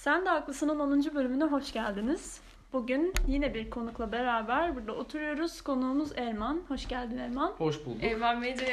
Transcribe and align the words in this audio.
Sen 0.00 0.24
de 0.24 0.28
Haklısın'ın 0.28 0.78
10. 0.78 1.14
bölümüne 1.14 1.44
hoş 1.44 1.72
geldiniz. 1.72 2.40
Bugün 2.72 3.14
yine 3.26 3.54
bir 3.54 3.70
konukla 3.70 4.12
beraber 4.12 4.76
burada 4.76 4.92
oturuyoruz. 4.92 5.62
Konuğumuz 5.62 6.12
Erman. 6.16 6.64
Hoş 6.68 6.88
geldin 6.88 7.18
Erman. 7.18 7.50
Hoş 7.58 7.86
bulduk. 7.86 8.02
Eyvan 8.02 8.40
Mecid. 8.40 8.66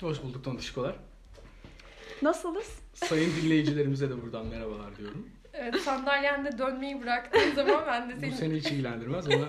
Hoş 0.00 0.22
bulduk 0.22 0.44
Tonuşkolar. 0.44 0.96
Nasılız? 2.22 2.80
Sayın 2.94 3.32
dinleyicilerimize 3.42 4.10
de 4.10 4.22
buradan 4.22 4.46
merhabalar 4.46 4.96
diyorum. 4.96 5.28
Evet, 5.52 5.76
sandalyende 5.76 6.58
dönmeyi 6.58 7.02
bıraktığın 7.02 7.54
zaman 7.54 7.84
ben 7.86 8.10
de 8.10 8.16
Bu 8.16 8.20
seni... 8.20 8.32
seni 8.32 8.54
hiç 8.54 8.66
ilgilendirmez 8.66 9.28
ama 9.28 9.46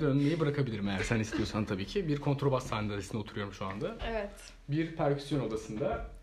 dönmeyi 0.00 0.40
bırakabilirim 0.40 0.88
eğer 0.88 1.02
sen 1.02 1.20
istiyorsan 1.20 1.64
tabii 1.64 1.86
ki. 1.86 2.08
Bir 2.08 2.16
kontrabas 2.16 2.66
sandalyesinde 2.66 3.18
oturuyorum 3.18 3.52
şu 3.52 3.66
anda. 3.66 3.96
Evet. 4.10 4.30
Bir 4.68 4.96
perküsyon 4.96 5.40
odasında 5.40 6.15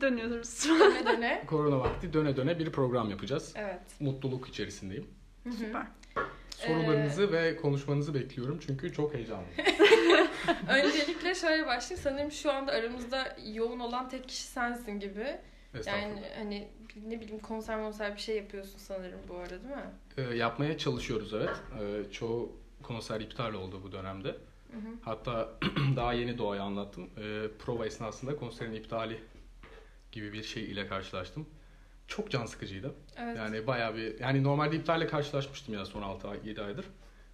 Dönüyoruz. 0.00 0.64
Döne 0.68 1.06
döne. 1.06 1.44
korona 1.46 1.80
vakti 1.80 2.12
döne 2.12 2.36
döne 2.36 2.58
bir 2.58 2.72
program 2.72 3.10
yapacağız. 3.10 3.52
Evet. 3.56 3.80
Mutluluk 4.00 4.48
içerisindeyim. 4.48 5.06
Süper. 5.58 5.86
Sorularınızı 6.50 7.32
ve 7.32 7.56
konuşmanızı 7.56 8.14
bekliyorum 8.14 8.58
çünkü 8.66 8.92
çok 8.92 9.14
heyecanlıyım. 9.14 9.52
Öncelikle 10.68 11.34
şöyle 11.34 11.66
başlayayım. 11.66 12.02
Sanırım 12.02 12.32
şu 12.32 12.52
anda 12.52 12.72
aramızda 12.72 13.36
yoğun 13.52 13.80
olan 13.80 14.08
tek 14.08 14.28
kişi 14.28 14.42
sensin 14.42 15.00
gibi. 15.00 15.36
Yani 15.86 16.22
hani 16.38 16.68
ne 17.06 17.20
bileyim 17.20 17.40
konser 17.40 17.80
konser 17.80 18.14
bir 18.14 18.20
şey 18.20 18.36
yapıyorsun 18.36 18.78
sanırım 18.78 19.20
bu 19.28 19.36
arada 19.36 19.50
değil 19.50 19.74
mi? 19.74 19.90
Ee, 20.16 20.36
yapmaya 20.36 20.78
çalışıyoruz 20.78 21.34
evet. 21.34 21.50
Ee, 21.80 22.12
çoğu 22.12 22.52
konser 22.82 23.20
iptal 23.20 23.54
oldu 23.54 23.80
bu 23.84 23.92
dönemde. 23.92 24.28
Hı 24.28 24.78
hı. 24.78 24.94
Hatta 25.02 25.48
daha 25.96 26.12
yeni 26.12 26.38
Doğa'ya 26.38 26.62
anlattım. 26.62 27.10
Ee, 27.16 27.48
prova 27.58 27.86
esnasında 27.86 28.36
konserin 28.36 28.72
iptali 28.74 29.20
gibi 30.18 30.32
bir 30.32 30.42
şey 30.42 30.64
ile 30.64 30.86
karşılaştım. 30.86 31.46
Çok 32.08 32.30
can 32.30 32.46
sıkıcıydı. 32.46 32.94
Evet. 33.16 33.36
Yani 33.36 33.66
bayağı 33.66 33.96
bir 33.96 34.20
yani 34.20 34.42
normalde 34.44 34.76
iptalle 34.76 35.06
karşılaşmıştım 35.06 35.74
ya 35.74 35.86
son 35.86 36.02
6 36.02 36.28
ay 36.28 36.38
7 36.44 36.62
aydır. 36.62 36.84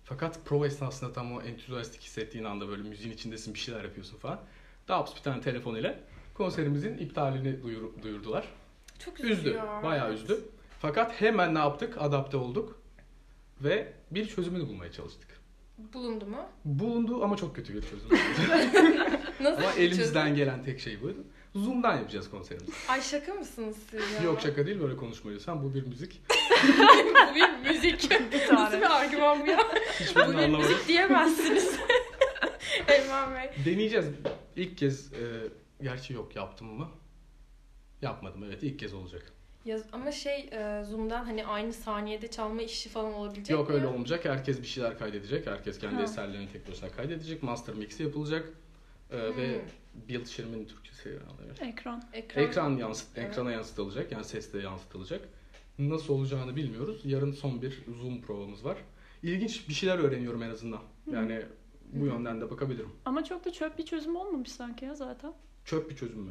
Fakat 0.04 0.44
prova 0.44 0.66
esnasında 0.66 1.12
tam 1.12 1.32
o 1.32 1.42
entüzyastik 1.42 2.02
hissettiğin 2.02 2.44
anda 2.44 2.68
böyle 2.68 2.82
müziğin 2.82 3.14
içindesin 3.14 3.54
bir 3.54 3.58
şeyler 3.58 3.84
yapıyorsun 3.84 4.18
falan. 4.18 4.40
Daps 4.88 5.16
bir 5.16 5.20
tane 5.20 5.40
telefon 5.40 5.74
ile 5.74 6.00
konserimizin 6.34 6.98
iptalini 6.98 7.62
duyur- 7.62 8.02
duyurdular. 8.02 8.48
Çok 8.98 9.20
Üzdü. 9.20 9.32
üzüyor. 9.32 9.82
Bayağı 9.82 10.12
üzdü. 10.14 10.40
Fakat 10.80 11.20
hemen 11.20 11.54
ne 11.54 11.58
yaptık? 11.58 11.96
Adapte 12.00 12.36
olduk. 12.36 12.80
Ve 13.60 13.92
bir 14.10 14.26
çözümünü 14.28 14.68
bulmaya 14.68 14.92
çalıştık. 14.92 15.28
Bulundu 15.78 16.26
mu? 16.26 16.46
Bulundu 16.64 17.24
ama 17.24 17.36
çok 17.36 17.56
kötü 17.56 17.74
bir 17.74 17.82
çözüm. 17.82 18.08
Nasıl 19.40 19.62
ama 19.62 19.72
elimizden 19.72 20.22
çözüm? 20.22 20.36
gelen 20.36 20.64
tek 20.64 20.80
şey 20.80 21.02
buydu. 21.02 21.18
Zoom'dan 21.54 21.96
yapacağız 21.96 22.30
konserimizi. 22.30 22.72
Ay 22.88 23.02
şaka 23.02 23.34
mısınız 23.34 23.76
siz 23.90 24.00
ya? 24.12 24.22
Yok 24.22 24.40
şaka 24.40 24.66
değil 24.66 24.80
böyle 24.80 24.96
konuşmuyorsan 24.96 25.64
bu 25.64 25.74
bir 25.74 25.86
müzik. 25.86 26.22
bu 27.30 27.34
bir 27.34 27.70
müzik. 27.70 28.10
Bir 28.32 28.54
Nasıl 28.54 28.76
bir 28.76 29.00
argüman 29.00 29.40
bu 29.42 29.46
ya? 29.50 29.58
bu 29.58 30.04
Hiçbirini 30.04 30.28
bir 30.38 30.42
anlamadım. 30.42 30.70
müzik 30.70 30.88
diyemezsiniz. 30.88 31.76
Eyvan 32.88 33.34
Bey. 33.34 33.50
Deneyeceğiz. 33.64 34.06
İlk 34.56 34.78
kez 34.78 35.12
e, 35.12 35.18
gerçi 35.82 36.12
yok 36.12 36.36
yaptım 36.36 36.66
mı? 36.74 36.88
Yapmadım 38.02 38.44
evet 38.44 38.62
ilk 38.62 38.78
kez 38.78 38.94
olacak. 38.94 39.32
Ya, 39.64 39.78
ama 39.92 40.12
şey 40.12 40.40
e, 40.52 40.84
Zoom'dan 40.90 41.24
hani 41.24 41.46
aynı 41.46 41.72
saniyede 41.72 42.28
çalma 42.30 42.62
işi 42.62 42.88
falan 42.88 43.14
olabilecek 43.14 43.50
Yok 43.50 43.68
mi? 43.68 43.74
öyle 43.74 43.86
olmayacak. 43.86 44.24
Herkes 44.24 44.62
bir 44.62 44.66
şeyler 44.66 44.98
kaydedecek. 44.98 45.46
Herkes 45.46 45.78
kendi 45.78 45.96
Ha. 45.96 46.02
eserlerini 46.02 46.52
tek 46.52 46.68
başına 46.70 46.88
kaydedecek. 46.90 47.42
Master 47.42 47.74
mix'i 47.74 48.02
yapılacak. 48.02 48.48
E, 49.10 49.16
Ve 49.36 49.54
Hmm. 49.62 50.08
build 50.08 50.26
şirimin 50.26 50.64
Türkçesi 50.64 51.10
herhalde. 51.10 51.70
Ekran. 51.70 52.02
Ekran. 52.12 52.42
Ekran 52.44 52.76
yansıt, 52.76 53.08
Evet. 53.18 53.30
ekrana 53.30 53.50
yansıtılacak. 53.52 54.12
Yani 54.12 54.24
sesle 54.24 54.58
yansıtılacak. 54.62 55.28
Nasıl 55.78 56.14
olacağını 56.14 56.56
bilmiyoruz. 56.56 57.00
Yarın 57.04 57.32
son 57.32 57.62
bir 57.62 57.82
Zoom 58.00 58.20
provamız 58.22 58.64
var. 58.64 58.76
İlginç 59.22 59.68
bir 59.68 59.74
şeyler 59.74 59.98
öğreniyorum 59.98 60.42
en 60.42 60.50
azından. 60.50 60.80
Yani 61.12 61.42
bu 61.92 62.00
Hı 62.06 62.10
hı. 62.10 62.14
yönden 62.14 62.40
de 62.40 62.50
bakabilirim. 62.50 62.88
Ama 63.04 63.24
çok 63.24 63.44
da 63.44 63.52
çöp 63.52 63.78
bir 63.78 63.84
çözüm 63.84 64.16
olmamış 64.16 64.52
sanki 64.52 64.84
ya 64.84 64.94
zaten. 64.94 65.32
Çöp 65.64 65.90
bir 65.90 65.96
çözüm 65.96 66.20
mü? 66.20 66.30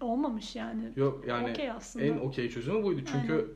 Olmamış 0.00 0.56
yani. 0.56 0.92
Yok 0.96 1.24
yani 1.28 1.50
Okey 1.50 1.70
aslında. 1.70 2.04
en 2.04 2.18
okey 2.18 2.50
çözümü 2.50 2.82
buydu. 2.82 3.00
Çünkü 3.12 3.32
Aynen. 3.32 3.46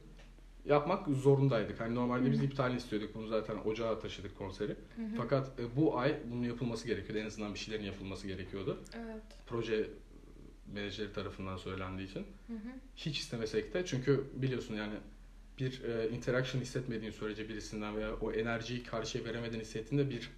Yapmak 0.67 1.09
zorundaydık. 1.09 1.81
Hani 1.81 1.95
normalde 1.95 2.31
biz 2.31 2.41
Hı. 2.41 2.45
iptalini 2.45 2.77
istiyorduk. 2.77 3.15
Bunu 3.15 3.27
zaten 3.29 3.57
ocağa 3.65 3.99
taşıdık 3.99 4.39
konseri. 4.39 4.71
Hı 4.97 5.03
hı. 5.03 5.17
Fakat 5.17 5.61
e, 5.61 5.77
bu 5.77 5.99
ay 5.99 6.17
bunun 6.31 6.43
yapılması 6.43 6.87
gerekiyordu. 6.87 7.19
En 7.19 7.27
azından 7.27 7.55
bir 7.55 7.59
şeylerin 7.59 7.85
yapılması 7.85 8.27
gerekiyordu. 8.27 8.79
Evet. 8.95 9.23
Proje 9.47 9.91
menajeri 10.73 11.13
tarafından 11.13 11.57
söylendiği 11.57 12.09
için. 12.09 12.27
Hı 12.47 12.53
hı. 12.53 12.69
Hiç 12.97 13.19
istemesek 13.19 13.75
de 13.75 13.87
çünkü 13.87 14.25
biliyorsun 14.35 14.75
yani 14.75 14.95
bir 15.59 15.85
e, 15.85 16.09
interaction 16.09 16.63
hissetmediğin 16.63 17.13
sürece 17.13 17.49
birisinden 17.49 17.97
veya 17.97 18.15
o 18.15 18.33
enerjiyi 18.33 18.83
karşıya 18.83 19.25
veremediğini 19.25 19.65
hissettiğinde 19.65 20.11
bir 20.11 20.31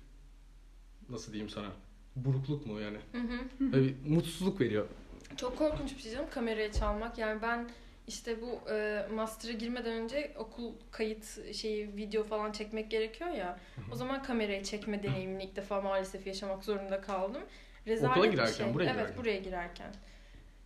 nasıl 1.09 1.33
diyeyim 1.33 1.51
sana 1.51 1.69
burukluk 2.17 2.67
mu 2.67 2.81
yani 2.81 2.99
Hı 3.13 3.19
hı. 3.19 3.73
Bir 3.73 3.95
mutsuzluk 4.07 4.61
veriyor. 4.61 4.87
Çok 5.37 5.59
korkunç 5.59 5.97
bir 5.97 6.03
şey 6.03 6.13
canım 6.13 6.31
kameraya 6.31 6.73
çalmak. 6.73 7.19
Yani 7.19 7.43
ben 7.43 7.71
işte 8.09 8.43
bu 8.43 8.71
e, 8.71 9.07
master'a 9.15 9.53
girmeden 9.53 9.93
önce 9.93 10.33
okul 10.37 10.73
kayıt 10.91 11.55
şeyi 11.55 11.97
video 11.97 12.25
falan 12.25 12.53
çekmek 12.53 12.91
gerekiyor 12.91 13.31
ya. 13.31 13.59
O 13.93 13.95
zaman 13.95 14.23
kamerayı 14.23 14.63
çekme 14.63 15.03
deneyimini 15.03 15.45
ilk 15.45 15.57
defa 15.57 15.81
maalesef 15.81 16.27
yaşamak 16.27 16.65
zorunda 16.65 17.01
kaldım. 17.01 17.43
Rezalet 17.87 18.17
Okula 18.17 18.27
girerken, 18.27 18.65
şey. 18.65 18.75
buraya 18.75 18.85
evet, 18.85 18.95
girerken. 18.95 19.17
buraya 19.17 19.39
girerken. 19.39 19.95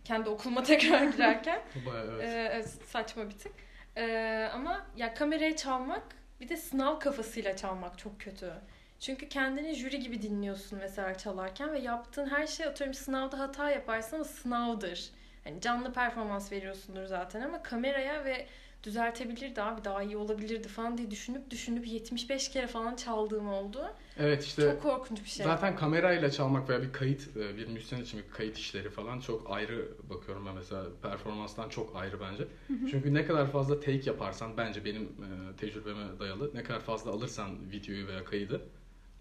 Kendi 0.03 0.29
okuluma 0.29 0.63
tekrar 0.73 1.03
girerken. 1.03 1.61
Bayağı 1.85 2.07
evet. 2.15 2.51
Evet, 2.53 2.69
saçma 2.87 3.29
bir 3.29 3.37
tık. 3.37 3.51
Ee, 3.97 4.49
ama 4.53 4.85
ya 4.95 5.13
kameraya 5.13 5.55
çalmak 5.55 6.03
bir 6.41 6.49
de 6.49 6.57
sınav 6.57 6.99
kafasıyla 6.99 7.55
çalmak 7.55 7.97
çok 7.97 8.19
kötü. 8.19 8.53
Çünkü 8.99 9.29
kendini 9.29 9.73
jüri 9.73 9.99
gibi 9.99 10.21
dinliyorsun 10.21 10.79
mesela 10.81 11.17
çalarken 11.17 11.73
ve 11.73 11.79
yaptığın 11.79 12.29
her 12.29 12.47
şey 12.47 12.65
atıyorum 12.65 12.93
sınavda 12.93 13.39
hata 13.39 13.71
yaparsan 13.71 14.19
o 14.19 14.23
sınavdır. 14.23 15.11
Hani 15.43 15.61
canlı 15.61 15.93
performans 15.93 16.51
veriyorsundur 16.51 17.05
zaten 17.05 17.41
ama 17.41 17.63
kameraya 17.63 18.25
ve 18.25 18.47
düzeltebilirdi 18.83 19.61
abi 19.61 19.83
daha 19.83 20.03
iyi 20.03 20.17
olabilirdi 20.17 20.67
falan 20.67 20.97
diye 20.97 21.11
düşünüp 21.11 21.49
düşünüp 21.51 21.87
75 21.87 22.49
kere 22.49 22.67
falan 22.67 22.95
çaldığım 22.95 23.49
oldu. 23.49 23.93
Evet 24.17 24.43
işte 24.43 24.61
çok 24.61 24.81
korkunç 24.81 25.23
bir 25.23 25.29
şey. 25.29 25.45
zaten 25.45 25.75
kamerayla 25.75 26.31
çalmak 26.31 26.69
veya 26.69 26.81
bir 26.81 26.93
kayıt 26.93 27.37
e, 27.37 27.57
bir 27.57 27.67
müzisyen 27.67 28.01
için 28.01 28.19
bir 28.19 28.29
kayıt 28.29 28.57
işleri 28.57 28.89
falan 28.89 29.19
çok 29.19 29.51
ayrı 29.51 29.87
bakıyorum 30.09 30.45
ben 30.45 30.55
mesela 30.55 30.83
performanstan 31.01 31.69
çok 31.69 31.95
ayrı 31.95 32.19
bence. 32.19 32.47
Çünkü 32.67 33.13
ne 33.13 33.25
kadar 33.25 33.51
fazla 33.51 33.79
take 33.79 34.01
yaparsan 34.05 34.57
bence 34.57 34.85
benim 34.85 35.03
e, 35.03 35.55
tecrübeme 35.57 36.19
dayalı 36.19 36.51
ne 36.53 36.63
kadar 36.63 36.79
fazla 36.79 37.11
alırsan 37.11 37.71
videoyu 37.71 38.07
veya 38.07 38.23
kaydı 38.25 38.61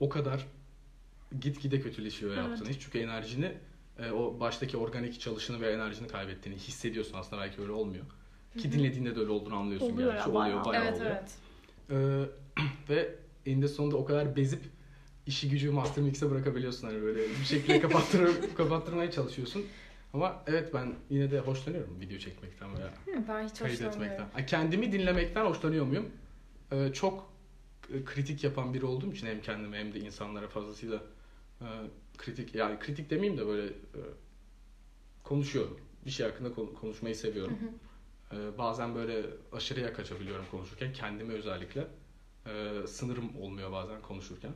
o 0.00 0.09
kadar 0.09 0.47
gitgide 1.41 1.81
kötüleşiyor 1.81 2.32
Evet. 2.32 2.49
yaptığın 2.49 2.71
iş. 2.71 2.81
Çünkü 2.81 2.99
enerjini 2.99 3.53
e, 3.98 4.10
o 4.10 4.41
baştaki 4.41 4.76
organik 4.76 5.20
çalışını 5.20 5.60
ve 5.60 5.72
enerjini 5.72 6.08
kaybettiğini 6.08 6.58
hissediyorsun 6.58 7.14
aslında 7.19 7.42
belki 7.42 7.62
öyle 7.62 7.72
olmuyor. 7.72 8.04
Ki 8.58 8.72
dinlediğinde 8.72 9.16
de 9.16 9.20
öyle 9.20 9.30
olduğunu 9.30 9.54
anlıyorsun 9.56 9.92
Oluyor 9.92 10.12
gerçi. 10.12 10.28
ya, 10.28 10.34
oluyor 10.34 10.44
bayağı. 10.44 10.64
bayağı 10.64 10.84
evet 10.84 10.97
oluyor. 10.97 11.10
evet. 11.91 12.28
Ee, 12.58 12.62
ve 12.94 13.14
eninde 13.47 13.69
sonunda 13.69 13.97
o 13.97 14.04
kadar 14.04 14.36
bezip 14.36 14.62
işi 15.26 15.50
gücü 15.50 15.70
master 15.70 16.04
mix'e 16.04 16.31
bırakabiliyorsun 16.31 16.86
hani 16.88 17.02
böyle 17.02 17.20
bir 17.20 17.44
şekilde 17.44 17.81
kapattır 17.88 18.54
kapattırmaya 18.56 19.10
çalışıyorsun. 19.10 19.64
Ama 20.12 20.42
evet 20.47 20.75
ben 20.75 20.94
yine 21.10 21.31
de 21.31 21.38
hoşlanıyorum 21.41 22.00
video 22.00 22.19
çekmekten 22.19 22.76
veya 22.78 22.91
Ben 23.28 23.48
hiç 23.48 23.58
kayıt 23.58 23.81
hoşlanmıyorum. 23.81 24.02
etmekten. 24.22 24.47
Kendimi 24.47 24.92
dinlemekten 24.92 25.44
hoşlanıyor 25.44 25.86
muyum? 25.86 26.10
Ee, 26.72 26.92
çok 26.92 27.32
e, 27.94 28.04
kritik 28.04 28.44
yapan 28.44 28.75
biri 28.75 28.84
olduğum 28.84 29.12
için 29.12 29.26
hem 29.26 29.41
kendime 29.41 29.78
hem 29.78 29.94
de 29.94 29.98
insanlara 30.00 30.48
fazlasıyla 30.48 31.02
e, 31.60 31.66
kritik 32.19 32.55
yani 32.55 32.78
kritik 32.78 33.11
demeyeyim 33.11 33.41
de 33.41 33.47
böyle 33.47 33.67
e, 33.69 34.00
konuşuyorum. 35.23 35.81
Bir 36.06 36.11
şey 36.11 36.27
hakkında 36.27 36.55
kon- 36.55 36.75
konuşmayı 36.75 37.17
seviyorum. 37.17 37.59
Hı 37.61 37.67
hı. 37.67 37.71
Ee, 38.33 38.59
bazen 38.59 38.95
böyle 38.95 39.23
aşırıya 39.53 39.93
kaçabiliyorum 39.93 40.44
konuşurken. 40.50 40.93
Kendime 40.93 41.32
özellikle. 41.35 41.87
Ee, 42.47 42.87
sınırım 42.87 43.37
olmuyor 43.37 43.73
bazen 43.73 44.03
konuşurken. 44.03 44.53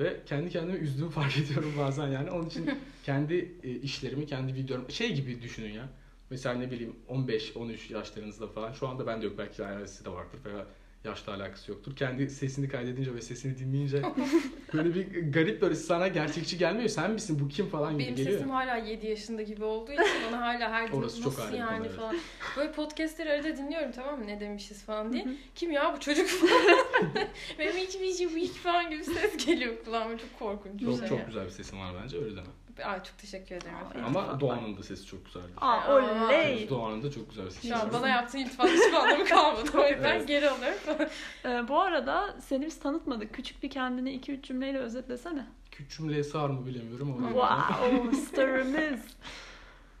Ve 0.00 0.20
kendi 0.26 0.50
kendime 0.50 0.78
üzdüğümü 0.78 1.10
fark 1.20 1.38
ediyorum 1.38 1.72
bazen 1.78 2.08
yani. 2.08 2.30
Onun 2.30 2.46
için 2.46 2.70
kendi 3.04 3.54
e, 3.62 3.70
işlerimi, 3.70 4.26
kendi 4.26 4.54
videolarımı 4.54 4.92
şey 4.92 5.14
gibi 5.14 5.42
düşünün 5.42 5.72
ya. 5.72 5.88
Mesela 6.30 6.54
ne 6.54 6.70
bileyim 6.70 6.96
15-13 7.08 7.92
yaşlarınızda 7.92 8.46
falan. 8.48 8.72
Şu 8.72 8.88
anda 8.88 9.06
bende 9.06 9.26
yok. 9.26 9.38
Belki 9.38 9.64
ailesi 9.64 10.04
de 10.04 10.10
vardır 10.10 10.38
veya 10.44 10.66
yaşla 11.04 11.34
alakası 11.34 11.70
yoktur. 11.70 11.96
Kendi 11.96 12.30
sesini 12.30 12.68
kaydedince 12.68 13.14
ve 13.14 13.22
sesini 13.22 13.58
dinleyince 13.58 14.02
böyle 14.74 14.94
bir 14.94 15.32
garip 15.32 15.62
böyle 15.62 15.74
sana 15.74 16.08
gerçekçi 16.08 16.58
gelmiyor. 16.58 16.88
Sen 16.88 17.10
misin 17.10 17.38
bu 17.40 17.48
kim 17.48 17.66
falan 17.66 17.92
gibi 17.92 18.02
Benim 18.02 18.16
geliyor. 18.16 18.36
sesim 18.36 18.50
hala 18.50 18.76
7 18.76 19.06
yaşında 19.06 19.42
gibi 19.42 19.64
olduğu 19.64 19.92
için 19.92 20.04
bana 20.32 20.40
hala 20.40 20.70
her 20.70 20.84
gün 20.84 20.92
çok 20.92 21.02
nasıl 21.02 21.52
bir 21.52 21.58
yani 21.58 21.76
konu, 21.78 21.86
evet. 21.86 21.96
falan. 21.96 22.16
Böyle 22.56 22.72
podcastleri 22.72 23.32
arada 23.32 23.56
dinliyorum 23.56 23.92
tamam 23.92 24.18
mı 24.18 24.26
ne 24.26 24.40
demişiz 24.40 24.82
falan 24.82 25.12
diye. 25.12 25.26
Kim 25.54 25.70
ya 25.70 25.94
bu 25.96 26.00
çocuk 26.00 26.26
falan. 26.28 26.78
Benim 27.58 27.72
hiç 27.72 27.94
hiç 28.00 28.20
hiç 28.20 28.52
falan 28.52 28.90
gibi 28.90 29.04
ses 29.04 29.46
geliyor 29.46 29.84
kulağıma 29.84 30.18
çok 30.18 30.38
korkunç 30.38 30.80
bir 30.80 30.86
Çok 30.86 30.98
şey. 30.98 31.08
çok 31.08 31.26
güzel 31.26 31.44
bir 31.44 31.50
sesin 31.50 31.80
var 31.80 31.94
bence 32.02 32.16
öyle 32.18 32.36
deme. 32.36 32.46
Ay 32.84 33.02
çok 33.02 33.18
teşekkür 33.18 33.54
ederim 33.54 33.74
Aa, 33.76 33.80
efendim. 33.90 34.04
Ama 34.06 34.40
Doğan'ın 34.40 34.76
da 34.76 34.82
sesi 34.82 35.06
çok 35.06 35.24
güzeldi. 35.24 35.46
Aa 35.56 35.94
oley. 35.94 36.68
Doğan'ın 36.70 37.02
da 37.02 37.10
çok 37.10 37.30
güzel 37.30 37.50
sesi 37.50 37.68
Şu 37.68 37.76
an 37.76 37.92
bana 37.92 38.08
yaptığın 38.08 38.38
iltifatın 38.38 38.72
hiçbir 38.72 38.92
anlamı 38.94 39.24
kalmadı. 39.24 39.70
O 39.74 39.88
yüzden 39.88 40.16
Evet. 40.16 40.28
geri 40.28 40.50
alıyorum. 40.50 40.78
Ee, 41.44 41.68
bu 41.68 41.80
arada 41.80 42.36
seni 42.40 42.66
biz 42.66 42.80
tanıtmadık. 42.80 43.34
Küçük 43.34 43.62
bir 43.62 43.70
kendini 43.70 44.20
2-3 44.20 44.42
cümleyle 44.42 44.78
özetlesene. 44.78 45.46
Küçük 45.70 45.90
cümleye 45.90 46.24
sığar 46.24 46.50
mı 46.50 46.66
bilemiyorum 46.66 47.12
ama. 47.12 47.28
Wow, 47.28 48.16
starımız. 48.26 49.00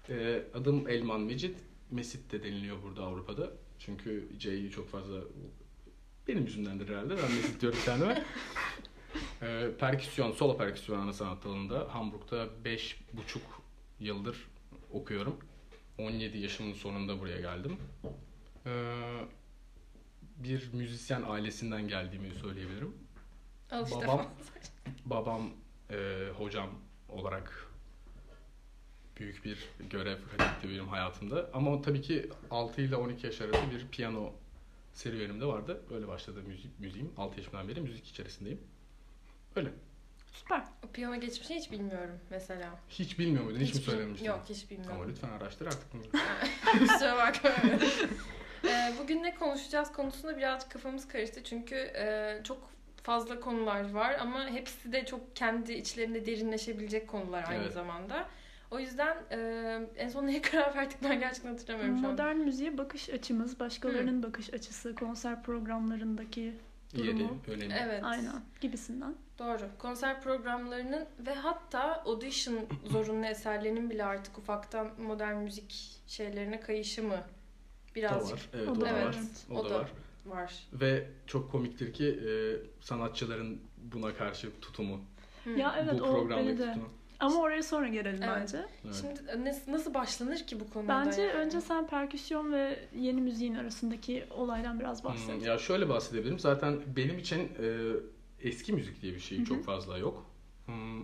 Ee, 0.08 0.42
adım 0.54 0.88
Elman 0.88 1.20
Mecit. 1.20 1.56
Mesit 1.90 2.32
de 2.32 2.42
deniliyor 2.42 2.76
burada 2.82 3.02
Avrupa'da. 3.02 3.50
Çünkü 3.78 4.28
C'yi 4.38 4.70
çok 4.70 4.88
fazla 4.90 5.16
benim 6.28 6.44
yüzümdendir 6.44 6.88
herhalde. 6.88 7.08
Ben 7.16 7.32
Mesit 7.32 7.60
diyorum 7.60 7.78
kendime. 7.84 8.24
Ee, 9.42 9.70
perküsyon, 9.78 10.32
solo 10.32 10.56
perküsyon 10.56 11.00
ana 11.00 11.12
sanat 11.12 11.44
dalında 11.44 11.94
Hamburg'da 11.94 12.48
5,5 12.64 12.94
yıldır 14.00 14.48
okuyorum. 14.92 15.36
17 15.98 16.38
yaşımın 16.38 16.72
sonunda 16.72 17.20
buraya 17.20 17.40
geldim. 17.40 17.76
Ee, 18.66 18.70
bir 20.36 20.72
müzisyen 20.72 21.22
ailesinden 21.22 21.88
geldiğimi 21.88 22.34
söyleyebilirim. 22.34 22.94
Al 23.70 23.84
işte. 23.84 24.06
Babam 24.06 24.26
babam 25.04 25.50
e, 25.90 26.28
hocam 26.38 26.70
olarak 27.08 27.70
büyük 29.16 29.44
bir 29.44 29.68
görev 29.90 30.16
etti 30.18 30.68
benim 30.68 30.88
hayatımda. 30.88 31.50
Ama 31.52 31.82
tabii 31.82 32.02
ki 32.02 32.30
6 32.50 32.82
ile 32.82 32.96
12 32.96 33.26
yaş 33.26 33.40
arası 33.40 33.70
bir 33.70 33.88
piyano 33.88 34.32
serüvenim 34.92 35.40
de 35.40 35.46
vardı. 35.46 35.82
Öyle 35.90 36.08
başladı 36.08 36.42
müzik, 36.46 36.80
müziğim. 36.80 37.12
6 37.16 37.38
yaşımdan 37.38 37.68
beri 37.68 37.80
müzik 37.80 38.06
içerisindeyim. 38.08 38.60
Öyle. 39.56 39.70
Süper. 40.32 40.62
O 40.84 40.92
piyano 40.92 41.20
geçmişini 41.20 41.56
hiç 41.56 41.72
bilmiyorum 41.72 42.18
mesela. 42.30 42.68
Hiç 42.88 43.18
bilmiyor 43.18 43.44
muydun? 43.44 43.60
Hiç, 43.60 43.74
mi 43.74 43.78
bil- 43.80 43.84
söylemiştin? 43.84 44.26
Yok 44.26 44.40
hiç 44.48 44.70
bilmiyorum. 44.70 44.96
Ama 44.96 45.06
lütfen 45.08 45.28
araştır 45.28 45.66
artık. 45.66 45.92
bunu. 45.94 46.02
Kusura 46.88 47.16
bakma. 47.16 47.50
Ee, 48.64 48.92
bugün 49.02 49.22
ne 49.22 49.34
konuşacağız 49.34 49.92
konusunda 49.92 50.36
birazcık 50.36 50.70
kafamız 50.70 51.08
karıştı. 51.08 51.44
Çünkü 51.44 51.74
e, 51.74 52.40
çok 52.44 52.70
fazla 53.02 53.40
konular 53.40 53.90
var 53.90 54.16
ama 54.20 54.48
hepsi 54.48 54.92
de 54.92 55.04
çok 55.06 55.36
kendi 55.36 55.72
içlerinde 55.72 56.26
derinleşebilecek 56.26 57.08
konular 57.08 57.44
aynı 57.48 57.62
Evet. 57.62 57.72
zamanda. 57.72 58.28
O 58.70 58.78
yüzden 58.80 59.16
e, 59.30 59.38
en 59.96 60.08
son 60.08 60.26
neye 60.26 60.42
karar 60.50 60.74
verdik 60.76 60.96
ben 61.04 61.20
gerçekten 61.20 61.50
hatırlamıyorum 61.50 61.98
şu 61.98 62.06
an. 62.06 62.10
Modern 62.12 62.36
müziğe 62.36 62.78
bakış 62.78 63.08
açımız, 63.10 63.60
başkalarının 63.60 64.22
bakış 64.22 64.54
açısı, 64.54 64.94
konser 64.94 65.42
programlarındaki 65.42 66.40
Yeri, 66.92 67.06
Durumu. 67.18 67.38
önemi. 67.48 67.74
Evet. 67.82 68.00
aynen 68.04 68.42
gibisinden. 68.60 69.14
Doğru. 69.40 69.68
Konser 69.78 70.22
programlarının 70.22 71.06
ve 71.26 71.34
hatta 71.34 72.02
audition 72.06 72.58
zorunlu 72.90 73.26
eserlerinin 73.26 73.90
bile 73.90 74.04
artık 74.04 74.38
ufaktan 74.38 74.88
modern 75.00 75.36
müzik 75.36 75.96
şeylerine 76.06 76.60
kayışı 76.60 77.02
mı 77.02 77.14
O 77.14 77.92
da 77.92 77.94
birazcık 77.94 78.32
var. 78.32 78.48
Evet, 78.54 78.68
O 78.68 78.72
o, 78.72 78.80
da 78.80 78.84
var. 78.84 79.02
var. 79.04 79.14
O, 79.50 79.54
O 79.54 79.64
da, 79.64 79.70
da. 79.70 79.78
var. 79.78 79.90
var. 80.26 80.54
Ve 80.72 81.06
çok 81.26 81.50
komiktir 81.52 81.92
ki 81.92 82.06
e, 82.08 82.30
sanatçıların 82.84 83.60
buna 83.76 84.14
karşı 84.14 84.60
tutumu. 84.60 85.00
Hı. 85.44 85.50
Ya 85.50 85.76
evet 85.82 86.00
bu 86.00 86.04
o 86.04 86.30
beni 86.30 86.58
de. 86.58 86.66
tutumu. 86.66 86.88
Ama 87.20 87.40
oraya 87.40 87.62
sonra 87.62 87.88
gelelim 87.88 88.22
Evet. 88.22 88.36
bence. 88.40 88.58
Evet. 88.84 88.94
Şimdi 89.00 89.44
ne- 89.44 89.72
nasıl 89.72 89.94
başlanır 89.94 90.36
ki 90.38 90.60
bu 90.60 90.70
konuda? 90.70 90.88
Bence 91.06 91.22
yani? 91.22 91.32
önce 91.32 91.60
sen 91.60 91.86
perküsyon 91.86 92.52
ve 92.52 92.78
yeni 92.96 93.20
müziğin 93.20 93.54
arasındaki 93.54 94.24
olaydan 94.30 94.80
biraz 94.80 95.04
bahset. 95.04 95.36
Hmm, 95.40 95.46
ya 95.46 95.58
şöyle 95.58 95.88
bahsedebilirim. 95.88 96.38
Zaten 96.38 96.80
benim 96.96 97.18
için 97.18 97.38
e, 97.38 97.66
eski 98.42 98.72
müzik 98.72 99.02
diye 99.02 99.14
bir 99.14 99.20
şey 99.20 99.38
Hı 99.38 99.42
hı. 99.42 99.46
çok 99.46 99.64
fazla 99.64 99.98
yok. 99.98 100.26
Hmm, 100.66 101.02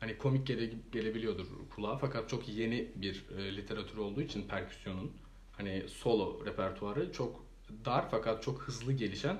hani 0.00 0.18
komik 0.18 0.46
gele, 0.46 0.70
gelebiliyordur 0.92 1.46
kulağa 1.70 1.96
fakat 1.96 2.28
çok 2.28 2.48
yeni 2.48 2.92
bir 2.96 3.24
e, 3.38 3.56
literatür 3.56 3.98
olduğu 3.98 4.22
için 4.22 4.48
perküsyonun 4.48 5.12
hani 5.52 5.84
solo 5.88 6.46
repertuarı 6.46 7.12
çok 7.12 7.44
dar 7.84 8.10
fakat 8.10 8.42
çok 8.42 8.62
hızlı 8.62 8.92
gelişen 8.92 9.38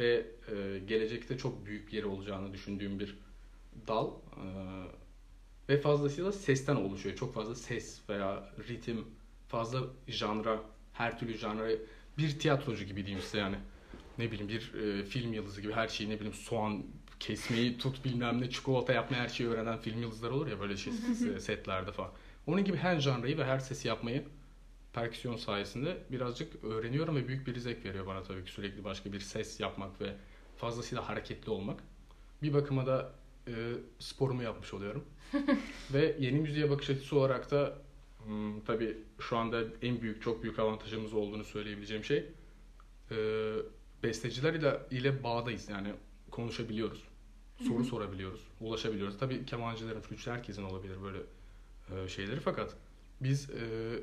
ve 0.00 0.26
e, 0.48 0.78
gelecekte 0.86 1.38
çok 1.38 1.66
büyük 1.66 1.92
yeri 1.92 2.06
olacağını 2.06 2.52
düşündüğüm 2.52 2.98
bir 3.00 3.18
dal. 3.88 4.10
E, 4.36 4.46
ve 5.68 5.80
fazlasıyla 5.80 6.32
sesten 6.32 6.76
oluşuyor. 6.76 7.16
Çok 7.16 7.34
fazla 7.34 7.54
ses 7.54 8.00
veya 8.08 8.50
ritim, 8.68 9.06
fazla 9.48 9.80
janra, 10.08 10.60
her 10.92 11.18
türlü 11.18 11.38
janra 11.38 11.68
bir 12.18 12.38
tiyatrocu 12.38 12.84
gibi 12.84 13.06
diyeyim 13.06 13.24
size 13.24 13.38
yani. 13.38 13.56
Ne 14.18 14.30
bileyim 14.30 14.48
bir 14.48 14.74
e, 14.74 15.04
film 15.04 15.32
yıldızı 15.32 15.60
gibi 15.60 15.72
her 15.72 15.88
şeyi 15.88 16.10
ne 16.10 16.14
bileyim 16.14 16.34
soğan 16.34 16.82
kesmeyi 17.20 17.78
tut 17.78 18.04
bilmem 18.04 18.40
ne 18.40 18.50
çikolata 18.50 18.92
yapmayı 18.92 19.22
her 19.22 19.28
şeyi 19.28 19.50
öğrenen 19.50 19.78
film 19.78 20.00
yıldızları 20.00 20.34
olur 20.34 20.46
ya 20.46 20.60
böyle 20.60 20.76
şey 20.76 20.92
setlerde 21.40 21.92
falan. 21.92 22.10
Onun 22.46 22.64
gibi 22.64 22.76
her 22.76 23.00
janrayı 23.00 23.38
ve 23.38 23.44
her 23.44 23.58
sesi 23.58 23.88
yapmayı 23.88 24.24
perküsyon 24.92 25.36
sayesinde 25.36 25.98
birazcık 26.10 26.64
öğreniyorum 26.64 27.16
ve 27.16 27.28
büyük 27.28 27.46
bir 27.46 27.56
zevk 27.56 27.84
veriyor 27.84 28.06
bana 28.06 28.22
tabii 28.22 28.44
ki 28.44 28.50
sürekli 28.50 28.84
başka 28.84 29.12
bir 29.12 29.20
ses 29.20 29.60
yapmak 29.60 30.00
ve 30.00 30.14
fazlasıyla 30.56 31.08
hareketli 31.08 31.50
olmak. 31.50 31.80
Bir 32.42 32.54
bakıma 32.54 32.86
da 32.86 33.12
e, 33.48 33.52
sporumu 33.98 34.42
yapmış 34.42 34.74
oluyorum. 34.74 35.04
ve 35.92 36.16
yeni 36.18 36.40
müziğe 36.40 36.70
bakış 36.70 36.90
açısı 36.90 37.18
olarak 37.18 37.50
da 37.50 37.78
hmm, 38.24 38.60
tabii 38.60 38.96
şu 39.20 39.36
anda 39.36 39.62
en 39.82 40.00
büyük 40.00 40.22
çok 40.22 40.42
büyük 40.42 40.58
avantajımız 40.58 41.14
olduğunu 41.14 41.44
söyleyebileceğim 41.44 42.04
şey 42.04 42.24
e, 43.10 43.16
besteciler 44.02 44.54
ile, 44.54 44.80
ile 44.90 45.24
bağdayız 45.24 45.68
yani 45.68 45.92
konuşabiliyoruz. 46.30 47.02
Soru 47.68 47.84
sorabiliyoruz, 47.84 48.40
ulaşabiliyoruz. 48.60 49.18
Tabii 49.18 49.44
kemancıların, 49.46 50.00
flütçü 50.00 50.30
herkesin 50.30 50.62
olabilir 50.62 50.96
böyle 51.02 51.18
e, 52.04 52.08
şeyleri 52.08 52.40
fakat 52.40 52.74
biz 53.20 53.50
e, 53.50 53.54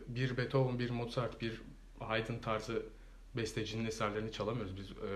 bir 0.07 0.38
Beethoven, 0.38 0.80
bir 0.80 0.90
Mozart, 0.90 1.42
bir 1.42 1.62
Haydn 2.00 2.40
tarzı 2.40 2.84
bestecinin 3.38 3.86
eserlerini 3.86 4.31
çalamıyoruz. 4.31 4.78
Biz 4.78 4.92
e, 4.92 5.10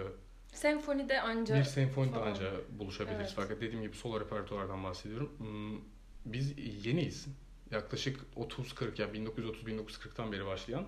Senfonide 0.53 1.21
anca 1.21 1.55
bir 1.59 1.63
senfonide 1.63 2.13
falan. 2.15 2.27
anca 2.27 2.51
buluşabiliriz. 2.79 3.19
Evet. 3.21 3.33
Fakat 3.35 3.61
dediğim 3.61 3.81
gibi 3.81 3.95
solo 3.95 4.19
repertuardan 4.19 4.83
bahsediyorum. 4.83 5.31
Hmm, 5.37 5.79
Biz 6.25 6.53
yeniyiz. 6.85 7.25
Yaklaşık 7.71 8.19
30-40 8.35 9.01
ya 9.01 9.07
1930-1940'tan 9.07 10.31
beri 10.31 10.45
başlayan 10.45 10.85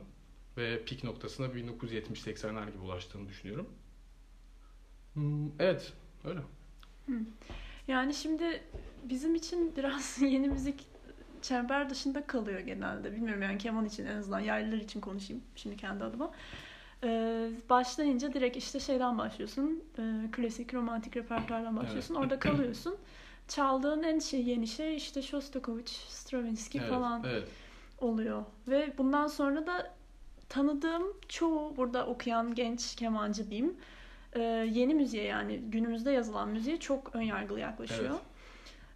ve 0.58 0.84
pik 0.86 1.04
noktasına 1.04 1.48
1970-80'ler 1.48 2.68
gibi 2.72 2.78
ulaştığını 2.84 3.28
düşünüyorum. 3.30 3.70
Hmm, 5.16 5.50
Evet, 5.60 5.94
öyle. 6.26 6.40
Yani 7.88 8.14
şimdi 8.14 8.64
bizim 9.04 9.36
için 9.36 9.76
biraz 9.76 10.18
yeni 10.22 10.48
müzik 10.50 10.88
çember 11.42 11.90
dışında 11.90 12.28
kalıyor 12.28 12.60
genelde. 12.60 13.12
Bilmiyorum 13.12 13.42
yani 13.44 13.58
keman 13.58 13.86
için 13.86 14.06
en 14.06 14.18
azından 14.18 14.40
yaylılar 14.40 14.78
için 14.78 15.02
konuşayım 15.02 15.44
şimdi 15.56 15.78
kendi 15.78 16.04
adıma. 16.04 16.32
Ee, 17.04 17.52
başlayınca 17.70 18.34
direkt 18.34 18.58
işte 18.58 18.80
şeyden 18.80 19.18
başlıyorsun. 19.18 19.84
e, 19.98 20.32
klasik 20.32 20.74
romantik 20.74 21.18
repertuardan 21.18 21.78
başlıyorsun. 21.78 22.16
Orada 22.16 22.40
kalıyorsun. 22.40 22.98
Çaldığın 23.48 24.04
en 24.04 24.20
şey 24.20 24.44
yeni 24.44 24.68
şey 24.68 24.96
işte 24.96 25.22
Shostakovich, 25.22 25.92
Stravinsky 26.10 26.84
evet, 26.84 26.94
falan 26.94 27.24
Evet. 27.26 27.48
oluyor. 28.00 28.44
Ve 28.68 28.94
bundan 28.98 29.28
sonra 29.28 29.68
da 29.68 29.94
tanıdığım 30.50 31.04
çoğu 31.30 31.78
burada 31.78 32.08
okuyan 32.08 32.56
genç 32.56 32.96
kemancı 32.96 33.50
diyeyim. 33.52 33.76
E, 34.36 34.42
yeni 34.72 34.94
müziğe 34.96 35.24
yani 35.24 35.58
günümüzde 35.58 36.12
yazılan 36.12 36.50
müziğe 36.50 36.78
çok 36.80 37.16
önyargılı 37.16 37.60
yaklaşıyor. 37.60 38.10
Evet. 38.10 38.22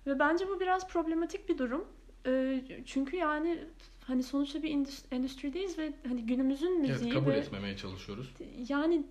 Ve 0.07 0.19
bence 0.19 0.47
bu 0.47 0.59
biraz 0.59 0.87
problematik 0.87 1.49
bir 1.49 1.57
durum. 1.57 1.85
E, 2.27 2.61
çünkü 2.85 3.15
yani 3.17 3.59
hani 4.01 4.23
sonuçta 4.23 4.63
bir 4.63 4.69
endüst- 4.69 5.05
endüstrideyiz 5.15 5.77
ve 5.77 5.93
hani 6.07 6.25
günümüzün 6.25 6.81
müziği 6.81 7.09
Evet, 7.11 7.13
kabul 7.13 7.31
ve 7.31 7.37
etmemeye 7.37 7.77
çalışıyoruz. 7.77 8.33
yani 8.69 9.03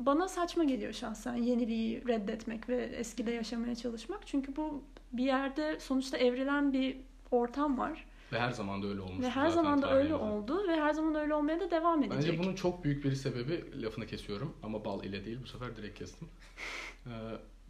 bana 0.00 0.28
saçma 0.28 0.64
geliyor 0.64 0.92
şahsen 0.92 1.34
yeniliği 1.34 2.08
reddetmek 2.08 2.68
ve 2.68 2.76
eskide 2.84 3.30
yaşamaya 3.30 3.74
çalışmak. 3.74 4.26
Çünkü 4.26 4.56
bu 4.56 4.82
bir 5.12 5.24
yerde 5.24 5.80
sonuçta 5.80 6.16
evrilen 6.18 6.72
bir 6.72 6.96
ortam 7.30 7.78
var. 7.78 8.04
Ve 8.32 8.40
her 8.40 8.50
zaman 8.50 8.82
da 8.82 8.86
öyle 8.86 9.00
olmuş. 9.00 9.26
Ve 9.26 9.30
her 9.30 9.48
zaman 9.48 9.82
da 9.82 9.94
öyle 9.94 10.14
oldu 10.14 10.68
ve 10.68 10.76
her 10.76 10.92
zaman 10.92 11.14
öyle 11.14 11.34
olmaya 11.34 11.60
da 11.60 11.70
devam 11.70 12.02
edecek. 12.02 12.32
Bence 12.32 12.38
bunun 12.38 12.54
çok 12.54 12.84
büyük 12.84 13.04
bir 13.04 13.14
sebebi 13.14 13.82
lafını 13.82 14.06
kesiyorum 14.06 14.56
ama 14.62 14.84
bal 14.84 15.04
ile 15.04 15.24
değil 15.24 15.38
bu 15.42 15.46
sefer 15.46 15.76
direkt 15.76 15.98
kestim. 15.98 16.28
Ee, 17.06 17.10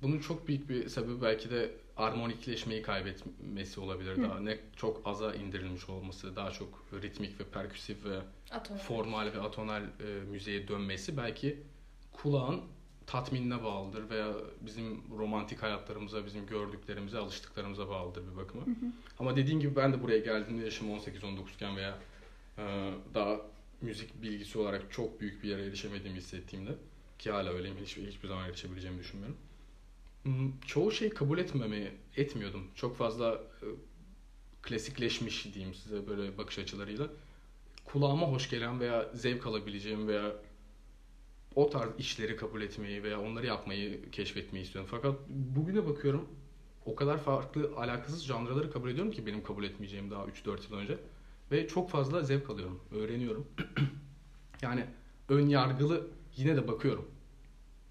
bunun 0.03 0.19
çok 0.19 0.49
büyük 0.49 0.69
bir 0.69 0.89
sebebi 0.89 1.23
belki 1.23 1.51
de 1.51 1.71
armonikleşmeyi 1.97 2.83
kaybetmesi 2.83 3.81
olabilir. 3.81 4.17
Hı. 4.17 4.23
Daha 4.23 4.41
ne 4.41 4.59
çok 4.77 5.01
aza 5.05 5.35
indirilmiş 5.35 5.89
olması, 5.89 6.37
daha 6.37 6.51
çok 6.51 6.85
ritmik 7.03 7.41
ve 7.41 7.45
perküsif 7.45 8.05
ve 8.05 8.21
atom. 8.51 8.77
formal 8.77 9.33
ve 9.33 9.41
atonal 9.41 9.83
e, 9.83 10.25
müziğe 10.31 10.69
dönmesi 10.69 11.17
belki 11.17 11.63
kulağın 12.13 12.61
tatminine 13.13 13.65
bağlıdır 13.65 14.11
veya 14.11 14.33
bizim 14.61 15.03
romantik 15.19 15.63
hayatlarımıza, 15.63 16.27
bizim 16.27 16.47
gördüklerimize, 16.47 17.19
alıştıklarımıza 17.19 17.89
bağlıdır 17.89 18.23
bir 18.33 18.37
bakıma. 18.37 18.67
Hı 18.67 18.71
hı. 18.71 18.87
Ama 19.19 19.37
dediğim 19.37 19.61
gibi 19.61 19.77
ben 19.77 19.93
de 19.93 20.03
buraya 20.03 20.19
geldiğimde 20.19 20.65
yaşım 20.65 20.89
18-19 20.89 21.55
iken 21.55 21.77
veya 21.77 21.99
e, 22.59 22.93
daha 23.15 23.41
müzik 23.81 24.23
bilgisi 24.23 24.59
olarak 24.59 24.93
çok 24.93 25.21
büyük 25.21 25.43
bir 25.43 25.49
yere 25.49 25.67
erişemediğimi 25.67 26.19
hissettiğimde 26.19 26.71
ki 27.19 27.31
hala 27.31 27.51
öyleyim 27.51 27.77
hiç, 27.81 27.97
hiçbir 27.97 28.29
zaman 28.29 28.49
erişebileceğimi 28.49 28.99
düşünmüyorum. 28.99 29.37
Hmm, 30.23 30.61
Çoğu 30.67 30.93
şeyi 30.93 31.11
kabul 31.11 31.39
etmemeyi 31.39 31.91
etmiyordum. 32.17 32.67
Çok 32.75 32.97
fazla 32.97 33.35
e, 33.35 33.67
klasikleşmiş 34.63 35.55
diyeyim 35.55 35.75
size 35.75 36.07
böyle 36.07 36.39
bakış 36.39 36.59
açılarıyla 36.59 37.07
kulağıma 37.85 38.27
hoş 38.27 38.51
gelen 38.51 38.81
veya 38.81 39.11
zevk 39.15 39.47
alabileceğim 39.47 40.09
veya 40.09 40.33
o 41.57 41.71
tarz 41.71 41.91
işleri 41.99 42.37
kabul 42.37 42.63
etmeyi 42.63 43.03
veya 43.03 43.21
onları 43.21 43.47
yapmayı 43.47 44.11
keşfetmeyi 44.11 44.65
istiyorum. 44.65 44.89
Fakat 44.91 45.15
bugüne 45.29 45.87
bakıyorum 45.87 46.29
o 46.87 46.95
kadar 46.95 47.19
farklı 47.19 47.71
alakasız 47.77 48.25
janraları 48.25 48.73
kabul 48.73 48.91
ediyorum 48.91 49.13
ki 49.13 49.27
benim 49.27 49.43
kabul 49.43 49.65
etmeyeceğim 49.65 50.11
daha 50.11 50.25
3-4 50.25 50.71
yıl 50.71 50.79
önce. 50.79 50.99
Ve 51.51 51.69
çok 51.69 51.91
fazla 51.91 52.23
zevk 52.23 52.51
alıyorum, 52.51 52.81
öğreniyorum. 52.91 53.47
yani 54.63 54.87
ön 55.29 55.49
yargılı 55.49 56.07
yine 56.37 56.57
de 56.57 56.69
bakıyorum. 56.69 57.11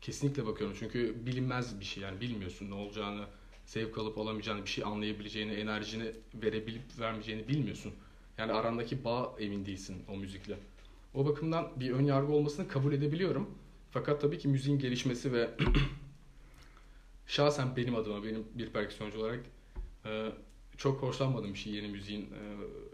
Kesinlikle 0.02 0.46
bakıyorum 0.46 0.76
çünkü 0.80 1.26
bilinmez 1.26 1.80
bir 1.80 1.86
şey 1.86 2.04
yani 2.04 2.22
bilmiyorsun 2.22 2.70
ne 2.70 2.74
olacağını, 2.74 3.26
zevk 3.66 3.98
alıp 3.98 4.18
alamayacağını, 4.18 4.64
bir 4.64 4.70
şey 4.70 4.84
anlayabileceğini, 4.84 5.54
enerjini 5.54 6.12
verebilip 6.34 7.00
vermeyeceğini 7.00 7.48
bilmiyorsun. 7.48 7.94
Yani 8.38 8.52
arandaki 8.52 9.04
bağ 9.04 9.36
emin 9.40 9.66
değilsin 9.66 10.04
o 10.08 10.18
müzikle. 10.18 10.58
O 11.14 11.26
bakımdan 11.26 11.80
bir 11.80 11.92
ön 11.92 12.06
yargı 12.06 12.34
olmasını 12.34 12.68
kabul 12.68 12.94
edebiliyorum. 12.94 13.58
Fakat 13.92 14.22
tabii 14.22 14.38
ki 14.38 14.48
müziğin 14.48 14.80
gelişmesi 14.80 15.34
ve 15.34 15.50
şahsen 17.28 17.76
benim 17.76 17.96
adıma, 17.96 18.24
benim 18.24 18.48
bir 18.54 18.70
perküsyoncu 18.70 19.20
olarak 19.20 19.40
e, 20.06 20.30
çok 20.78 21.02
hoşlanmadığım 21.02 21.54
bir 21.54 21.60
şey 21.60 21.74
yeni 21.74 21.88
müziğin 21.88 22.22
e, 22.22 22.38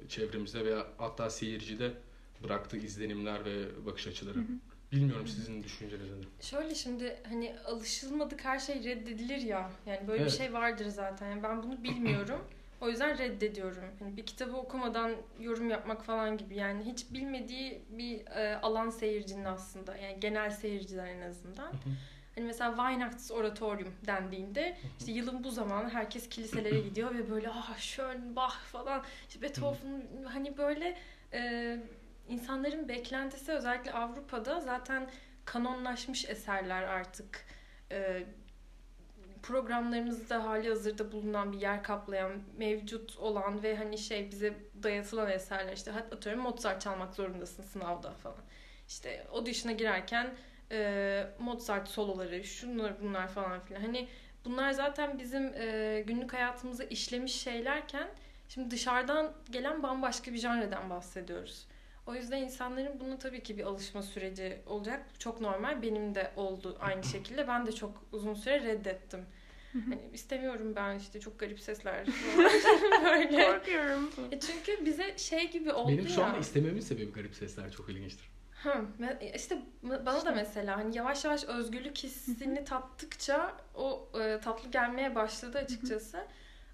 çevremizde 0.10 0.66
veya 0.66 0.88
hatta 0.98 1.30
seyircide 1.30 1.94
bıraktığı 2.44 2.78
izlenimler 2.78 3.46
ve 3.46 3.86
bakış 3.86 4.08
açıları. 4.08 4.38
Hı 4.38 4.42
hı. 4.42 4.60
Bilmiyorum 4.92 5.28
sizin 5.28 5.64
düşünceniz 5.64 6.12
nedir? 6.12 6.28
Şöyle 6.42 6.76
şimdi 6.76 7.20
hani 7.30 7.56
alışılmadık 7.66 8.46
her 8.46 8.60
şey 8.60 8.84
reddedilir 8.84 9.38
ya. 9.38 9.72
Yani 9.86 10.08
böyle 10.08 10.22
evet. 10.22 10.32
bir 10.32 10.38
şey 10.38 10.54
vardır 10.54 10.88
zaten. 10.88 11.30
Yani 11.30 11.44
ben 11.44 11.64
bunu 11.64 11.84
bilmiyorum. 11.84 12.40
O 12.82 12.90
yüzden 12.90 13.18
reddediyorum. 13.18 13.84
Yani 14.02 14.18
bir 14.18 14.26
kitabı 14.26 14.58
okumadan 14.58 15.16
yorum 15.40 15.70
yapmak 15.70 16.06
falan 16.06 16.38
gibi. 16.38 16.56
Yani 16.56 16.84
hiç 16.86 17.14
bilmediği 17.14 17.82
bir 17.90 18.28
e, 18.28 18.56
alan 18.56 18.90
seyircinin 18.90 19.46
aslında. 19.46 19.98
Yani 19.98 20.20
genel 20.20 20.52
seyirciler 20.52 21.08
en 21.08 21.22
azından. 21.22 21.74
Hani 22.36 22.46
mesela 22.46 22.70
Weihnachts 22.70 23.32
Oratorium 23.32 23.94
dendiğinde 24.06 24.78
işte 25.00 25.12
yılın 25.12 25.44
bu 25.44 25.52
zamanı 25.52 25.90
herkes 25.90 26.30
kiliselere 26.30 26.80
gidiyor 26.80 27.16
ve 27.16 27.30
böyle 27.30 27.50
ah 27.50 27.78
Schön, 27.78 28.36
Bach 28.36 28.56
falan 28.56 29.04
işte 29.30 29.42
Beethoven 29.42 30.08
hani 30.26 30.58
böyle 30.58 30.98
e, 31.34 31.78
insanların 32.30 32.88
beklentisi 32.88 33.52
özellikle 33.52 33.92
Avrupa'da 33.92 34.60
zaten 34.60 35.10
kanonlaşmış 35.46 36.26
eserler 36.30 36.84
artık 36.84 37.46
e, 37.92 38.24
programlarımızda 39.48 40.44
hali 40.46 40.70
hazırda 40.70 41.12
bulunan 41.12 41.54
bir 41.54 41.62
yer 41.62 41.84
kaplayan, 41.84 42.32
mevcut 42.58 43.18
olan 43.18 43.64
ve 43.64 43.76
hani 43.76 43.98
şey 43.98 44.32
bize 44.32 44.54
dayatılan 44.84 45.32
eserler 45.32 45.74
işte 45.74 45.92
atıyorum 45.92 46.42
Mozart 46.42 46.82
çalmak 46.82 47.16
zorundasın 47.16 47.64
sınavda 47.64 48.12
falan. 48.12 48.42
İşte 48.88 49.28
o 49.32 49.46
dışına 49.46 49.72
girerken 49.72 50.34
e, 50.72 51.28
Mozart 51.40 51.88
soloları, 51.90 52.44
şunlar 52.44 53.02
bunlar 53.02 53.28
falan 53.28 53.60
filan. 53.60 53.82
Hani 53.82 54.08
bunlar 54.46 54.72
zaten 54.72 55.20
bizim 55.20 55.54
e, 55.56 56.04
günlük 56.08 56.34
hayatımıza 56.34 56.84
işlemiş 56.84 57.36
şeylerken 57.36 58.08
şimdi 58.50 58.72
dışarıdan 58.72 59.34
gelen 59.50 59.84
bambaşka 59.84 60.34
bir 60.34 60.38
janreden 60.38 60.90
bahsediyoruz. 60.90 61.68
O 62.06 62.16
yüzden 62.16 62.38
insanların 62.38 63.00
bunu 63.00 63.20
tabii 63.20 63.44
ki 63.44 63.58
bir 63.58 63.64
alışma 63.64 64.02
süreci 64.02 64.62
olacak. 64.66 65.06
Çok 65.20 65.42
normal. 65.42 65.82
Benim 65.82 66.16
de 66.16 66.32
oldu 66.36 66.78
aynı 66.80 67.04
şekilde. 67.04 67.48
Ben 67.48 67.66
de 67.66 67.72
çok 67.72 68.04
uzun 68.12 68.34
süre 68.34 68.64
reddettim. 68.64 69.26
Hani 69.86 70.10
istemiyorum 70.14 70.74
ben 70.76 70.96
işte 70.96 71.20
çok 71.20 71.40
garip 71.40 71.60
sesler 71.60 72.08
böyle. 73.06 73.46
Korkuyorum. 73.46 74.10
E 74.32 74.40
çünkü 74.40 74.86
bize 74.86 75.18
şey 75.18 75.52
gibi 75.52 75.74
oldu 75.74 75.92
Benim 75.92 76.08
şu 76.10 76.24
anda 76.24 76.38
istememin 76.38 76.80
sebebi 76.80 77.12
garip 77.12 77.36
sesler 77.36 77.72
çok 77.72 77.90
ilginçtir. 77.90 78.30
Ha, 78.64 78.82
işte 79.36 79.62
bana 79.84 80.26
da 80.26 80.32
mesela 80.32 80.78
hani 80.78 80.98
yavaş 80.98 81.26
yavaş 81.26 81.44
özgürlük 81.44 81.98
hissini 81.98 82.66
tattıkça 82.66 83.58
o 83.76 84.10
e, 84.22 84.40
tatlı 84.40 84.72
gelmeye 84.72 85.16
başladı 85.16 85.58
açıkçası. 85.58 86.18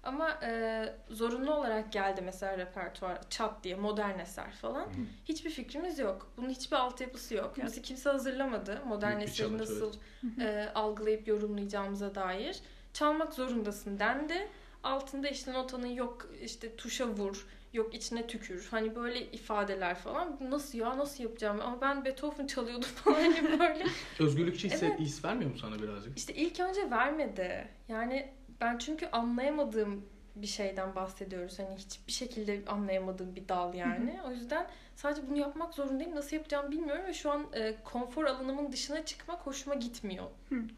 Ama 0.04 0.38
e, 0.42 0.84
zorunlu 1.10 1.54
olarak 1.54 1.92
geldi 1.92 2.22
mesela 2.24 2.58
repertuar 2.58 3.30
çat 3.30 3.64
diye 3.64 3.74
modern 3.74 4.18
eser 4.18 4.50
falan. 4.50 4.84
Hı. 4.84 5.00
Hiçbir 5.24 5.50
fikrimiz 5.50 5.98
yok. 5.98 6.32
Bunun 6.36 6.50
hiçbir 6.50 6.76
altyapısı 6.76 7.34
yok. 7.34 7.54
Bizi 7.64 7.82
kimse 7.82 8.10
hazırlamadı. 8.10 8.80
Modern 8.86 9.16
Büyük 9.18 9.30
eseri 9.30 9.58
nasıl 9.58 9.92
e, 10.40 10.68
algılayıp 10.74 11.28
yorumlayacağımıza 11.28 12.14
dair. 12.14 12.60
Çalmak 12.94 13.34
zorundasın 13.34 13.98
dendi. 13.98 14.48
Altında 14.82 15.28
işte 15.28 15.52
notanın 15.52 15.86
yok 15.86 16.28
işte 16.42 16.76
tuşa 16.76 17.08
vur, 17.08 17.46
yok 17.72 17.94
içine 17.94 18.26
tükür. 18.26 18.68
Hani 18.70 18.96
böyle 18.96 19.30
ifadeler 19.30 19.94
falan. 19.94 20.38
Nasıl 20.40 20.78
ya 20.78 20.98
nasıl 20.98 21.24
yapacağım? 21.24 21.60
Ama 21.60 21.80
ben 21.80 22.04
Beethoven 22.04 22.46
çalıyordum 22.46 22.88
falan 23.04 23.32
hani 23.32 23.60
böyle. 23.60 23.86
Özgürlükçü 24.20 24.68
hisse, 24.68 24.86
evet. 24.86 25.00
his 25.00 25.24
vermiyor 25.24 25.50
mu 25.50 25.58
sana 25.58 25.82
birazcık? 25.82 26.18
İşte 26.18 26.34
ilk 26.34 26.60
önce 26.60 26.90
vermedi. 26.90 27.68
Yani 27.88 28.32
ben 28.60 28.78
çünkü 28.78 29.06
anlayamadığım 29.06 30.04
bir 30.36 30.46
şeyden 30.46 30.94
bahsediyoruz. 30.94 31.58
Hani 31.58 31.76
hiçbir 31.76 32.12
şekilde 32.12 32.62
anlayamadığım 32.66 33.36
bir 33.36 33.48
dal 33.48 33.74
yani. 33.74 34.20
o 34.26 34.30
yüzden 34.30 34.66
sadece 34.96 35.28
bunu 35.30 35.38
yapmak 35.38 35.74
zorundayım. 35.74 36.14
Nasıl 36.14 36.36
yapacağımı 36.36 36.70
bilmiyorum 36.70 37.04
ve 37.06 37.14
şu 37.14 37.30
an 37.30 37.46
e, 37.52 37.74
konfor 37.84 38.24
alanımın 38.24 38.72
dışına 38.72 39.04
çıkmak 39.04 39.46
hoşuma 39.46 39.74
gitmiyor 39.74 40.24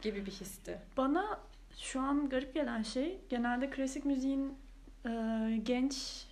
gibi 0.03 0.27
bir 0.27 0.31
histi. 0.31 0.79
Bana 0.97 1.41
şu 1.77 2.01
an 2.01 2.29
garip 2.29 2.55
gelen 2.55 2.83
şey 2.83 3.21
genelde 3.29 3.71
klasik 3.71 4.05
müziğin 4.05 4.55
e, 5.07 5.11
genç 5.63 6.27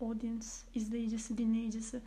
audience, 0.00 0.46
izleyicisi, 0.74 1.38
dinleyicisi 1.38 2.00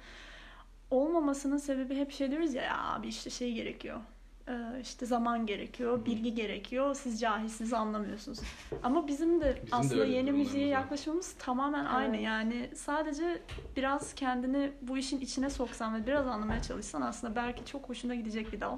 olmamasının 0.91 1.57
sebebi 1.57 1.95
hep 1.95 2.11
şey 2.11 2.31
diyoruz 2.31 2.53
ya, 2.53 2.63
ya 2.63 2.83
abi 2.83 3.07
işte 3.07 3.29
şey 3.29 3.53
gerekiyor 3.53 4.01
ee, 4.49 4.81
işte 4.81 5.05
zaman 5.05 5.45
gerekiyor, 5.45 6.05
bilgi 6.05 6.33
gerekiyor. 6.33 6.95
Siz 6.95 7.19
cahilsiniz 7.19 7.73
anlamıyorsunuz. 7.73 8.39
Ama 8.83 9.07
bizim 9.07 9.41
de 9.41 9.59
bizim 9.65 9.79
aslında 9.79 10.07
de 10.07 10.11
yeni 10.11 10.31
müziğe 10.31 10.67
yaklaşımımız 10.67 11.35
tamamen 11.39 11.81
evet. 11.83 11.93
aynı. 11.93 12.17
Yani 12.17 12.69
sadece 12.75 13.41
biraz 13.75 14.13
kendini 14.15 14.71
bu 14.81 14.97
işin 14.97 15.19
içine 15.19 15.49
soksan 15.49 15.95
ve 15.95 16.07
biraz 16.07 16.27
anlamaya 16.27 16.61
çalışsan 16.61 17.01
aslında 17.01 17.35
belki 17.35 17.65
çok 17.65 17.89
hoşuna 17.89 18.15
gidecek 18.15 18.53
bir 18.53 18.59
dal 18.59 18.77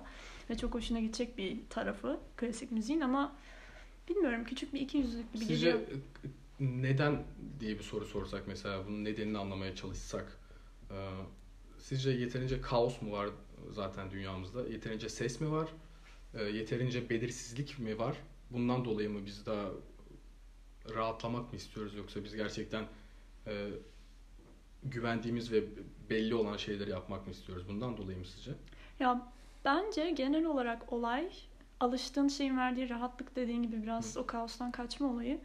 ve 0.49 0.57
çok 0.57 0.73
hoşuna 0.73 0.99
gidecek 0.99 1.37
bir 1.37 1.69
tarafı 1.69 2.19
klasik 2.37 2.71
müziğin 2.71 3.01
ama 3.01 3.31
bilmiyorum 4.15 4.43
küçük 4.43 4.73
bir 4.73 4.81
iki 4.81 4.97
yüzlük 4.97 5.33
gibi 5.33 5.45
Sizce 5.45 5.71
geliyor. 5.71 5.87
neden 6.59 7.23
diye 7.59 7.77
bir 7.77 7.83
soru 7.83 8.05
sorsak 8.05 8.43
mesela 8.47 8.87
bunun 8.87 9.03
nedenini 9.05 9.37
anlamaya 9.37 9.75
çalışsak 9.75 10.37
e, 10.91 10.95
sizce 11.77 12.11
yeterince 12.11 12.61
kaos 12.61 13.01
mu 13.01 13.11
var 13.11 13.29
zaten 13.71 14.11
dünyamızda. 14.11 14.67
Yeterince 14.67 15.09
ses 15.09 15.41
mi 15.41 15.51
var? 15.51 15.69
E, 16.33 16.43
yeterince 16.43 17.09
belirsizlik 17.09 17.79
mi 17.79 17.99
var? 17.99 18.15
Bundan 18.49 18.85
dolayı 18.85 19.09
mı 19.09 19.25
biz 19.25 19.45
daha 19.45 19.69
rahatlamak 20.95 21.51
mı 21.53 21.57
istiyoruz 21.57 21.95
yoksa 21.95 22.23
biz 22.23 22.35
gerçekten 22.35 22.85
e, 23.47 23.67
güvendiğimiz 24.83 25.51
ve 25.51 25.63
belli 26.09 26.35
olan 26.35 26.57
şeyleri 26.57 26.89
yapmak 26.89 27.27
mı 27.27 27.33
istiyoruz? 27.33 27.67
Bundan 27.67 27.97
dolayı 27.97 28.17
mı 28.17 28.25
sizce? 28.25 28.51
Ya 28.99 29.31
bence 29.65 30.09
genel 30.11 30.45
olarak 30.45 30.93
olay 30.93 31.29
alıştığın 31.81 32.27
şeyin 32.27 32.57
verdiği 32.57 32.89
rahatlık 32.89 33.35
dediğin 33.35 33.63
gibi 33.63 33.83
biraz 33.83 34.17
o 34.17 34.25
kaostan 34.25 34.71
kaçma 34.71 35.07
olayı. 35.07 35.39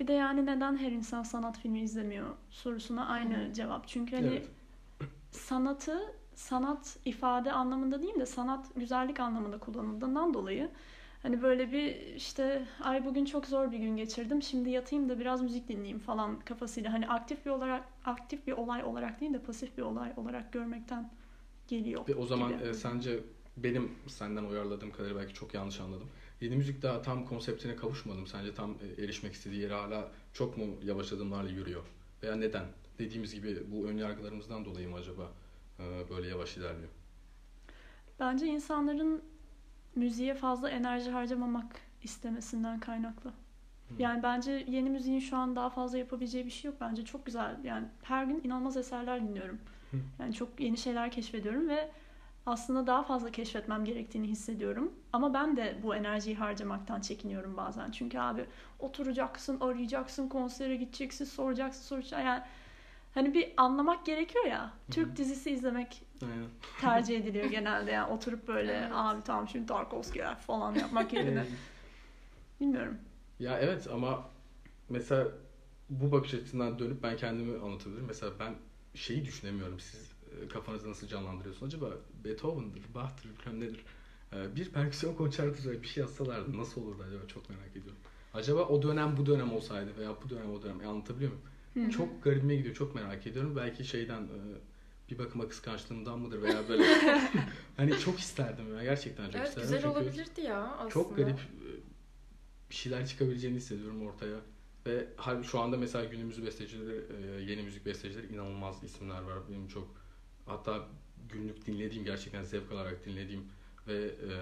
Bir 0.00 0.08
de 0.08 0.12
yani 0.12 0.46
neden 0.46 0.76
her 0.76 0.92
insan 0.92 1.22
sanat 1.22 1.58
filmi 1.58 1.80
izlemiyor 1.80 2.26
sorusuna 2.50 3.06
aynı 3.06 3.48
Hı. 3.48 3.52
cevap. 3.52 3.88
Çünkü 3.88 4.16
hani 4.16 4.26
evet. 4.26 4.48
sanatı 5.30 6.14
sanat 6.34 6.98
ifade 7.04 7.52
anlamında 7.52 8.02
değil 8.02 8.14
de 8.14 8.26
sanat 8.26 8.66
güzellik 8.76 9.20
anlamında 9.20 9.58
kullanıldığından 9.58 10.34
dolayı 10.34 10.70
hani 11.22 11.42
böyle 11.42 11.72
bir 11.72 11.96
işte 11.96 12.62
ay 12.82 13.04
bugün 13.04 13.24
çok 13.24 13.46
zor 13.46 13.72
bir 13.72 13.78
gün 13.78 13.96
geçirdim 13.96 14.42
şimdi 14.42 14.70
yatayım 14.70 15.08
da 15.08 15.18
biraz 15.18 15.42
müzik 15.42 15.68
dinleyeyim 15.68 15.98
falan 15.98 16.40
kafasıyla 16.40 16.92
hani 16.92 17.08
aktif 17.08 17.46
bir 17.46 17.50
olarak 17.50 17.84
aktif 18.04 18.46
bir 18.46 18.52
olay 18.52 18.84
olarak 18.84 19.20
değil 19.20 19.34
de 19.34 19.38
pasif 19.38 19.76
bir 19.78 19.82
olay 19.82 20.12
olarak 20.16 20.52
görmekten 20.52 21.10
geliyor. 21.68 22.08
Ve 22.08 22.14
o 22.14 22.26
zaman 22.26 22.52
e, 22.52 22.74
sence 22.74 23.20
benim 23.56 23.92
senden 24.06 24.44
uyarladığım 24.44 24.92
kadarıyla 24.92 25.20
belki 25.20 25.34
çok 25.34 25.54
yanlış 25.54 25.80
anladım. 25.80 26.08
Yeni 26.40 26.56
müzik 26.56 26.82
daha 26.82 27.02
tam 27.02 27.24
konseptine 27.26 27.76
kavuşmadım. 27.76 28.26
Sence 28.26 28.54
tam 28.54 28.70
e, 28.70 29.02
erişmek 29.02 29.32
istediği 29.32 29.60
yere 29.60 29.74
hala 29.74 30.08
çok 30.32 30.56
mu 30.56 30.64
yavaş 30.84 31.12
adımlarla 31.12 31.50
yürüyor? 31.50 31.82
Veya 32.22 32.36
neden? 32.36 32.64
Dediğimiz 32.98 33.34
gibi 33.34 33.62
bu 33.72 33.86
ön 33.86 33.96
yargılarımızdan 33.96 34.64
dolayı 34.64 34.88
mı 34.88 34.96
acaba? 34.96 35.30
E, 35.78 36.10
böyle 36.10 36.28
yavaş 36.28 36.56
ilerliyor. 36.56 36.88
Bence 38.20 38.46
insanların 38.46 39.22
müziğe 39.94 40.34
fazla 40.34 40.70
enerji 40.70 41.10
harcamamak 41.10 41.80
istemesinden 42.02 42.80
kaynaklı. 42.80 43.32
Hmm. 43.88 43.98
Yani 43.98 44.22
bence 44.22 44.64
yeni 44.68 44.90
müziğin 44.90 45.20
şu 45.20 45.36
an 45.36 45.56
daha 45.56 45.70
fazla 45.70 45.98
yapabileceği 45.98 46.46
bir 46.46 46.50
şey 46.50 46.70
yok. 46.70 46.80
Bence 46.80 47.04
çok 47.04 47.26
güzel. 47.26 47.64
Yani 47.64 47.86
her 48.02 48.24
gün 48.24 48.40
inanılmaz 48.44 48.76
eserler 48.76 49.28
dinliyorum. 49.28 49.58
Hmm. 49.90 50.00
Yani 50.20 50.34
çok 50.34 50.60
yeni 50.60 50.76
şeyler 50.76 51.10
keşfediyorum 51.10 51.68
ve 51.68 51.90
aslında 52.46 52.86
daha 52.86 53.02
fazla 53.02 53.30
keşfetmem 53.30 53.84
gerektiğini 53.84 54.28
hissediyorum. 54.28 54.92
Ama 55.12 55.34
ben 55.34 55.56
de 55.56 55.78
bu 55.82 55.94
enerjiyi 55.94 56.36
harcamaktan 56.36 57.00
çekiniyorum 57.00 57.56
bazen. 57.56 57.90
Çünkü 57.90 58.18
abi 58.18 58.46
oturacaksın, 58.78 59.60
arayacaksın, 59.60 60.28
konsere 60.28 60.76
gideceksin, 60.76 61.24
soracaksın, 61.24 61.82
soracaksın. 61.82 62.26
Yani 62.26 62.42
hani 63.14 63.34
bir 63.34 63.52
anlamak 63.56 64.06
gerekiyor 64.06 64.44
ya. 64.44 64.72
Türk 64.90 65.16
dizisi 65.16 65.50
izlemek 65.50 66.02
Aynen. 66.22 66.48
tercih 66.80 67.20
ediliyor 67.20 67.44
genelde. 67.50 67.90
Yani 67.90 68.12
oturup 68.12 68.48
böyle 68.48 68.72
Evet. 68.72 68.90
abi 68.92 69.22
tamam 69.22 69.48
şimdi 69.48 69.66
Tarkovski'ler 69.66 70.36
falan 70.36 70.74
yapmak 70.74 71.12
yerine. 71.12 71.44
Bilmiyorum. 72.60 72.98
Ya 73.40 73.58
evet 73.58 73.88
ama 73.92 74.28
mesela 74.88 75.28
bu 75.90 76.12
bakış 76.12 76.34
açısından 76.34 76.78
dönüp 76.78 77.02
ben 77.02 77.16
kendimi 77.16 77.58
anlatabilirim. 77.64 78.04
Mesela 78.06 78.32
ben 78.40 78.54
şeyi 78.94 79.24
düşünemiyorum. 79.24 79.80
Siz 79.80 80.12
e, 80.44 80.48
kafanızda 80.48 80.90
nasıl 80.90 81.06
canlandırıyorsunuz? 81.06 81.74
Acaba 81.74 81.90
Beethoven'dır, 82.26 82.82
Bach'tır, 82.94 83.30
bilmem 83.38 83.60
nedir. 83.60 83.84
E, 84.32 84.56
Bir 84.56 84.70
perküsyon 84.70 85.14
konçertosu 85.14 85.82
bir 85.82 85.86
şey 85.86 86.00
yazsalardı 86.00 86.58
nasıl 86.58 86.82
olurdu 86.82 87.02
acaba? 87.08 87.26
Çok 87.26 87.50
merak 87.50 87.70
ediyorum. 87.70 87.96
Acaba 88.34 88.60
o 88.64 88.82
dönem 88.82 89.16
bu 89.16 89.26
dönem 89.26 89.52
olsaydı 89.52 89.90
veya 89.98 90.10
bu 90.24 90.30
dönem 90.30 90.50
o 90.52 90.62
dönem. 90.62 90.80
E, 90.80 90.86
anlatabiliyor 90.86 91.32
muyum? 91.32 91.46
Hı. 91.90 91.92
Çok 91.96 92.22
garibime 92.24 92.56
gidiyor. 92.56 92.74
Çok 92.74 92.94
merak 92.94 93.26
ediyorum. 93.26 93.56
Belki 93.56 93.84
şeyden 93.84 94.22
e, 94.22 94.38
bir 95.10 95.18
bakıma 95.18 95.48
kıskançlığımdan 95.48 96.18
mıdır 96.18 96.42
veya 96.42 96.68
böyle 96.68 96.84
hani 97.76 97.98
çok 97.98 98.18
isterdim 98.18 98.76
ya 98.76 98.82
gerçekten 98.84 99.26
çok 99.26 99.34
Evet 99.36 99.48
isterdim. 99.48 99.62
güzel 99.70 99.82
Çünkü 99.82 99.98
olabilirdi 99.98 100.40
ya 100.40 100.62
aslında. 100.72 100.90
çok 100.90 101.16
garip 101.16 101.38
e, 101.38 101.66
bir 102.70 102.74
şeyler 102.74 103.06
çıkabileceğini 103.06 103.56
hissediyorum 103.56 104.02
ortaya. 104.06 104.36
Ve 104.86 105.06
şu 105.42 105.60
anda 105.60 105.76
mesela 105.76 106.04
günümüz 106.04 106.42
bestecileri, 106.46 107.04
e, 107.16 107.42
yeni 107.42 107.62
müzik 107.62 107.86
bestecileri 107.86 108.26
inanılmaz 108.34 108.84
isimler 108.84 109.22
var. 109.22 109.38
Benim 109.50 109.68
çok 109.68 109.88
hatta 110.46 110.88
günlük 111.32 111.66
dinlediğim, 111.66 112.04
gerçekten 112.04 112.42
zevk 112.42 112.72
alarak 112.72 113.06
dinlediğim 113.06 113.44
ve 113.88 114.04
e, 114.04 114.32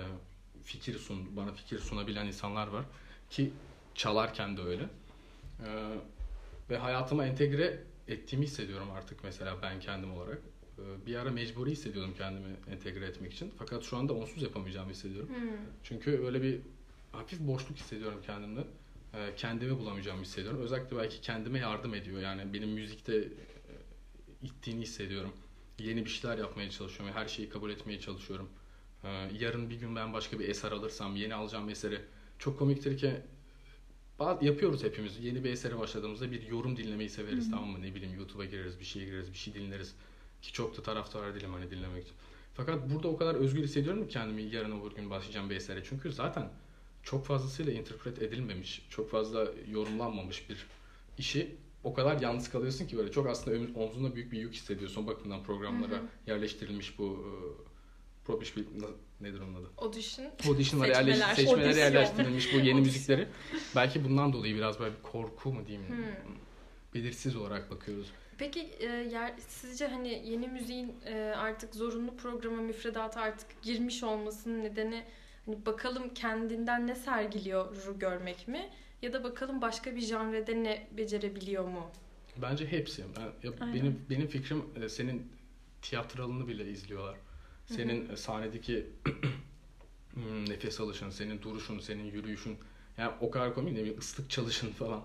fikir 0.65 0.99
sun, 0.99 1.37
bana 1.37 1.53
fikir 1.53 1.79
sunabilen 1.79 2.27
insanlar 2.27 2.67
var. 2.67 2.85
Ki 3.31 3.51
çalarken 3.95 4.57
de 4.57 4.61
öyle. 4.63 4.83
E, 4.83 5.69
ve 6.71 6.79
hayatıma 6.79 7.27
entegre 7.27 7.83
ettiğimi 8.09 8.47
hissediyorum 8.47 8.91
artık 8.91 9.25
mesela 9.25 9.57
ben 9.63 9.81
kendim 9.81 10.13
olarak. 10.13 10.39
E, 10.79 11.07
bir 11.07 11.17
ara 11.17 11.31
mecburi 11.31 11.71
hissediyordum 11.71 12.15
kendimi 12.19 12.57
entegre 12.71 13.07
etmek 13.07 13.33
için. 13.33 13.53
Fakat 13.59 13.83
şu 13.83 13.97
anda 13.97 14.13
onsuz 14.13 14.43
yapamayacağımı 14.43 14.91
hissediyorum. 14.91 15.29
Hmm. 15.29 15.59
Çünkü 15.83 16.25
öyle 16.27 16.43
bir 16.43 16.61
hafif 17.13 17.41
boşluk 17.41 17.77
hissediyorum 17.77 18.21
kendimde. 18.27 18.65
Ee, 19.15 19.35
Kendimi 19.37 19.79
bulamayacağımı 19.79 20.23
hissediyorum. 20.23 20.61
Özellikle 20.61 20.97
belki 20.97 21.21
kendime 21.21 21.59
yardım 21.59 21.95
ediyor. 21.95 22.21
Yani 22.21 22.53
benim 22.53 22.69
müzikte 22.69 23.17
e, 23.17 23.29
ittiğini 24.43 24.83
hissediyorum. 24.83 25.33
Yeni 25.79 26.05
bir 26.05 26.11
şeyler 26.11 26.39
yapmaya 26.39 26.71
çalışıyorum. 26.71 27.17
Her 27.17 27.29
şeyi 27.29 27.49
kabul 27.49 27.71
etmeye 27.71 28.01
çalışıyorum. 28.01 28.51
Ee, 29.05 29.09
Yarın 29.39 29.71
bir 29.71 29.77
gün 29.77 29.97
ben 29.97 30.13
başka 30.13 30.39
bir 30.39 30.49
eser 30.49 30.73
alırsam, 30.73 31.17
yeni 31.17 31.35
alacağım 31.35 31.69
eseri 31.69 32.01
çok 32.39 32.59
komiktir 32.59 32.99
ki 32.99 33.21
yapıyoruz 34.41 34.85
hepimiz. 34.85 35.19
Yeni 35.25 35.45
bir 35.45 35.51
esere 35.51 35.79
başladığımızda 35.79 36.31
bir 36.33 36.43
yorum 36.43 36.77
dinlemeyi 36.77 37.11
severiz 37.11 37.45
Hı 37.45 37.49
hı. 37.49 37.51
tamam 37.51 37.69
mı? 37.69 37.83
Ne 37.83 37.95
bileyim 37.95 38.15
YouTube'a 38.19 38.45
gireriz, 38.45 38.81
bir 38.81 38.85
şeye 38.85 39.05
gireriz, 39.05 39.33
bir 39.33 39.39
şey 39.39 39.55
dinleriz. 39.55 39.95
Ki 40.43 40.53
çok 40.53 40.77
da 40.77 40.83
taraftar 40.83 41.35
değilim 41.35 41.53
hani 41.53 41.71
dinlemek 41.71 42.05
için. 42.05 42.17
Fakat 42.55 42.91
burada 42.91 43.09
o 43.09 43.17
kadar 43.17 43.35
özgür 43.35 43.63
hissediyorum 43.63 44.03
ki 44.03 44.13
kendimi 44.13 44.43
yarın 44.43 44.81
öbür 44.81 44.97
gün 44.97 45.11
başlayacağım 45.11 45.51
bir 45.51 45.57
esere. 45.57 45.85
Çünkü 45.85 46.13
zaten 46.13 46.51
çok 47.03 47.27
fazlasıyla 47.27 47.73
interpret 47.73 48.23
edilmemiş, 48.23 48.83
çok 48.91 49.11
fazla 49.11 49.49
yorumlanmamış 49.69 50.51
bir 50.51 50.67
işi 51.19 51.57
o 51.85 51.95
kadar 51.95 52.21
yalnız 52.21 52.51
kalıyorsun 52.51 52.87
ki 52.87 52.97
böyle 52.99 53.11
çok 53.13 53.27
aslında 53.27 53.81
omzunda 53.81 54.15
büyük 54.15 54.33
bir 54.33 54.39
yük 54.39 54.55
hissediyorsun. 54.55 55.05
O 55.05 55.07
bakımdan 55.07 55.43
programlara 55.43 55.93
Hı 55.93 55.97
hı. 55.97 56.07
yerleştirilmiş 56.27 56.99
bu 56.99 57.25
e, 58.29 58.33
na- 58.81 58.87
nedir 59.21 59.41
onun 59.41 59.55
adı? 59.55 59.71
Audition. 59.79 60.27
Audition'lara 60.49 60.89
yerleş, 60.93 61.17
seçmelere 61.19 61.65
Audition. 61.67 61.85
yerleştirilmiş 61.85 62.55
bu 62.55 62.59
yeni 62.59 62.81
müzikleri. 62.81 63.29
Belki 63.77 64.05
bundan 64.05 64.33
dolayı 64.33 64.55
biraz 64.55 64.81
böyle 64.81 64.95
bir 64.97 65.03
korku 65.03 65.53
mu 65.53 65.67
diyeyim, 65.67 65.89
Hmm. 65.89 66.05
belirsiz 66.95 67.37
olarak 67.37 67.71
bakıyoruz. 67.71 68.11
Peki 68.39 68.61
e, 68.61 68.87
yer, 68.87 69.33
sizce 69.49 69.87
hani 69.87 70.23
yeni 70.29 70.49
müziğin 70.49 70.95
e, 71.07 71.15
artık 71.37 71.75
zorunlu 71.75 72.17
programa 72.17 72.63
müfredata 72.63 73.21
artık 73.21 73.63
girmiş 73.63 74.03
olmasının 74.03 74.65
nedeni 74.65 75.05
hani 75.47 75.67
bakalım 75.67 76.15
kendinden 76.15 76.87
ne 76.87 76.95
sergiliyor 76.95 77.77
görmek 78.01 78.49
mi? 78.49 78.71
Ya 79.05 79.13
da 79.13 79.25
bakalım 79.25 79.61
başka 79.63 79.97
bir 79.97 80.01
janrede 80.01 80.65
ne 80.65 80.87
becerebiliyor 80.97 81.65
mu? 81.65 81.91
Bence 82.43 82.67
hepsi. 82.67 83.05
Ben, 83.17 83.49
ya 83.49 83.55
Aynen. 83.61 83.75
benim 83.75 84.07
benim 84.11 84.27
fikrim 84.27 84.65
e, 84.83 84.89
senin 84.89 85.33
tiyatralını 85.83 86.49
bile 86.49 86.71
izliyorlar. 86.71 87.17
Senin 87.67 88.09
e, 88.09 88.17
sahnedeki 88.17 88.87
hmm, 90.15 90.51
nefes 90.51 90.81
alışın, 90.81 91.11
senin 91.11 91.43
duruşun, 91.43 91.79
senin 91.79 92.05
yürüyüşün. 92.05 92.59
Yani 92.99 93.13
o 93.21 93.31
kadar 93.31 93.55
komik 93.55 93.73
ne 93.73 93.79
bileyim 93.79 93.99
ıslık 93.99 94.31
çalışın 94.31 94.71
falan. 94.71 95.03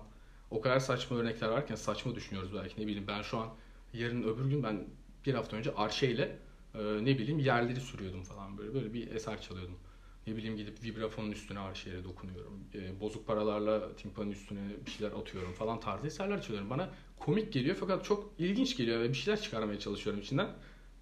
O 0.50 0.60
kadar 0.60 0.80
saçma 0.80 1.16
örnekler 1.16 1.48
varken 1.48 1.74
saçma 1.74 2.14
düşünüyoruz 2.14 2.54
belki 2.54 2.80
ne 2.80 2.86
bileyim 2.86 3.06
ben 3.08 3.22
şu 3.22 3.38
an 3.38 3.48
yarın 3.92 4.22
öbür 4.22 4.44
gün 4.44 4.62
ben 4.62 4.84
bir 5.26 5.34
hafta 5.34 5.56
önce 5.56 5.74
arşeyle 5.74 6.38
e, 6.74 6.78
ne 6.78 7.18
bileyim 7.18 7.38
yerleri 7.38 7.80
sürüyordum 7.80 8.22
falan 8.22 8.58
böyle 8.58 8.74
böyle 8.74 8.94
bir 8.94 9.10
eser 9.10 9.42
çalıyordum. 9.42 9.78
Ne 10.26 10.36
bileyim 10.36 10.56
gidip 10.56 10.84
vibrafonun 10.84 11.30
üstüne 11.32 11.58
arşeyle 11.58 12.04
dokunuyorum. 12.04 12.60
E, 12.74 13.00
bozuk 13.00 13.26
paralarla 13.26 13.96
timpanın 13.96 14.30
üstüne 14.30 14.60
bir 14.86 14.90
şeyler 14.90 15.12
atıyorum 15.12 15.52
falan 15.52 15.80
tarzı 15.80 16.06
eserler 16.06 16.42
çalıyorum. 16.42 16.70
Bana 16.70 16.90
komik 17.18 17.52
geliyor 17.52 17.76
fakat 17.80 18.04
çok 18.04 18.32
ilginç 18.38 18.76
geliyor 18.76 19.00
ve 19.00 19.08
bir 19.08 19.14
şeyler 19.14 19.40
çıkarmaya 19.40 19.78
çalışıyorum 19.78 20.22
içinden. 20.22 20.48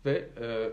Ve 0.05 0.29
e, 0.41 0.73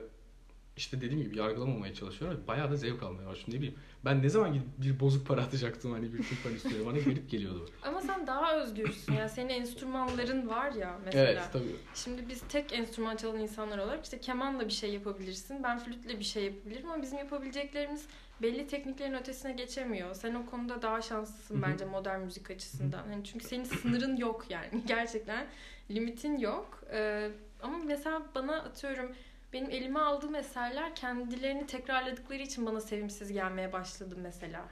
işte 0.78 1.02
dediğim 1.02 1.24
gibi 1.24 1.38
yargılamamaya 1.38 1.94
çalışıyorum. 1.94 2.44
Bayağı 2.48 2.72
da 2.72 2.76
zevk 2.76 3.04
almaya 3.04 3.28
başladım. 3.28 3.54
Ne 3.54 3.58
bileyim 3.58 3.76
ben 4.06 4.24
ne 4.24 4.30
zaman 4.30 4.54
gidip 4.54 4.68
bir 4.78 5.00
bozuk 5.00 5.28
para 5.28 5.42
atacaktım 5.42 5.92
hani 5.92 6.14
bir 6.14 6.24
timpan 6.24 6.54
üstüne 6.54 6.86
bana 6.86 6.98
garip 6.98 7.30
geliyordu. 7.30 7.70
Ama 7.84 8.02
sen 8.02 8.28
daha 8.28 8.62
özgürsün 8.62 9.14
ya. 9.14 9.30
Senin 9.30 9.50
enstrümanların 9.50 10.50
var 10.50 10.72
ya 10.72 11.00
mesela. 11.06 11.32
Evet 11.32 11.42
tabii. 11.54 11.76
Şimdi 11.94 12.30
biz 12.30 12.42
tek 12.50 12.74
enstrüman 12.74 13.16
çalan 13.16 13.40
insanlar 13.40 13.78
olarak 13.78 14.04
işte 14.04 14.20
kemanla 14.20 14.68
bir 14.68 14.74
şey 14.74 14.94
yapabilirsin. 14.94 15.64
Ben 15.64 15.80
flütle 15.80 16.20
bir 16.20 16.24
şey 16.24 16.44
yapabilirim 16.44 16.90
ama 16.90 17.02
bizim 17.02 17.18
yapabileceklerimiz 17.18 18.06
belli 18.42 18.68
tekniklerin 18.68 19.14
ötesine 19.14 19.52
geçemiyor. 19.52 20.16
Sen 20.16 20.36
o 20.36 20.46
konuda 20.46 20.82
daha 20.82 21.02
şanslısın 21.02 21.62
bence 21.62 21.86
modern 21.86 22.20
müzik 22.20 22.52
açısından. 22.52 23.04
Hani 23.04 23.24
çünkü 23.24 23.46
senin 23.46 23.64
sınırın 23.64 24.18
yok 24.18 24.46
yani. 24.50 24.68
Gerçekten 24.88 25.48
limitin 25.92 26.38
yok. 26.38 26.84
Ee, 26.92 27.32
ama 27.62 27.78
mesela 27.78 28.22
bana 28.36 28.56
atıyorum 28.56 29.16
benim 29.54 29.70
elime 29.70 30.00
aldığım 30.00 30.36
eserler 30.36 30.96
kendilerini 30.96 31.68
tekrarladıkları 31.68 32.42
için 32.42 32.66
bana 32.66 32.82
sevimsiz 32.82 33.32
gelmeye 33.32 33.74
başladı 33.74 34.16
mesela. 34.18 34.66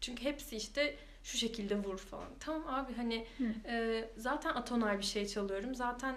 Çünkü 0.00 0.24
hepsi 0.24 0.56
işte 0.56 0.96
şu 1.22 1.38
şekilde 1.38 1.76
vur 1.76 1.98
falan. 1.98 2.28
Tamam 2.40 2.62
abi 2.66 2.94
hani 2.94 3.26
Hı. 3.38 3.44
e, 3.68 4.04
zaten 4.16 4.54
atonal 4.54 4.98
bir 4.98 5.04
şey 5.04 5.26
çalıyorum. 5.26 5.74
Zaten 5.74 6.16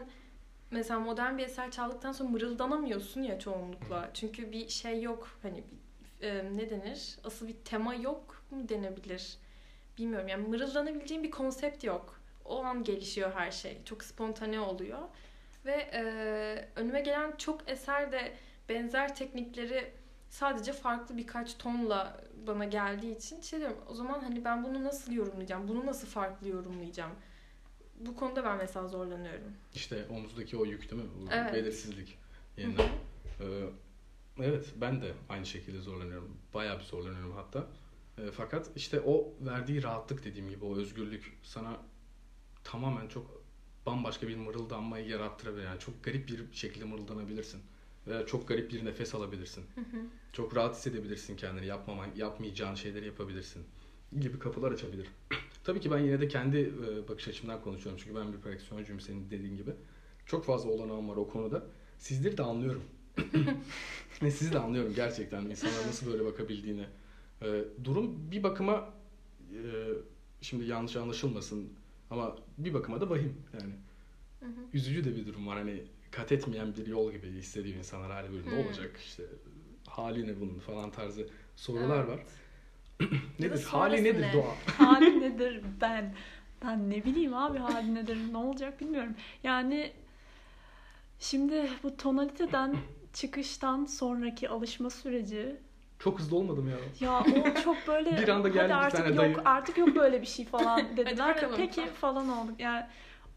mesela 0.72 1.00
modern 1.00 1.38
bir 1.38 1.44
eser 1.44 1.72
çaldıktan 1.72 2.12
sonra 2.12 2.30
mırıldanamıyorsun 2.30 3.22
ya 3.24 3.40
çoğunlukla. 3.40 4.10
Çünkü 4.14 4.52
bir 4.52 4.70
şey 4.70 5.02
yok 5.02 5.30
hani 5.42 5.58
bir, 5.58 5.85
e, 6.22 6.44
ne 6.56 6.70
denir? 6.70 7.18
Asıl 7.24 7.48
bir 7.48 7.56
tema 7.66 7.96
yok 7.96 8.44
mu 8.52 8.70
denebilir? 8.70 9.38
Bilmiyorum 9.98 10.28
yani 10.28 10.48
mırıldanabileceğin 10.48 11.24
bir 11.24 11.32
konsept 11.32 11.84
yok. 11.84 12.20
O 12.46 12.64
an 12.64 12.84
gelişiyor 12.84 13.32
her 13.36 13.52
şey. 13.52 13.78
Çok 13.86 14.04
spontane 14.04 14.60
oluyor. 14.60 15.00
Ve 15.66 15.90
e, 15.94 16.02
önüme 16.76 17.02
gelen 17.02 17.36
çok 17.38 17.70
eser 17.70 18.12
de 18.12 18.34
benzer 18.70 19.16
teknikleri 19.16 19.92
sadece 20.30 20.74
farklı 20.74 21.18
birkaç 21.18 21.58
tonla 21.58 22.22
bana 22.48 22.66
geldiği 22.66 23.18
için 23.18 23.42
şey 23.42 23.60
diyorum 23.60 23.78
o 23.90 23.94
zaman 23.94 24.20
hani 24.20 24.46
ben 24.46 24.64
bunu 24.64 24.84
nasıl 24.84 25.12
yorumlayacağım? 25.12 25.68
Bunu 25.68 25.86
nasıl 25.86 26.08
farklı 26.08 26.48
yorumlayacağım? 26.48 27.12
Bu 28.00 28.16
konuda 28.16 28.44
ben 28.44 28.58
mesela 28.58 28.88
zorlanıyorum. 28.88 29.54
İşte 29.76 30.06
omuzdaki 30.10 30.58
o 30.58 30.66
yük 30.66 30.92
değil 30.92 31.02
mi? 31.02 31.10
Bu 31.22 31.28
Evet. 31.32 31.54
Belirsizlik. 31.54 32.18
Yeniden. 32.58 32.86
Ee, 33.40 33.46
evet 34.40 34.74
ben 34.82 35.02
de 35.02 35.14
aynı 35.30 35.46
şekilde 35.46 35.82
zorlanıyorum. 35.82 36.38
Bayağı 36.54 36.80
bir 36.80 36.84
zorlanıyorum 36.84 37.32
hatta. 37.36 37.68
Ee, 38.18 38.32
fakat 38.32 38.70
işte 38.76 39.02
o 39.02 39.34
verdiği 39.42 39.84
rahatlık 39.84 40.26
dediğim 40.26 40.50
gibi 40.50 40.66
o 40.66 40.78
özgürlük 40.78 41.38
sana 41.44 41.78
tamamen 42.64 43.08
çok 43.08 43.42
bambaşka 43.86 44.28
bir 44.28 44.36
mırıldanmayı 44.36 45.08
yarattırabilir. 45.08 45.64
Yani 45.66 45.80
çok 45.80 46.04
garip 46.04 46.28
bir 46.28 46.54
şekilde 46.54 46.86
mırıldanabilirsin. 46.86 47.62
Veya 48.08 48.26
çok 48.26 48.48
garip 48.48 48.72
bir 48.72 48.86
nefes 48.86 49.16
alabilirsin. 49.16 49.66
Çok 50.34 50.56
rahat 50.56 50.76
hissedebilirsin 50.76 51.36
kendini. 51.36 51.66
Yapmaman, 51.66 52.08
yapmayacağın 52.16 52.76
şeyleri 52.76 53.06
yapabilirsin. 53.06 53.64
Gibi 54.20 54.40
kapılar 54.40 54.72
açabilir. 54.72 55.08
Tabii 55.64 55.80
ki 55.80 55.92
ben 55.92 55.98
yine 56.00 56.22
de 56.22 56.28
kendi 56.28 56.58
e, 56.58 57.08
bakış 57.08 57.28
açımdan 57.28 57.62
konuşuyorum. 57.62 58.02
Çünkü 58.04 58.16
ben 58.20 58.34
bir 58.34 58.38
perküsyoncuyum 58.38 59.02
senin 59.02 59.30
dediğin 59.30 59.58
gibi. 59.58 59.72
Çok 60.26 60.46
fazla 60.46 60.70
olanağım 60.70 61.10
var 61.10 61.16
o 61.16 61.28
konuda. 61.28 61.64
Sizleri 62.00 62.38
de 62.38 62.44
anlıyorum. 62.44 62.84
Ve 64.22 64.32
sizi 64.32 64.54
de 64.54 64.60
anlıyorum 64.60 64.94
gerçekten. 64.96 65.46
İnsanlar 65.46 65.88
nasıl 65.88 66.12
böyle 66.12 66.26
bakabildiğini. 66.26 66.86
E, 67.42 67.64
durum 67.84 68.32
bir 68.32 68.44
bakıma 68.44 68.94
e, 69.52 69.60
şimdi 70.42 70.66
yanlış 70.66 70.96
anlaşılmasın 70.96 71.70
ama 72.10 72.36
bir 72.58 72.74
bakıma 72.74 73.02
da 73.02 73.10
vahim 73.10 73.34
yani. 73.54 73.74
Hı 74.40 74.46
hı. 74.46 74.66
Üzücü 74.74 75.04
de 75.04 75.16
bir 75.16 75.28
durum 75.28 75.48
var. 75.48 75.58
Hani 75.58 75.84
kat 76.12 76.32
etmeyen 76.32 76.76
bir 76.76 76.88
yol 76.88 77.12
gibi 77.12 77.28
hissediyor 77.32 77.78
insanlar 77.78 78.12
hali 78.12 78.32
böyle. 78.34 78.56
Ne 78.56 78.66
olacak 78.66 79.00
işte 79.06 79.24
hali 79.88 80.28
ne 80.28 80.40
bunun 80.40 80.60
falan 80.60 80.92
tarzı 80.92 81.28
sorular 81.56 82.06
Evet. 82.06 82.10
var. 82.10 82.20
Nedir? 83.40 83.64
Hali 83.64 84.04
nedir 84.04 84.22
ne? 84.22 84.34
doğa? 84.34 84.56
hali 84.78 85.22
nedir 85.22 85.62
ben? 85.82 86.16
Ben 86.64 86.90
ne 86.90 87.06
bileyim 87.06 87.34
abi 87.34 87.58
hali 87.58 87.96
nedir 87.96 88.18
ne 88.32 88.38
olacak 88.38 88.82
bilmiyorum. 88.82 89.16
Yani 89.44 89.94
şimdi 91.20 91.70
bu 91.84 91.98
tonaliteden 91.98 92.76
çıkıştan 93.16 93.86
sonraki 93.86 94.50
alışma 94.50 94.90
süreci 94.90 95.56
Çok 96.00 96.20
hızlı 96.20 96.38
olmadım 96.38 96.70
ya. 96.70 96.78
ya 97.00 97.20
o 97.20 97.62
çok 97.62 97.78
böyle 97.88 98.18
Bir 98.22 98.28
anda 98.28 98.48
geldi 98.50 98.74
hadi 98.74 98.82
bir 98.82 98.86
artık 98.86 98.98
tane 99.16 99.28
yok 99.28 99.36
dayı." 99.36 99.38
artık 99.46 99.78
yok 99.78 99.96
böyle 99.96 100.22
bir 100.22 100.28
şey 100.28 100.46
falan 100.46 100.98
dediler. 100.98 101.48
Peki 101.58 101.86
falan 101.86 102.30
olduk. 102.30 102.60
Yani 102.60 102.86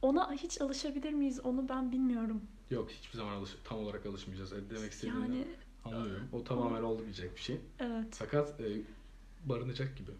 ona 0.03 0.33
hiç 0.33 0.61
alışabilir 0.61 1.13
miyiz 1.13 1.41
onu 1.41 1.69
ben 1.69 1.93
bilmiyorum. 1.93 2.43
Yok 2.71 2.91
hiçbir 2.91 3.19
zaman 3.19 3.33
alış 3.33 3.51
tam 3.65 3.79
olarak 3.79 4.07
alışmayacağız. 4.07 4.53
E, 4.53 4.57
Demek 4.71 4.93
istediğini 4.93 5.21
Yani 5.21 5.45
anlıyorum. 5.85 6.29
O 6.33 6.45
tamamen 6.45 6.83
olamayacak 6.83 7.37
bir 7.37 7.41
şey. 7.41 7.57
evet. 7.81 8.07
Fakat 8.19 8.61
e, 8.61 8.65
barınacak 9.45 9.97
gibi. 9.97 10.11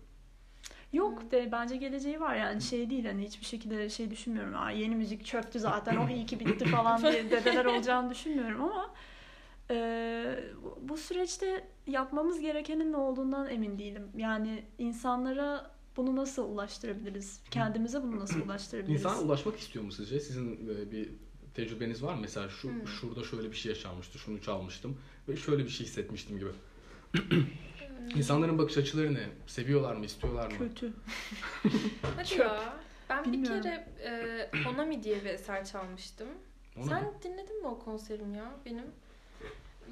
Yok 0.93 1.31
de 1.31 1.49
bence 1.53 1.77
geleceği 1.77 2.21
var 2.21 2.37
yani 2.37 2.63
şey 2.63 2.91
değil 2.91 3.05
hani 3.07 3.25
hiçbir 3.27 3.45
şekilde 3.45 3.89
şey 3.91 4.11
düşünmüyorum. 4.11 4.55
Aa, 4.57 4.71
yeni 4.71 4.97
müzik 4.97 5.25
çöktü 5.27 5.61
zaten 5.61 5.97
o 5.97 6.09
iyi 6.09 6.27
ki 6.27 6.41
bitti 6.47 6.65
falan 6.65 7.03
diye 7.03 7.31
dedeler 7.31 7.65
olacağını 7.65 8.11
düşünmüyorum 8.11 8.63
ama 8.65 8.91
e, 9.71 10.39
bu- 10.83 10.97
süreçte 10.97 11.69
yapmamız 11.87 12.41
gerekenin 12.41 12.93
ne 12.93 12.97
olduğundan 12.97 13.51
emin 13.51 13.79
değilim. 13.79 14.09
Yani 14.17 14.65
insanlara 14.79 15.71
bunu 15.97 16.17
nasıl 16.17 16.51
ulaştırabiliriz? 16.51 17.41
Kendimize 17.51 18.03
bunu 18.03 18.21
nasıl 18.21 18.41
ulaştırabiliriz? 18.47 19.01
İnsan 19.05 19.25
ulaşmak 19.27 19.59
istiyor 19.59 19.85
mu 19.85 19.93
sizce? 19.93 20.21
Sizin 20.21 20.69
e, 20.69 20.91
bir 20.91 21.09
tecrübeniz 21.55 22.03
var 22.03 22.15
mı? 22.15 22.21
Mesela 22.21 22.49
şu 22.49 22.69
Hmm. 22.69 22.87
şurada 22.87 23.25
şöyle 23.25 23.51
bir 23.51 23.57
şey 23.57 23.71
yaşanmıştı, 23.73 24.19
şunu 24.19 24.41
çalmıştım 24.43 24.99
ve 25.29 25.37
şöyle 25.37 25.65
bir 25.65 25.69
şey 25.71 25.87
hissetmiştim 25.87 26.39
gibi. 26.39 26.51
İnsanların 28.17 28.59
bakış 28.59 28.79
açıları 28.79 29.15
ne? 29.15 29.29
Seviyorlar 29.47 29.97
mı, 29.97 30.05
istiyorlar 30.05 30.47
mı? 30.53 30.59
kötü. 30.59 30.93
Hadi 32.17 32.35
ya. 32.41 32.77
Ben 33.11 33.25
Bilmiyorum. 33.25 33.59
bir 33.59 33.63
kere 33.63 33.89
e, 34.05 34.51
Honami 34.65 35.03
diye 35.03 35.21
bir 35.25 35.31
eser 35.31 35.65
çalmıştım. 35.65 36.29
Ona 36.77 36.85
Sen 36.85 37.03
mı? 37.05 37.13
dinledin 37.23 37.61
mi 37.63 37.67
o 37.67 37.79
konserim 37.79 38.35
ya 38.35 38.57
benim? 38.67 38.85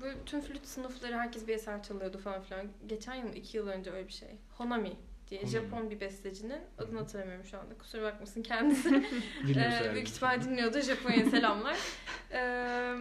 Böyle 0.02 0.24
tüm 0.26 0.40
flüt 0.40 0.66
sınıfları 0.66 1.16
herkes 1.16 1.48
bir 1.48 1.54
eser 1.54 1.82
çalıyordu 1.82 2.18
falan 2.18 2.42
filan. 2.42 2.66
Geçen 2.86 3.14
yıl, 3.14 3.34
iki 3.34 3.56
yıl 3.56 3.68
önce 3.68 3.90
öyle 3.92 4.06
bir 4.08 4.12
şey. 4.12 4.28
Honami 4.58 4.92
diye 5.30 5.40
Honami. 5.40 5.52
Japon 5.52 5.90
bir 5.90 6.00
bestecinin 6.00 6.60
adını 6.78 6.98
hatırlamıyorum 6.98 7.44
şu 7.44 7.58
anda. 7.58 7.78
Kusura 7.78 8.02
bakmasın 8.02 8.42
kendisi. 8.42 8.88
Ee, 9.48 9.94
büyük 9.94 10.08
ihtimal 10.08 10.42
dinliyordu. 10.42 10.80
Japonya'ya 10.80 11.30
selamlar. 11.30 11.76
Ee, 12.32 12.94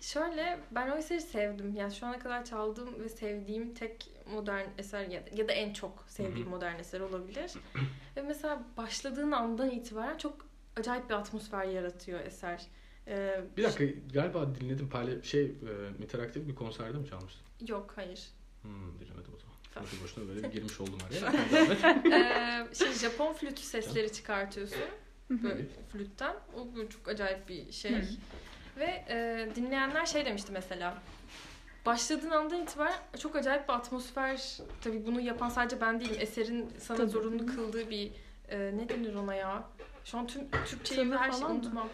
şöyle 0.00 0.58
ben 0.70 0.90
o 0.90 0.96
eseri 0.96 1.20
sevdim. 1.20 1.74
Yani 1.76 1.94
şu 1.94 2.06
ana 2.06 2.18
kadar 2.18 2.44
çaldığım 2.44 3.04
ve 3.04 3.08
sevdiğim 3.08 3.74
tek 3.74 4.10
modern 4.32 4.64
eser 4.78 5.06
ya 5.06 5.26
da, 5.26 5.30
ya 5.34 5.48
da 5.48 5.52
en 5.52 5.72
çok 5.72 6.04
sevdiğim 6.08 6.48
modern 6.48 6.78
eser 6.78 7.00
olabilir. 7.00 7.52
ve 8.16 8.22
mesela 8.22 8.62
başladığın 8.76 9.32
andan 9.32 9.70
itibaren 9.70 10.18
çok 10.18 10.46
acayip 10.76 11.08
bir 11.10 11.14
atmosfer 11.14 11.64
yaratıyor 11.64 12.20
eser. 12.20 12.66
Ee, 13.08 13.40
Bir 13.56 13.62
dakika 13.62 13.84
galiba 14.12 14.54
dinledim. 14.54 14.88
Payla 14.88 15.22
şey 15.22 15.44
e, 15.44 16.02
interaktif 16.02 16.48
bir 16.48 16.54
konserde 16.54 16.98
mi 16.98 17.06
çalmıştın? 17.08 17.42
Yok 17.68 17.92
hayır. 17.96 18.28
Hmm, 18.62 18.98
dinlemedim 19.00 19.32
o 19.34 19.38
zaman. 19.38 19.56
Tamam. 19.74 19.88
Boşu 19.92 20.04
boşuna 20.04 20.28
böyle 20.28 20.42
bir 20.42 20.48
girmiş 20.52 20.80
oldum 20.80 20.98
araya. 21.08 21.32
ee, 22.70 22.74
şey 22.74 22.92
Japon 22.92 23.32
flütü 23.32 23.62
sesleri 23.62 24.12
çıkartıyorsun. 24.12 24.78
Böyle 25.30 25.66
flütten. 25.92 26.34
O 26.56 26.88
çok 26.88 27.08
acayip 27.08 27.48
bir 27.48 27.72
şey. 27.72 27.94
Ve 28.76 29.04
e, 29.08 29.48
dinleyenler 29.54 30.06
şey 30.06 30.24
demişti 30.26 30.52
mesela. 30.52 31.02
Başladığın 31.86 32.30
andan 32.30 32.62
itibaren 32.62 32.98
çok 33.18 33.36
acayip 33.36 33.68
bir 33.68 33.72
atmosfer. 33.74 34.58
Tabii 34.80 35.06
bunu 35.06 35.20
yapan 35.20 35.48
sadece 35.48 35.80
ben 35.80 36.00
değilim. 36.00 36.16
Eserin 36.20 36.72
sana 36.78 36.96
Tabii. 36.96 37.10
zorunlu 37.10 37.46
kıldığı 37.46 37.90
bir 37.90 38.12
e, 38.48 38.58
ne 38.76 38.88
denir 38.88 39.14
ona 39.14 39.34
ya? 39.34 39.68
Şu 40.04 40.18
an 40.18 40.26
tüm 40.26 40.50
Türkçeyi 40.66 41.10
ve 41.10 41.16
her 41.16 41.32
şeyi 41.32 41.44
unutmam. 41.44 41.86
E, 41.86 41.90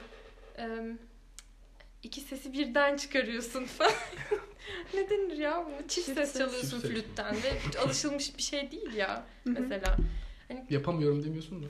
iki 2.02 2.20
sesi 2.20 2.52
birden 2.52 2.96
çıkarıyorsun 2.96 3.64
falan. 3.64 3.92
ne 4.94 5.10
denir 5.10 5.36
ya? 5.38 5.64
Bu 5.66 5.88
Çift 5.88 6.06
Çift 6.06 6.18
ses 6.18 6.32
ses. 6.32 6.38
çalıyorsun 6.38 6.70
Çift 6.80 6.82
ses. 6.82 6.90
flütten 6.90 7.34
ve 7.36 7.78
alışılmış 7.84 8.36
bir 8.36 8.42
şey 8.42 8.70
değil 8.70 8.94
ya 8.94 9.24
mesela. 9.44 9.96
Yapamıyorum 10.70 11.24
demiyorsun 11.24 11.62
da. 11.62 11.66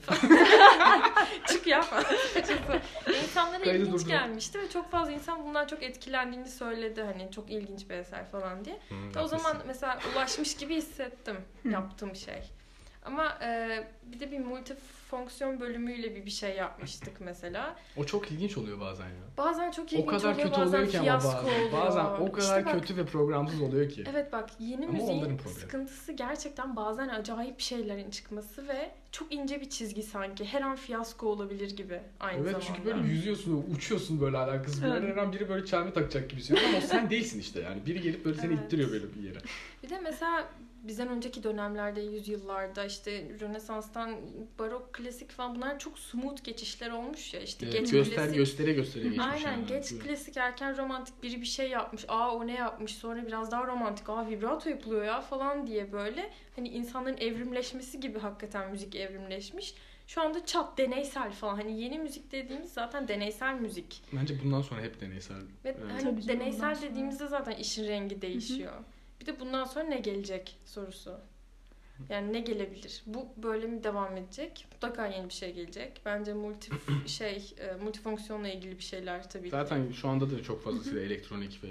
Çık 1.46 1.66
yapma. 1.66 1.98
Açıkçası. 2.36 2.80
İnsanlara 3.22 3.64
Kaydı 3.64 3.78
ilginç 3.78 3.94
durdur. 3.94 4.08
gelmişti 4.08 4.58
ve 4.60 4.68
çok 4.68 4.90
fazla 4.90 5.12
insan 5.12 5.44
bundan 5.44 5.66
çok 5.66 5.82
etkilendiğini 5.82 6.48
söyledi. 6.48 7.02
Hani 7.02 7.30
çok 7.32 7.50
ilginç 7.50 7.90
bir 7.90 7.94
eser 7.94 8.26
falan 8.30 8.64
diye. 8.64 8.80
Hmm, 8.88 9.22
o 9.22 9.26
zaman 9.28 9.56
mesela 9.66 9.98
ulaşmış 10.14 10.56
gibi 10.56 10.76
hissettim 10.76 11.36
yaptığım 11.64 12.16
şey. 12.16 12.42
Ama 13.04 13.38
e, 13.42 13.84
bir 14.12 14.20
de 14.20 14.30
bir 14.32 14.38
multifonksiyon 14.38 15.60
bölümüyle 15.60 16.14
bir 16.16 16.26
bir 16.26 16.30
şey 16.30 16.56
yapmıştık 16.56 17.20
mesela. 17.20 17.76
O 17.96 18.04
çok 18.04 18.30
ilginç 18.32 18.56
oluyor 18.58 18.80
bazen 18.80 19.06
ya. 19.06 19.12
Bazen 19.38 19.70
çok 19.70 19.84
O 19.84 19.88
ilginç 19.88 20.06
kadar 20.10 20.32
oluyor, 20.34 20.48
kötü 20.48 20.60
bazen 20.60 20.78
oluyor 20.78 20.90
ki 20.92 20.98
ama 21.10 21.14
bazen. 21.24 21.38
oluyor. 21.44 21.72
Bazen 21.72 22.04
o 22.04 22.32
kadar 22.32 22.58
İşte 22.58 22.64
bak, 22.66 22.80
kötü 22.80 22.96
ve 22.96 23.04
programsız 23.06 23.62
oluyor 23.62 23.88
ki. 23.90 24.04
Evet 24.10 24.32
bak 24.32 24.50
yeni 24.58 24.84
Ama 24.86 24.92
müziğin 24.98 25.38
sıkıntısı 25.60 26.12
gerçekten 26.12 26.76
bazen 26.76 27.08
acayip 27.08 27.60
şeylerin 27.60 28.10
çıkması 28.10 28.68
ve 28.68 28.90
çok 29.12 29.32
ince 29.32 29.60
bir 29.60 29.70
çizgi 29.70 30.02
sanki. 30.02 30.44
Her 30.44 30.62
an 30.62 30.76
fiyasko 30.76 31.26
olabilir 31.28 31.76
gibi 31.76 32.00
aynı 32.20 32.36
Evet 32.40 32.50
zamanda. 32.50 32.66
çünkü 32.66 32.84
böyle 32.84 33.08
yüzüyorsun, 33.08 33.66
uçuyorsun 33.76 34.20
böyle 34.20 34.36
alakasız. 34.36 34.82
Böyle 34.82 34.94
Evet. 35.06 35.16
her 35.16 35.22
an 35.22 35.32
biri 35.32 35.48
böyle 35.48 35.66
çelme 35.66 35.92
takacak 35.92 36.30
gibi 36.30 36.40
ama 36.68 36.78
o 36.78 36.80
sen 36.80 37.10
değilsin 37.10 37.40
işte 37.40 37.60
yani. 37.60 37.86
Biri 37.86 38.00
gelip 38.00 38.24
böyle 38.24 38.38
seni 38.40 38.52
Evet. 38.54 38.64
ittiriyor 38.64 38.90
böyle 38.90 39.14
bir 39.14 39.20
yere. 39.22 39.38
Bir 39.82 39.88
de 39.90 40.00
mesela 40.00 40.48
bizden 40.82 41.08
önceki 41.08 41.42
dönemlerde, 41.42 42.00
yüzyıllarda 42.00 42.84
işte 42.84 43.28
Rönesans'tan 43.40 44.16
barok, 44.58 44.92
klasik 44.94 45.30
falan 45.30 45.54
bunlar 45.54 45.78
çok 45.78 45.98
smooth 45.98 46.44
geçişler 46.44 46.90
olmuş 46.90 47.34
ya. 47.34 47.40
İşte 47.40 47.66
Evet, 47.66 47.80
geç 47.80 47.90
göster 47.90 48.16
klasik. 48.16 48.34
göstere 48.36 48.72
göstere 48.72 49.02
geçmiş. 49.04 49.26
Aynen 49.26 49.52
yani. 49.52 49.66
geç 49.66 49.92
Evet. 49.92 50.02
klasik 50.02 50.36
erken 50.36 50.76
romantik 50.78 51.22
biri 51.22 51.40
bir 51.40 51.46
şey 51.46 51.70
yapmış. 51.70 52.04
Aa 52.08 52.34
o 52.36 52.46
ne 52.46 52.54
yapmış 52.54 52.94
sonra 52.94 53.26
biraz 53.26 53.50
daha 53.50 53.66
romantik. 53.66 54.08
Aa 54.10 54.28
vibrato 54.28 54.70
yapılıyor 54.70 55.04
ya 55.04 55.20
falan 55.20 55.66
diye 55.66 55.92
böyle. 55.92 56.30
Hani 56.56 56.68
insanların 56.68 57.16
evrimleşmesi 57.16 58.00
gibi 58.00 58.18
hakikaten 58.18 58.70
müzik 58.70 58.94
evrimleşmiş. 58.96 59.74
Şu 60.06 60.20
anda 60.22 60.46
çat 60.46 60.78
deneysel 60.78 61.32
falan. 61.32 61.56
Hani 61.56 61.80
yeni 61.82 61.98
müzik 61.98 62.32
dediğimiz 62.32 62.72
zaten 62.72 63.08
deneysel 63.08 63.54
müzik. 63.54 64.02
Bence 64.12 64.34
bundan 64.44 64.62
sonra 64.62 64.80
hep 64.82 65.00
deneysel. 65.00 65.36
Ve 65.36 65.44
Evet. 65.64 65.76
hani 65.92 66.02
Tabii 66.02 66.28
deneysel 66.28 66.82
dediğimizde 66.82 67.26
zaten 67.26 67.52
işin 67.52 67.88
rengi 67.88 68.22
değişiyor. 68.22 68.72
Bir 69.22 69.26
de 69.26 69.40
bundan 69.40 69.64
sonra 69.64 69.84
ne 69.84 69.98
gelecek 69.98 70.56
sorusu. 70.64 71.18
Yani 72.08 72.32
ne 72.32 72.40
gelebilir? 72.40 73.02
Bu 73.06 73.26
böyle 73.36 73.66
mi 73.66 73.84
devam 73.84 74.16
edecek? 74.16 74.66
Mutlaka 74.72 75.06
yeni 75.06 75.28
bir 75.28 75.34
şey 75.34 75.52
gelecek. 75.54 76.00
Bence 76.04 76.34
multi 76.34 76.70
şey, 77.06 77.54
e, 77.58 77.84
multifonksiyonla 77.84 78.48
ilgili 78.48 78.78
bir 78.78 78.82
şeyler 78.82 79.30
tabii 79.30 79.44
ki. 79.44 79.50
Zaten 79.50 79.92
şu 79.92 80.08
anda 80.08 80.30
da 80.30 80.42
çok 80.42 80.64
fazlasıyla 80.64 81.00
elektronik 81.02 81.64
ve 81.64 81.68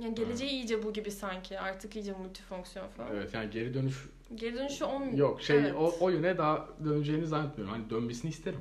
Yani 0.00 0.14
geleceği 0.14 0.50
iyice 0.50 0.82
bu 0.82 0.92
gibi 0.92 1.10
sanki. 1.10 1.60
Artık 1.60 1.96
iyice 1.96 2.12
multifonksiyon 2.12 2.88
falan. 2.88 3.10
evet 3.16 3.34
yani 3.34 3.50
geri 3.50 3.74
dönüş 3.74 3.96
Geri 4.34 4.54
dönüşü 4.54 4.84
olmuyor. 4.84 5.12
yok. 5.18 5.42
Şey 5.42 5.58
Evet. 5.58 5.74
o, 5.78 5.94
o 6.00 6.08
yöne 6.10 6.38
daha 6.38 6.68
döneceğini 6.84 7.26
zannetmiyorum. 7.26 7.74
Hani 7.74 7.90
dönmesini 7.90 8.30
isterim. 8.30 8.60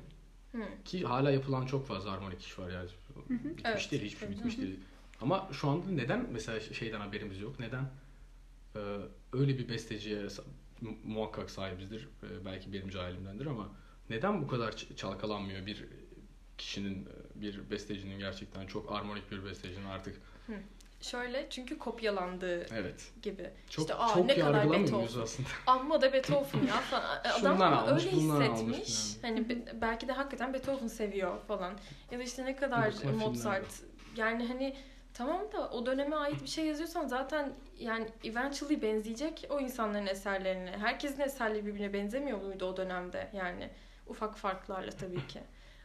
Hı. 0.51 0.61
Ki 0.85 1.03
hala 1.03 1.31
yapılan 1.31 1.65
çok 1.65 1.87
fazla 1.87 2.11
harmonik 2.11 2.41
iş 2.41 2.59
var 2.59 2.69
yani. 2.71 2.89
Bitmiş 3.29 3.63
Evet. 3.65 3.91
değil, 3.91 4.03
hiçbir 4.03 4.19
şey 4.19 4.29
bitmiş 4.29 4.57
değil. 4.57 4.79
Ama 5.21 5.47
şu 5.51 5.69
anda 5.69 5.91
neden 5.91 6.25
mesela 6.31 6.59
şeyden 6.59 6.99
haberimiz 6.99 7.41
yok? 7.41 7.59
Neden 7.59 7.85
e, 8.75 8.79
öyle 9.33 9.57
bir 9.57 9.69
besteciye 9.69 10.27
muhakkak 11.03 11.49
sahibizdir. 11.51 12.07
E, 12.23 12.45
belki 12.45 12.73
benim 12.73 12.89
cahilimdendir 12.89 13.45
ama 13.45 13.69
neden 14.09 14.41
bu 14.41 14.47
kadar 14.47 14.75
çalkalanmıyor 14.95 15.65
bir 15.65 15.85
kişinin, 16.57 17.05
e, 17.05 17.41
bir 17.41 17.69
bestecinin 17.71 18.19
gerçekten 18.19 18.67
çok 18.67 18.91
armonik 18.91 19.31
bir 19.31 19.45
bestecinin 19.45 19.85
artık? 19.85 20.21
Şöyle 21.01 21.47
çünkü 21.49 21.77
kopyalandığı 21.77 22.63
Evet. 22.73 23.11
gibi. 23.21 23.49
Çok 23.69 23.83
İşte, 23.83 23.95
aa, 23.95 24.13
çok 24.13 24.25
ne 24.25 24.39
kadar 24.39 24.71
Beethoven. 24.71 25.21
aslında? 25.21 25.49
Amma 25.67 26.01
da 26.01 26.13
Beethoven 26.13 26.63
ya 26.67 26.73
falan. 26.81 27.21
Adam 27.41 27.61
almış, 27.61 28.05
öyle 28.05 28.15
hissetmiş. 28.15 28.59
almış 28.61 29.15
Hani 29.21 29.49
be- 29.49 29.81
belki 29.81 30.07
de 30.07 30.11
hakikaten 30.11 30.53
Beethoven 30.53 30.87
seviyor 30.87 31.41
falan. 31.47 31.73
Ya 32.11 32.19
da 32.19 32.23
işte 32.23 32.45
ne 32.45 32.55
kadar 32.55 32.93
Mozart. 33.19 33.81
Yani 34.17 34.47
hani 34.47 34.75
tamam 35.13 35.51
da 35.51 35.69
o 35.69 35.85
döneme 35.85 36.15
ait 36.15 36.41
bir 36.41 36.47
şey 36.47 36.65
yazıyorsan 36.65 37.07
zaten 37.07 37.53
yani 37.79 38.07
eventually 38.23 38.81
benzeyecek 38.81 39.47
o 39.49 39.59
insanların 39.59 40.07
eserlerine. 40.07 40.71
Herkesin 40.77 41.21
eserleri 41.21 41.65
birbirine 41.65 41.93
benzemiyor 41.93 42.41
muydu 42.41 42.65
o 42.65 42.77
dönemde 42.77 43.29
yani 43.33 43.69
ufak 44.07 44.37
farklarla 44.37 44.91
tabii 44.91 45.27
ki. 45.27 45.39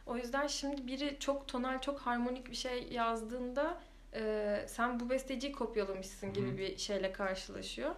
O 0.05 0.17
yüzden 0.17 0.47
şimdi 0.47 0.87
biri 0.87 1.17
çok 1.19 1.47
tonal, 1.47 1.81
çok 1.81 1.99
harmonik 1.99 2.51
bir 2.51 2.55
şey 2.55 2.87
yazdığında 2.91 3.77
e, 4.13 4.65
sen 4.67 4.99
bu 4.99 5.09
besteciyi 5.09 5.53
kopyalamışsın 5.53 6.33
gibi 6.33 6.51
Hı. 6.51 6.57
bir 6.57 6.77
şeyle 6.77 7.11
karşılaşıyor. 7.11 7.95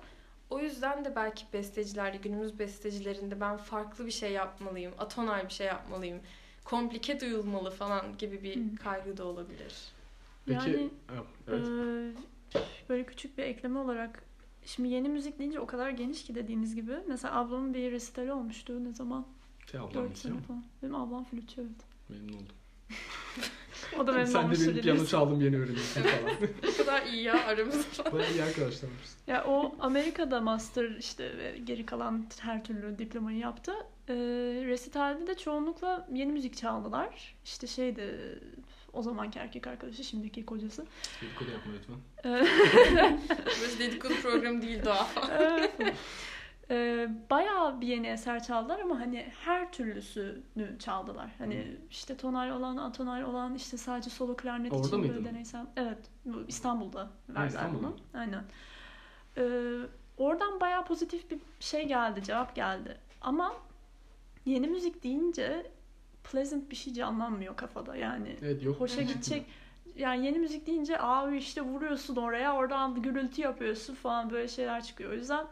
O 0.49 0.59
yüzden 0.59 1.05
de 1.05 1.15
belki 1.15 1.45
bestecilerde, 1.53 2.17
günümüz 2.17 2.59
bestecilerinde 2.59 3.41
ben 3.41 3.57
farklı 3.57 4.05
bir 4.05 4.11
şey 4.11 4.31
yapmalıyım, 4.31 4.93
atonal 4.97 5.43
bir 5.45 5.53
şey 5.53 5.67
yapmalıyım, 5.67 6.19
komplike 6.63 7.19
duyulmalı 7.19 7.71
falan 7.71 8.17
gibi 8.17 8.43
bir 8.43 8.75
kaygı 8.75 9.17
da 9.17 9.25
olabilir. 9.25 9.73
Peki 10.53 10.69
Yani 10.69 10.89
evet. 11.49 11.67
Ee, 11.67 12.59
böyle 12.89 13.05
küçük 13.05 13.37
bir 13.37 13.43
ekleme 13.43 13.79
olarak 13.79 14.23
şimdi 14.65 14.89
yeni 14.89 15.09
müzik 15.09 15.39
deyince 15.39 15.59
o 15.59 15.65
kadar 15.65 15.89
geniş 15.89 16.23
ki 16.23 16.35
dediğiniz 16.35 16.75
gibi. 16.75 16.93
Mesela 17.07 17.35
ablamın 17.39 17.73
bir 17.73 17.91
resitali 17.91 18.31
olmuştu 18.31 18.83
ne 18.83 18.93
zaman? 18.93 19.25
Şey 19.71 19.79
ablam 19.79 19.93
4 20.03 20.15
istiyor 20.15 20.35
sene 20.35 20.41
mu? 20.41 20.47
falan. 20.47 20.63
Benim 20.83 20.95
ablam 20.95 21.23
flütçü 21.23 21.61
evet. 21.61 21.81
Memnun 22.09 22.33
oldum. 22.33 22.55
O 23.99 24.07
da 24.07 24.11
memnun 24.11 24.25
Sen 24.25 24.51
de 24.51 24.55
benim 24.59 24.81
piyano 24.81 25.05
çaldım 25.05 25.41
yeni 25.41 25.57
öğreniyorsun 25.57 26.01
falan. 26.01 26.35
O 26.73 26.77
kadar 26.77 27.05
iyi 27.05 27.23
ya 27.23 27.45
aramızda. 27.45 28.11
Bayağı 28.11 28.31
iyi 28.33 28.43
arkadaşlarmışız. 28.43 29.17
Ya 29.27 29.45
o 29.47 29.75
Amerika'da 29.79 30.41
master 30.41 30.89
işte 30.99 31.55
geri 31.63 31.85
kalan 31.85 32.25
her 32.39 32.63
türlü 32.63 32.99
diplomayı 32.99 33.37
yaptı. 33.37 33.71
Ee, 34.09 34.13
resitalde 34.65 35.27
de 35.27 35.37
çoğunlukla 35.37 36.07
yeni 36.13 36.31
müzik 36.31 36.57
çaldılar. 36.57 37.35
İşte 37.45 37.67
şeydi 37.67 38.39
o 38.93 39.01
zamanki 39.01 39.39
erkek 39.39 39.67
arkadaşı 39.67 40.03
şimdiki 40.03 40.45
kocası. 40.45 40.85
Dedikodu 41.21 41.49
yapma 41.51 41.71
lütfen. 41.73 41.95
Burası 43.45 43.79
dedikodu 43.79 44.13
programı 44.21 44.61
değil 44.61 44.85
daha. 44.85 45.07
Evet. 45.39 45.71
Ee, 46.71 47.07
bayağı 47.29 47.81
bir 47.81 47.87
yeni 47.87 48.07
eser 48.07 48.43
çaldılar 48.43 48.79
ama 48.79 48.99
hani 48.99 49.31
her 49.45 49.71
türlüsünü 49.71 50.75
çaldılar. 50.79 51.29
Hani 51.37 51.55
Hı. 51.59 51.77
işte 51.89 52.17
tonal 52.17 52.49
olan, 52.49 52.77
atonal 52.77 53.21
olan, 53.21 53.55
işte 53.55 53.77
sadece 53.77 54.09
solo 54.09 54.35
klarnet 54.35 54.73
Orada 54.73 54.87
için 54.87 54.99
mıydın? 54.99 55.15
böyle 55.15 55.29
deneysel. 55.29 55.65
Evet, 55.75 55.97
bu 56.25 56.43
İstanbul'da 56.47 57.09
verdiler 57.29 57.47
İstanbul'da. 57.47 57.83
bunu. 57.83 57.95
Aynen. 58.13 58.43
Ee, 59.37 59.41
oradan 60.17 60.59
bayağı 60.59 60.85
pozitif 60.85 61.31
bir 61.31 61.39
şey 61.59 61.87
geldi, 61.87 62.23
cevap 62.23 62.55
geldi. 62.55 62.97
Ama 63.21 63.53
yeni 64.45 64.67
müzik 64.67 65.03
deyince 65.03 65.71
pleasant 66.31 66.71
bir 66.71 66.75
şey 66.75 66.93
canlanmıyor 66.93 67.55
kafada 67.55 67.95
yani. 67.95 68.35
Evet 68.41 68.63
yok. 68.63 68.79
Hoşa 68.79 69.01
gidecek. 69.01 69.45
Yani 69.95 70.25
yeni 70.25 70.39
müzik 70.39 70.67
deyince 70.67 71.01
abi 71.01 71.37
işte 71.37 71.61
vuruyorsun 71.61 72.15
oraya 72.15 72.55
oradan 72.55 73.01
gürültü 73.01 73.41
yapıyorsun 73.41 73.95
falan 73.95 74.29
böyle 74.29 74.47
şeyler 74.47 74.83
çıkıyor. 74.83 75.11
O 75.11 75.13
yüzden 75.13 75.45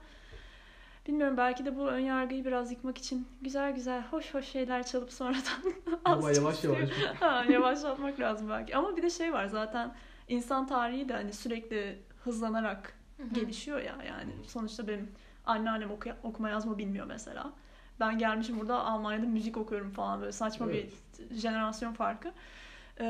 bilmiyorum 1.07 1.37
belki 1.37 1.65
de 1.65 1.75
bu 1.77 1.87
ön 1.87 1.99
yargıyı 1.99 2.45
biraz 2.45 2.71
yıkmak 2.71 2.97
için 2.97 3.27
güzel 3.41 3.75
güzel 3.75 4.01
hoş 4.03 4.33
hoş 4.33 4.45
şeyler 4.45 4.85
çalıp 4.85 5.13
sonradan 5.13 5.73
Ama 6.05 6.31
yavaş 6.31 6.63
yavaş. 6.63 6.89
ha, 7.19 7.45
yavaşlatmak 7.49 8.19
lazım 8.19 8.49
belki. 8.49 8.75
Ama 8.75 8.97
bir 8.97 9.03
de 9.03 9.09
şey 9.09 9.33
var 9.33 9.45
zaten 9.47 9.95
insan 10.27 10.67
tarihi 10.67 11.09
de 11.09 11.13
hani 11.13 11.33
sürekli 11.33 11.99
hızlanarak 12.23 12.93
gelişiyor 13.33 13.77
ya 13.79 13.95
yani. 14.07 14.31
Sonuçta 14.47 14.87
benim 14.87 15.11
anneannem 15.45 15.91
oku- 15.91 16.15
okuma 16.23 16.49
yazma 16.49 16.77
bilmiyor 16.77 17.05
mesela. 17.05 17.51
Ben 17.99 18.17
gelmişim 18.17 18.59
burada 18.59 18.83
Almanya'da 18.83 19.25
müzik 19.25 19.57
okuyorum 19.57 19.91
falan 19.91 20.19
böyle 20.21 20.31
saçma 20.31 20.65
Evet. 20.71 20.91
bir 21.31 21.35
jenerasyon 21.35 21.93
farkı. 21.93 22.31
Ee, 22.99 23.05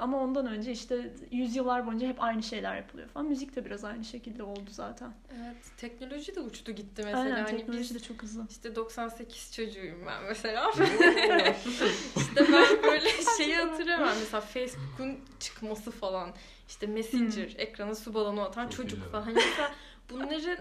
ama 0.00 0.18
ondan 0.20 0.46
önce 0.46 0.72
işte 0.72 1.12
yüzyıllar 1.30 1.86
boyunca 1.86 2.06
hep 2.08 2.22
aynı 2.22 2.42
şeyler 2.42 2.76
yapılıyor 2.76 3.08
falan. 3.08 3.26
Müzik 3.26 3.56
de 3.56 3.64
biraz 3.64 3.84
aynı 3.84 4.04
şekilde 4.04 4.42
oldu 4.42 4.70
zaten. 4.70 5.12
Evet, 5.42 5.56
teknoloji 5.76 6.34
de 6.34 6.40
uçtu 6.40 6.72
gitti 6.72 7.02
mesela. 7.04 7.18
Aynen 7.22 7.36
hani 7.44 7.46
teknoloji 7.56 7.80
biz 7.82 7.94
de 7.94 7.98
çok 8.08 8.22
hızlı. 8.22 8.46
işte 8.50 8.76
98 8.76 9.52
çocuğuyum 9.52 10.06
ben 10.06 10.22
mesela. 10.28 10.70
İşte 12.16 12.46
ben 12.52 12.82
böyle 12.82 13.08
şeyi 13.36 13.54
hatırlamam. 13.56 14.08
Mesela 14.20 14.40
Facebook'un 14.40 15.18
çıkması 15.40 15.90
falan. 15.90 16.30
işte 16.68 16.86
Messenger, 16.86 17.54
ekrana 17.58 17.94
su 17.94 18.14
balonu 18.14 18.42
atan 18.42 18.64
Çok 18.68 18.72
çocuk 18.76 18.98
iyi. 18.98 19.10
falan. 19.10 19.22
Hani 19.22 19.34
mesela 19.34 19.70
bunların 20.10 20.58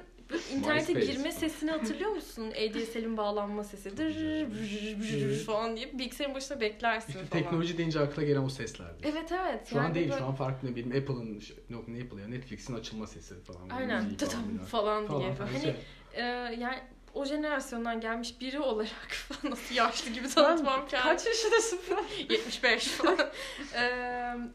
internete 0.55 0.93
MySpace. 0.93 1.11
girme 1.17 1.31
sesini 1.31 1.71
hatırlıyor 1.71 2.09
musun? 2.11 2.51
ADSL'in 2.51 3.17
bağlanma 3.17 3.63
sesi. 3.63 3.97
Dır, 3.97 4.15
brr, 4.15 4.51
brr, 4.51 5.01
brr 5.01 5.43
falan 5.45 5.75
diye 5.77 5.99
bilgisayarın 5.99 6.35
başında 6.35 6.61
beklersin 6.61 7.07
İşte 7.07 7.25
falan. 7.25 7.43
teknoloji 7.43 7.77
deyince 7.77 7.99
akla 7.99 8.23
gelen 8.23 8.43
o 8.43 8.49
seslerdi. 8.49 8.93
Evet 9.03 9.31
evet. 9.31 9.67
Şu 9.67 9.79
an 9.79 9.83
Yani 9.83 9.95
değil, 9.95 10.09
böyle- 10.09 10.19
şu 10.19 10.25
an 10.25 10.35
farklı 10.35 10.67
ne 10.71 10.75
bileyim 10.75 11.03
Apple'ın, 11.03 11.41
yok 11.69 11.87
ne 11.87 12.01
Apple 12.03 12.21
ya, 12.21 12.27
Netflix'in 12.27 12.73
açılma 12.75 13.07
sesi 13.07 13.43
falan. 13.43 13.69
Aynen. 13.69 14.09
Tıtım 14.09 14.41
filan. 14.51 14.65
falan 14.65 15.19
diye. 15.19 15.33
Falan. 15.33 15.47
Hani 15.49 15.61
Şey, 15.61 15.75
e, 16.13 16.21
yani 16.59 16.79
o 17.17 17.25
jenerasyondan 17.25 18.01
gelmiş 18.01 18.41
biri 18.41 18.59
olarak 18.59 19.11
falan 19.11 19.51
nasıl 19.51 19.75
yaşlı 19.75 20.11
gibi 20.11 20.27
tanıtmam 20.29 20.87
kendimi. 20.87 21.09
Kaç 21.13 21.25
yaşındasın 21.25 21.77
falan? 21.89 22.05
75 22.29 22.87
falan. 22.87 23.29
Ee, 23.75 23.79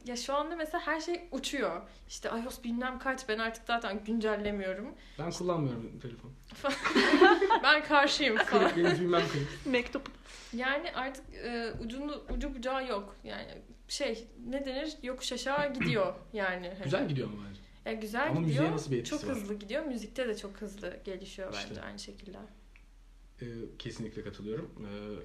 ya 0.04 0.16
şu 0.16 0.34
anda 0.34 0.56
mesela 0.56 0.86
her 0.86 1.00
şey 1.00 1.28
uçuyor. 1.32 1.82
İşte 2.08 2.28
iOS 2.44 2.64
bilmem 2.64 2.98
kaç 2.98 3.28
ben 3.28 3.38
artık 3.38 3.62
zaten 3.66 4.04
güncellemiyorum. 4.04 4.94
ben 5.18 5.30
kullanmıyorum 5.30 6.00
telefon. 6.00 6.30
Ben 7.62 7.84
karşıyım 7.84 8.36
falan. 8.36 8.72
Benim 8.76 8.98
düğmem 8.98 9.22
kırık. 9.32 9.66
Mektup. 9.66 10.08
Yani 10.52 10.92
artık 10.94 11.34
e, 11.34 11.72
ucunu, 11.84 12.24
ucu 12.36 12.54
bucağı 12.54 12.86
yok. 12.86 13.16
Yani 13.24 13.48
şey 13.88 14.28
ne 14.48 14.64
denir 14.66 14.92
yokuş 15.02 15.32
aşağı 15.32 15.72
gidiyor 15.74 16.14
yani. 16.32 16.72
Güzel 16.84 17.08
gidiyor 17.08 17.28
mu 17.28 17.36
bence? 17.48 17.60
Ya 17.86 17.92
güzel 17.92 18.30
Ama 18.30 18.40
müziğe 18.40 18.56
gidiyor. 18.56 18.72
nasıl 18.74 18.90
bir 18.92 19.04
Çok 19.04 19.24
var? 19.28 19.36
hızlı 19.36 19.54
gidiyor. 19.54 19.84
Müzikte 19.84 20.28
de 20.28 20.36
çok 20.36 20.60
hızlı 20.60 20.96
gelişiyor 21.04 21.52
İşte. 21.52 21.68
bence 21.70 21.80
aynı 21.82 21.98
şekilde. 21.98 22.38
Ee, 23.42 23.46
kesinlikle 23.78 24.22
katılıyorum. 24.22 24.70
Ee, 24.80 25.16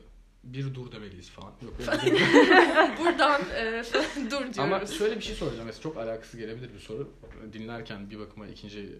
bir 0.43 0.73
dur 0.75 0.91
demeliyiz 0.91 1.29
falan. 1.29 1.53
Yok. 1.61 1.73
Buradan 2.99 3.41
e, 3.55 3.83
dur 4.25 4.31
diyoruz. 4.31 4.59
Ama 4.59 4.85
şöyle 4.85 5.15
bir 5.15 5.21
şey 5.21 5.35
soracağım. 5.35 5.65
Mesela 5.65 5.83
çok 5.83 5.97
alakasız 5.97 6.39
gelebilir 6.39 6.73
bir 6.73 6.79
soru. 6.79 7.13
Dinlerken 7.53 8.09
bir 8.09 8.19
bakıma 8.19 8.47
ikinci 8.47 8.99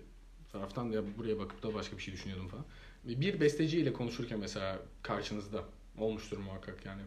taraftan 0.51 0.85
ya 0.91 1.01
buraya 1.17 1.39
bakıp 1.39 1.63
da 1.63 1.73
başka 1.73 1.97
bir 1.97 2.01
şey 2.01 2.13
düşünüyordum 2.13 2.47
falan. 2.47 2.65
Bir 3.03 3.39
besteciyle 3.39 3.93
konuşurken 3.93 4.39
mesela 4.39 4.79
karşınızda 5.03 5.63
olmuştur 5.97 6.37
muhakkak 6.37 6.85
yani. 6.85 7.01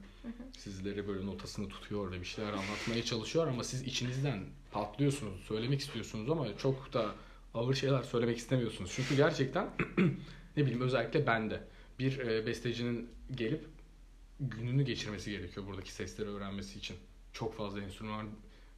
Sizleri 0.58 1.08
böyle 1.08 1.26
notasını 1.26 1.68
tutuyor 1.68 2.12
ve 2.12 2.20
bir 2.20 2.26
şeyler 2.26 2.52
anlatmaya 2.52 3.04
çalışıyor 3.04 3.46
ama 3.46 3.64
siz 3.64 3.82
içinizden 3.82 4.44
patlıyorsunuz, 4.72 5.40
söylemek 5.40 5.80
istiyorsunuz 5.80 6.30
ama 6.30 6.56
çok 6.56 6.92
da 6.92 7.14
ağır 7.54 7.74
şeyler 7.74 8.02
söylemek 8.02 8.38
istemiyorsunuz. 8.38 8.92
Çünkü 8.94 9.16
gerçekten 9.16 9.68
ne 10.56 10.62
bileyim 10.62 10.80
özellikle 10.80 11.26
bende 11.26 11.60
bir 11.98 12.18
e, 12.18 12.46
bestecinin 12.46 13.10
gelip 13.30 13.66
gününü 14.40 14.82
geçirmesi 14.82 15.30
gerekiyor 15.30 15.66
buradaki 15.66 15.92
sesleri 15.92 16.28
öğrenmesi 16.28 16.78
için. 16.78 16.96
Çok 17.32 17.56
fazla 17.56 17.80
enstrüman 17.80 18.26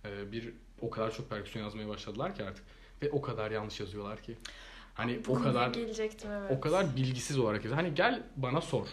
e, 0.04 0.32
bir 0.32 0.52
o 0.80 0.90
kadar 0.90 1.14
çok 1.14 1.30
perküsyon 1.30 1.62
yazmaya 1.62 1.88
başladılar 1.88 2.34
ki 2.34 2.44
artık 2.44 2.64
ve 3.02 3.10
o 3.10 3.22
kadar 3.22 3.50
yanlış 3.50 3.80
yazıyorlar 3.80 4.22
ki. 4.22 4.36
Hani 4.94 5.20
Bu 5.26 5.32
o 5.32 5.42
kadar 5.42 5.68
gelecektim 5.68 6.30
evet. 6.30 6.50
o 6.58 6.60
kadar 6.60 6.96
bilgisiz 6.96 7.38
olarak 7.38 7.64
yazıyor. 7.64 7.82
Hani 7.82 7.94
gel 7.94 8.22
bana 8.36 8.60
sor. 8.60 8.86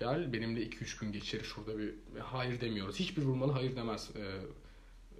Gel 0.00 0.32
benimle 0.32 0.62
2-3 0.62 1.00
gün 1.00 1.12
geçir 1.12 1.44
şurada 1.44 1.78
bir 1.78 1.94
hayır 2.20 2.60
demiyoruz. 2.60 3.00
Hiçbir 3.00 3.22
vurmalı 3.22 3.52
hayır 3.52 3.76
demez. 3.76 4.10
Ee, 4.16 4.40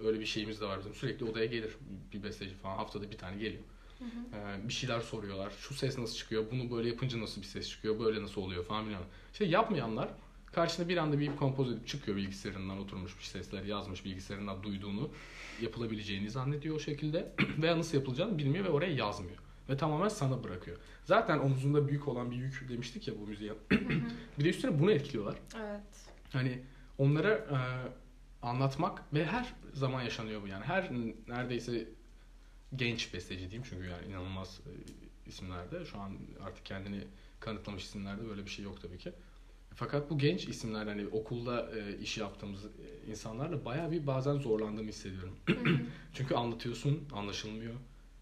öyle 0.07 0.19
bir 0.19 0.25
şeyimiz 0.25 0.61
de 0.61 0.65
var 0.65 0.79
bizim. 0.79 0.95
Sürekli 0.95 1.25
odaya 1.25 1.45
gelir 1.45 1.71
bir 2.13 2.23
besteci 2.23 2.55
falan. 2.55 2.75
Haftada 2.75 3.11
bir 3.11 3.17
tane 3.17 3.37
geliyor. 3.37 3.63
Ee, 4.01 4.67
bir 4.67 4.73
şeyler 4.73 4.99
soruyorlar. 4.99 5.53
Şu 5.59 5.73
ses 5.73 5.97
nasıl 5.97 6.15
çıkıyor? 6.15 6.45
Bunu 6.51 6.71
böyle 6.71 6.89
yapınca 6.89 7.21
nasıl 7.21 7.41
bir 7.41 7.47
ses 7.47 7.69
çıkıyor? 7.69 7.99
Böyle 7.99 8.21
nasıl 8.21 8.41
oluyor 8.41 8.63
falan 8.65 8.85
filan. 8.85 9.03
İşte 9.33 9.45
yapmayanlar 9.45 10.09
karşında 10.53 10.89
bir 10.89 10.97
anda 10.97 11.19
bir 11.19 11.35
kompoz 11.35 11.71
edip 11.71 11.87
çıkıyor 11.87 12.17
bilgisayarından 12.17 12.79
oturmuş 12.79 13.17
bir 13.17 13.23
sesler 13.23 13.63
yazmış 13.63 14.05
bilgisayarından 14.05 14.63
duyduğunu 14.63 15.09
yapılabileceğini 15.61 16.29
zannediyor 16.29 16.75
o 16.75 16.79
şekilde 16.79 17.31
veya 17.57 17.77
nasıl 17.77 17.97
yapılacağını 17.97 18.37
bilmiyor 18.37 18.65
ve 18.65 18.69
oraya 18.69 18.93
yazmıyor. 18.93 19.37
Ve 19.71 19.77
tamamen 19.77 20.07
sana 20.07 20.43
bırakıyor. 20.43 20.77
Zaten 21.05 21.39
omzunda 21.39 21.87
büyük 21.87 22.07
olan 22.07 22.31
bir 22.31 22.35
yük 22.35 22.69
demiştik 22.69 23.07
ya 23.07 23.13
bu 23.19 23.27
müziğe. 23.27 23.53
bir 24.39 24.43
de 24.43 24.49
üstüne 24.49 24.79
bunu 24.79 24.91
etkiliyorlar. 24.91 25.35
Evet. 25.57 25.81
Hani 26.33 26.61
onlara 26.97 27.31
e, 27.31 27.57
anlatmak 28.41 29.13
ve 29.13 29.25
her 29.25 29.53
zaman 29.73 30.01
yaşanıyor 30.01 30.41
bu 30.43 30.47
yani. 30.47 30.65
Her 30.65 30.91
neredeyse 31.27 31.87
genç 32.75 33.13
besteci 33.13 33.39
diyeyim 33.39 33.63
çünkü 33.69 33.87
yani 33.87 34.07
inanılmaz 34.07 34.59
e, 34.59 34.71
isimlerde. 35.29 35.85
Şu 35.85 35.99
an 35.99 36.17
artık 36.45 36.65
kendini 36.65 37.07
kanıtlamış 37.39 37.83
isimlerde 37.83 38.27
böyle 38.27 38.45
bir 38.45 38.49
şey 38.49 38.65
yok 38.65 38.81
tabii 38.81 38.97
ki. 38.97 39.13
Fakat 39.75 40.09
bu 40.09 40.17
genç 40.17 40.47
isimler 40.47 40.87
hani 40.87 41.07
okulda 41.07 41.71
e, 41.79 41.97
iş 41.97 42.17
yaptığımız 42.17 42.65
e, 42.65 43.11
insanlarla 43.11 43.65
bayağı 43.65 43.91
bir 43.91 44.07
bazen 44.07 44.37
zorlandığımı 44.37 44.89
hissediyorum. 44.89 45.35
Çünkü 46.13 46.35
anlatıyorsun, 46.35 47.07
anlaşılmıyor. 47.13 47.75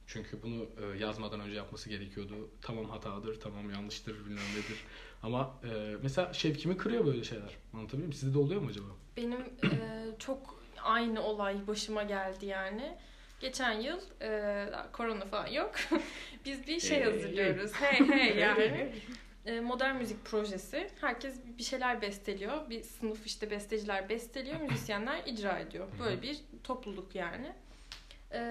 Çünkü 0.10 0.44
bunu 0.44 0.64
e, 0.64 0.98
yazmadan 0.98 1.40
önce 1.40 1.56
yapması 1.56 1.90
gerekiyordu. 1.90 2.50
Tamam 2.62 2.86
hatadır, 2.86 3.40
tamam 3.40 3.72
yanlıştır, 3.72 4.26
bilmem 4.26 4.44
nedir. 4.54 4.86
Ama 5.24 5.54
e, 5.64 5.96
mesela 6.04 6.34
şevkimi 6.34 6.78
kırıyor 6.78 7.06
böyle 7.06 7.24
şeyler. 7.24 7.58
Anlatabiliyor 7.74 7.98
muyum? 7.98 8.14
Sizde 8.14 8.34
de 8.34 8.38
oluyor 8.38 8.62
mu 8.62 8.68
acaba? 8.70 8.86
Benim 9.18 9.42
e, 9.42 9.70
çok 10.20 10.64
aynı 10.84 11.24
olay 11.24 11.68
başıma 11.68 12.04
geldi 12.04 12.46
yani. 12.46 12.98
Geçen 13.40 13.72
yıl 13.72 14.00
e, 14.22 14.70
korona 14.94 15.26
falan 15.26 15.48
yok. 15.48 15.72
Biz 16.46 16.68
bir 16.68 16.80
şey 16.80 17.04
hazırlıyoruz. 17.04 17.72
Hey 17.74 18.08
hey 18.10 18.38
yani. 18.42 18.94
E, 19.46 19.60
modern 19.60 19.96
müzik 19.96 20.26
projesi. 20.26 20.90
Herkes 21.02 21.36
bir 21.58 21.64
şeyler 21.64 22.02
besteliyor. 22.02 22.70
Bir 22.70 22.82
sınıf 22.84 23.26
işte 23.26 23.52
besteciler 23.52 24.10
besteliyor, 24.10 24.62
müzisyenler 24.62 25.24
icra 25.26 25.60
ediyor. 25.60 25.88
Böyle 26.00 26.22
bir 26.22 26.40
topluluk 26.64 27.16
yani. 27.16 27.54
E, 28.34 28.42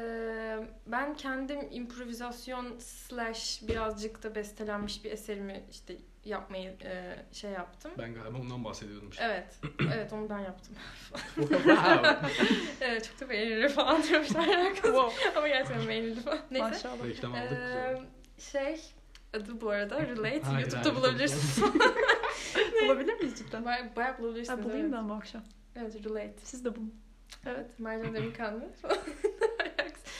ben 0.86 1.16
kendim 1.16 1.68
improvizasyon 1.70 2.78
slash 2.78 3.62
birazcık 3.68 4.22
da 4.22 4.34
bestelenmiş 4.34 5.04
bir 5.04 5.12
eserimi 5.12 5.64
işte 5.70 5.96
yapmayı 6.24 6.76
e, 6.84 7.16
şey 7.32 7.50
yaptım. 7.50 7.92
Ben 7.98 8.14
galiba 8.14 8.38
ondan 8.38 8.64
bahsediyordum. 8.64 9.10
işte. 9.10 9.24
Evet. 9.24 9.60
Evet 9.94 10.12
onu 10.12 10.30
ben 10.30 10.38
yaptım. 10.38 10.74
Evet 12.80 13.04
çok 13.04 13.20
da 13.20 13.30
beğenilir 13.30 13.68
falan 13.68 14.02
diyormuşlar. 14.02 14.74
Wow. 14.74 15.30
Ama 15.36 15.48
gerçekten 15.48 15.88
beğenildi 15.88 16.20
falan. 16.20 16.38
Neyse. 16.50 16.68
Maşallah. 16.68 17.04
Reklam 17.04 17.34
aldık. 17.34 17.52
Ee, 17.52 17.98
şey 18.38 18.80
adı 19.34 19.60
bu 19.60 19.70
arada 19.70 20.06
Relate. 20.06 20.40
Hayır, 20.40 20.60
YouTube'da 20.60 20.84
hayır, 20.84 20.96
bulabilirsiniz. 20.96 21.72
Bulabilir 22.84 23.14
miyiz 23.14 23.38
cidden? 23.38 23.64
Baya, 23.64 23.96
bayağı 23.96 24.18
bulabilirsiniz. 24.18 24.58
Ha, 24.58 24.64
bulayım 24.64 24.86
evet. 24.86 24.94
ben 24.94 25.08
bu 25.08 25.12
akşam. 25.12 25.42
Evet 25.76 26.04
Relate. 26.04 26.34
Siz 26.42 26.64
de 26.64 26.76
bulun. 26.76 26.94
Evet 27.46 27.78
Mercan 27.78 28.14
Demirkanlı. 28.14 28.68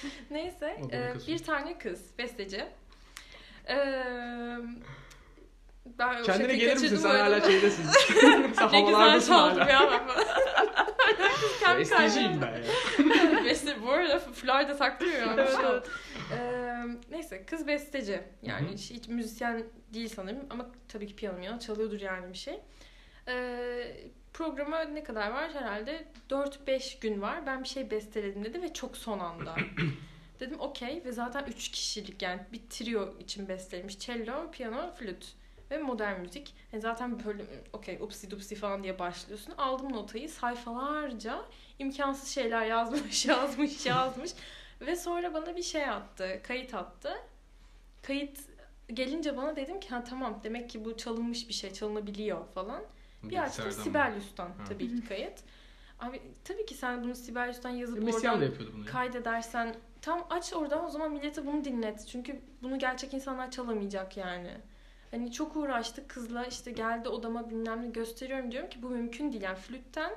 Neyse 0.31 0.61
da 0.61 0.97
e, 0.97 1.15
bir 1.27 1.39
tane 1.39 1.79
kız 1.79 2.19
besteci. 2.19 2.65
E, 3.69 3.77
ben 5.99 6.23
Kendine 6.23 6.55
gelir 6.57 6.73
misin? 6.73 6.97
Sen 6.97 7.11
hala 7.19 7.41
şeydesin. 7.41 7.85
Sen 8.55 8.73
Ne 8.73 8.81
güzel 8.81 9.21
çaldım 9.21 9.59
hala. 9.61 9.71
ya 9.71 10.07
ben. 10.09 11.81
Esteciyim 11.81 12.43
ben 12.43 12.53
ya. 12.55 13.45
Beste 13.45 13.83
bu 13.83 13.91
arada 13.91 14.19
Florida 14.19 14.77
taktırmıyor. 14.77 15.29
Evet, 15.39 15.51
Şu 15.61 15.69
an. 15.69 15.73
evet. 15.75 15.89
Ee, 16.33 16.85
neyse 17.11 17.45
kız 17.47 17.67
besteci. 17.67 18.21
Yani 18.43 18.67
Hı 18.67 18.71
hı. 18.71 18.75
hiç, 18.75 18.91
hiç 18.91 19.09
müzisyen 19.09 19.65
değil 19.95 20.09
sanırım 20.09 20.47
ama 20.51 20.67
tabii 20.89 21.07
ki 21.07 21.17
piyano 21.17 21.59
çalıyordur 21.59 22.01
yani 22.01 22.33
bir 22.33 22.39
şey. 22.39 22.61
Ee, 23.29 23.97
programa 24.39 24.81
ne 24.81 25.05
kadar 25.05 25.31
var? 25.31 25.55
Herhalde 25.55 26.05
4-5 26.31 27.01
gün 27.01 27.23
var. 27.23 27.47
Ben 27.47 27.63
bir 27.63 27.69
şey 27.69 27.91
besteledim 27.91 28.45
dedi 28.45 28.63
ve 28.63 28.73
çok 28.73 28.97
son 28.97 29.19
anda. 29.19 29.57
Dedim 30.41 30.61
okey 30.61 31.03
ve 31.05 31.13
zaten 31.13 31.45
3 31.45 31.71
kişilik 31.71 32.23
yani 32.23 32.41
bir 32.53 32.61
trio 32.71 33.19
için 33.19 33.49
bestelemiş. 33.49 33.99
Cello, 33.99 34.51
piyano, 34.51 34.95
flüt 34.95 35.35
ve 35.71 35.79
modern 35.79 36.21
müzik. 36.21 36.55
Yani 36.73 36.81
zaten 36.81 37.25
böyle 37.25 37.45
okey 37.73 37.99
upsi 38.01 38.31
dupsi 38.31 38.55
falan 38.55 38.83
diye 38.83 38.99
başlıyorsun. 38.99 39.55
Aldım 39.59 39.93
notayı 39.93 40.29
sayfalarca 40.29 41.45
imkansız 41.79 42.29
şeyler 42.29 42.67
yazmış, 42.67 43.27
yazmış, 43.27 43.87
yazmış. 43.87 44.31
Ve 44.81 44.97
sonra 44.97 45.35
bana 45.35 45.57
bir 45.57 45.63
şey 45.63 45.85
attı, 45.85 46.41
kayıt 46.43 46.75
attı. 46.75 47.13
Kayıt 48.03 48.39
gelince 48.93 49.37
bana 49.37 49.57
dedim 49.57 49.81
ki 49.81 49.89
ha 49.89 50.05
tamam 50.05 50.41
demek 50.45 50.71
ki 50.71 50.85
bu 50.85 50.97
çalınmış 50.97 51.49
bir 51.49 51.55
şey, 51.55 51.73
çalınabiliyor 51.73 52.47
falan. 52.55 52.83
Bir 53.23 53.43
açtım? 53.43 53.73
Sibelius'tan 53.73 54.51
tabii 54.69 54.89
ki 54.89 55.09
kayıt. 55.09 55.41
Abi 56.01 56.23
tabii 56.45 56.67
ki 56.67 56.75
sen 56.75 57.05
bunu 57.05 57.15
Sibelius'tan 57.15 57.71
yazıp 57.71 57.97
da 58.07 58.17
oradan 58.17 58.41
bunu 58.73 58.85
ya. 58.85 58.91
kaydedersen 58.93 59.75
tam 60.03 60.27
aç 60.31 60.53
oradan 60.55 60.85
o 60.85 60.91
zaman 60.91 61.13
millete 61.13 61.47
bunu 61.47 61.65
dinlet. 61.65 62.07
Çünkü 62.07 62.41
bunu 62.63 62.79
gerçek 62.79 63.15
insanlar 63.15 63.51
çalamayacak 63.51 64.17
yani. 64.17 64.51
Hani 65.11 65.33
çok 65.33 65.57
uğraştık 65.57 66.09
kızla 66.09 66.45
işte 66.45 66.71
geldi 66.71 67.09
odama 67.09 67.51
bilmem 67.51 67.83
ne 67.83 67.89
gösteriyorum 67.89 68.53
diyorum 68.53 68.71
ki 68.71 68.83
bu 68.83 68.89
mümkün 68.91 69.33
değil. 69.33 69.43
Yani 69.43 69.57
flütten 69.59 70.13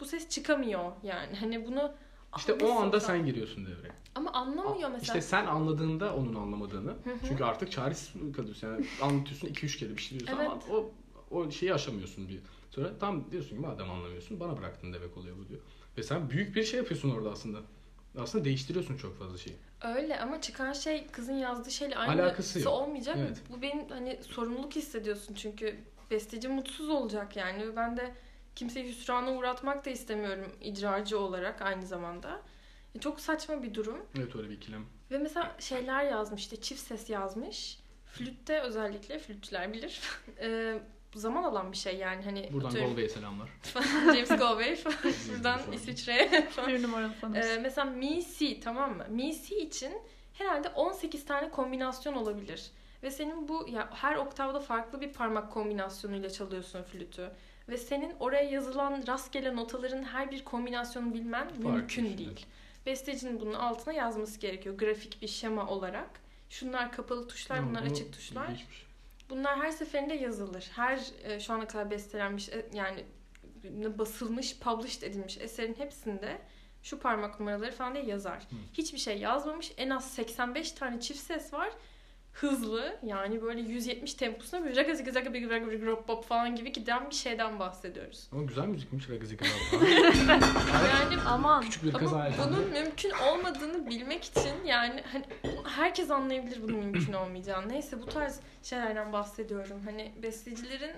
bu 0.00 0.04
ses 0.04 0.28
çıkamıyor 0.28 0.92
yani. 1.02 1.36
Hani 1.36 1.66
bunu 1.66 1.92
İşte 2.36 2.52
o 2.52 2.72
anda 2.72 3.00
sen. 3.00 3.06
sen 3.06 3.26
giriyorsun 3.26 3.66
devreye. 3.66 3.92
Ama 4.14 4.32
anlamıyor 4.32 4.90
mesela. 4.90 5.00
İşte 5.00 5.20
sen 5.20 5.46
anladığında 5.46 6.16
onun 6.16 6.34
anlamadığını. 6.34 6.94
Çünkü 7.28 7.44
artık 7.44 7.72
çaresiz 7.72 8.12
kalıyorsun. 8.36 8.68
Yani 8.68 8.86
anlatıyorsun 9.02 9.48
2-3 9.48 9.78
kere 9.78 9.96
bir 9.96 10.02
şey 10.02 10.18
diyorsun 10.20 10.38
ama 10.38 10.52
Evet. 10.52 10.70
o, 10.70 10.90
o 11.30 11.50
şeyi 11.50 11.74
aşamıyorsun 11.74 12.28
bir 12.28 12.40
sonra. 12.70 12.98
Tam 12.98 13.30
diyorsun 13.30 13.48
ki 13.50 13.54
madem 13.62 13.90
anlamıyorsun 13.90 14.40
bana 14.40 14.56
bıraktın 14.58 14.92
demek 14.92 15.16
oluyor 15.16 15.36
bu 15.38 15.48
diyor. 15.48 15.60
Ve 15.98 16.02
sen 16.02 16.30
büyük 16.30 16.56
bir 16.56 16.64
şey 16.64 16.78
yapıyorsun 16.78 17.10
orada 17.10 17.30
aslında. 17.30 17.58
Aslında 18.18 18.44
değiştiriyorsun 18.44 18.96
çok 18.96 19.18
fazla 19.18 19.38
şeyi. 19.38 19.56
Öyle 19.84 20.20
ama 20.20 20.40
çıkan 20.40 20.72
şey 20.72 21.06
kızın 21.06 21.34
yazdığı 21.34 21.70
şeyle 21.70 21.96
aynı 21.96 22.22
Alakası 22.22 22.58
yok. 22.60 22.68
olmayacak. 22.68 23.16
Evet. 23.20 23.42
Bu 23.50 23.62
benim 23.62 23.88
hani 23.88 24.20
sorumluluk 24.22 24.76
hissediyorsun 24.76 25.34
çünkü 25.34 25.76
besteci 26.10 26.48
mutsuz 26.48 26.88
olacak 26.88 27.36
yani. 27.36 27.76
Ben 27.76 27.96
de 27.96 28.14
kimseyi 28.56 28.88
hüsrana 28.88 29.32
uğratmak 29.32 29.84
da 29.86 29.90
istemiyorum 29.90 30.52
icracı 30.60 31.18
olarak 31.18 31.62
aynı 31.62 31.86
zamanda. 31.86 32.42
E, 32.94 32.98
Çok 33.00 33.20
saçma 33.20 33.62
bir 33.62 33.74
durum. 33.74 33.98
Evet 34.18 34.36
öyle 34.36 34.48
bir 34.50 34.54
ikilem. 34.54 34.86
Ve 35.10 35.18
mesela 35.18 35.56
şeyler 35.58 36.04
yazmış 36.04 36.40
işte 36.42 36.60
çift 36.60 36.80
ses 36.80 37.10
yazmış. 37.10 37.78
Flütte 38.06 38.60
özellikle 38.60 39.18
flütçüler 39.18 39.72
bilir. 39.72 40.00
Zaman 41.14 41.42
alan 41.42 41.72
bir 41.72 41.76
şey 41.76 41.96
yani 41.96 42.24
hani 42.24 42.48
Buradan 42.52 42.68
atıyorum, 42.68 42.88
Galway'e 42.90 43.08
selamlar. 43.08 43.48
James 44.14 44.28
Galway. 44.28 44.78
Buradan. 45.34 45.60
İsviçre'ye 45.72 46.48
falan. 46.50 46.68
Bir 46.68 46.82
numaralı 46.82 47.12
fanımız. 47.12 47.46
Ee, 47.46 47.58
mesela 47.62 47.90
Mi 47.90 48.22
Si 48.22 48.60
tamam 48.60 48.96
mı? 48.96 49.06
Mi 49.10 49.32
Si 49.32 49.58
için 49.58 49.92
herhalde 50.32 50.68
18 50.68 51.24
tane 51.26 51.50
kombinasyon 51.50 52.14
olabilir. 52.14 52.70
Ve 53.02 53.10
senin 53.10 53.48
bu 53.48 53.66
ya 53.68 53.88
her 53.92 54.16
oktavda 54.16 54.60
farklı 54.60 55.00
bir 55.00 55.12
parmak 55.12 55.52
kombinasyonuyla 55.52 56.30
çalıyorsun 56.30 56.82
flütü. 56.82 57.30
Ve 57.68 57.76
senin 57.76 58.14
oraya 58.20 58.42
yazılan 58.50 59.04
rastgele 59.06 59.56
notaların 59.56 60.02
her 60.02 60.30
bir 60.30 60.44
kombinasyonunu 60.44 61.14
bilmen 61.14 61.46
mümkün 61.58 62.04
bir 62.04 62.08
şey. 62.08 62.18
değil. 62.18 62.46
Bestecinin 62.86 63.40
bunun 63.40 63.54
altına 63.54 63.94
yazması 63.94 64.40
gerekiyor 64.40 64.78
grafik 64.78 65.22
bir 65.22 65.28
şema 65.28 65.66
olarak. 65.66 66.10
Şunlar 66.50 66.92
kapalı 66.92 67.28
tuşlar, 67.28 67.56
Ama 67.58 67.70
bunlar 67.70 67.86
bu 67.86 67.90
açık 67.90 68.12
tuşlar. 68.12 68.44
ilginçmiş. 68.44 68.83
Bunlar 69.30 69.58
her 69.58 69.70
seferinde 69.70 70.14
yazılır. 70.14 70.70
Her 70.76 71.00
e, 71.22 71.40
şu 71.40 71.52
ana 71.52 71.66
kadar 71.66 71.90
bestelenmiş 71.90 72.48
e, 72.48 72.66
yani 72.72 73.04
basılmış, 73.98 74.58
published 74.58 75.02
edilmiş 75.02 75.38
eserin 75.38 75.74
hepsinde 75.74 76.38
şu 76.82 76.98
parmak 76.98 77.40
numaraları 77.40 77.72
falan 77.72 77.94
diye 77.94 78.04
yazar. 78.04 78.38
Hı. 78.38 78.56
Hiçbir 78.72 78.98
şey 78.98 79.18
yazmamış. 79.18 79.72
En 79.76 79.90
az 79.90 80.10
85 80.10 80.72
tane 80.72 81.00
çift 81.00 81.20
ses 81.20 81.52
var. 81.52 81.70
Hızlı 82.34 82.96
yani 83.02 83.42
böyle 83.42 83.60
170 83.60 84.14
temposuna 84.14 84.64
böyle 84.64 84.76
raga 84.76 84.94
ziga 84.94 85.10
zaga 85.12 85.34
big 85.34 85.50
raga 85.50 85.70
big 85.70 85.82
rop 85.86 86.06
pop 86.06 86.24
falan 86.24 86.56
gibi 86.56 86.72
giden 86.72 87.10
bir 87.10 87.14
şeyden 87.14 87.58
bahsediyoruz. 87.58 88.28
Ama 88.32 88.42
güzel 88.42 88.66
müzikmiş 88.66 89.10
Ragı 89.10 89.26
Zika 89.26 89.44
Yani 90.88 91.22
Aman. 91.26 91.62
Küçük 91.62 91.84
bir 91.84 91.88
ama 91.88 91.98
kaza 91.98 92.24
yaşandı. 92.26 92.48
bunun 92.56 92.70
mümkün 92.70 93.10
olmadığını 93.10 93.90
bilmek 93.90 94.24
için 94.24 94.64
yani 94.66 95.02
hani 95.12 95.24
herkes 95.64 96.10
anlayabilir 96.10 96.62
bunun 96.62 96.78
mümkün 96.78 97.12
olmayacağını. 97.12 97.68
Neyse 97.68 98.02
bu 98.02 98.06
tarz 98.06 98.40
şeylerden 98.62 99.12
bahsediyorum. 99.12 99.80
Hani 99.84 100.12
bestecilerin 100.22 100.92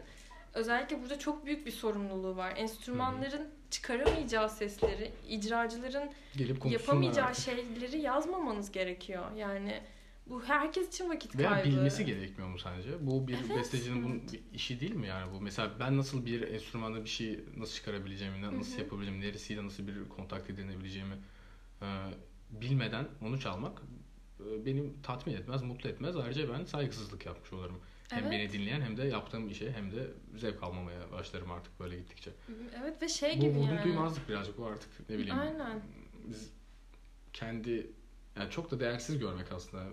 özellikle 0.55 1.03
burada 1.03 1.19
çok 1.19 1.47
büyük 1.47 1.67
bir 1.67 1.73
sorumluluğu 1.73 2.37
var. 2.37 2.53
Enstrümanların 2.57 3.49
çıkaramayacağı 3.71 4.51
sesleri, 4.51 5.13
icracıların 5.29 6.11
Gelip 6.37 6.67
yapamayacağı 6.67 7.27
artık. 7.27 7.45
şeyleri 7.45 8.01
yazmamanız 8.01 8.73
gerekiyor. 8.73 9.25
Yani 9.37 9.81
bu 10.27 10.45
herkes 10.45 10.89
için 10.89 11.09
vakit 11.11 11.37
Veya 11.39 11.51
kaybı. 11.51 11.69
bilmesi 11.69 12.05
gerekmiyor 12.05 12.49
mu 12.51 12.59
sence? 12.59 13.07
Bu 13.07 13.29
bir 13.29 13.35
Evet. 13.47 13.57
bestecinin 13.57 14.05
bunun 14.05 14.23
bir 14.33 14.41
işi 14.55 14.81
değil 14.81 14.95
mi 14.95 15.07
yani 15.07 15.33
bu? 15.33 15.41
Mesela 15.41 15.71
ben 15.81 15.97
nasıl 15.99 16.27
bir 16.27 16.43
enstrümanda 16.43 17.05
bir 17.05 17.09
şey 17.09 17.41
nasıl 17.57 17.75
çıkarabileceğimi, 17.75 18.43
nasıl 18.59 18.73
Hı 18.73 18.77
hı. 18.77 18.81
yapabileceğimi, 18.81 19.25
neresiyle 19.25 19.65
nasıl 19.67 19.87
bir 19.87 20.09
kontakt 20.09 20.51
edinebileceğimi 20.51 21.15
e, 21.83 21.87
bilmeden 22.51 23.09
onu 23.23 23.41
çalmak 23.41 23.83
e, 24.41 24.67
benim 24.67 24.95
tatmin 25.03 25.35
etmez, 25.35 25.63
mutlu 25.63 25.91
etmez. 25.91 26.17
Ayrıca 26.17 26.53
ben 26.59 26.65
saygısızlık 26.65 27.27
yapmış 27.27 27.53
olurum. 27.53 27.81
Hem 28.11 28.23
Evet. 28.23 28.33
beni 28.33 28.53
dinleyen 28.53 28.81
hem 28.81 28.97
de 28.97 29.03
yaptığım 29.07 29.49
işe 29.49 29.73
hem 29.73 29.93
de 29.93 30.07
zevk 30.37 30.63
almamaya 30.63 31.13
başlarım 31.13 31.51
artık 31.51 31.81
böyle 31.81 31.97
gittikçe. 31.97 32.31
Evet 32.83 33.03
ve 33.03 33.09
şey 33.09 33.37
bu 33.37 33.41
gibi 33.41 33.51
vurdum 33.59 33.75
yani. 33.75 33.85
duymazlık 33.85 34.29
birazcık 34.29 34.59
bu 34.59 34.67
artık 34.67 35.11
ne 35.11 35.19
bileyim. 35.19 35.39
Aynen. 35.39 35.81
Biz 36.29 36.51
kendi 37.33 37.87
yani 38.37 38.51
çok 38.51 38.71
da 38.71 38.81
değersiz 38.81 39.19
görmek 39.19 39.53
aslında 39.53 39.85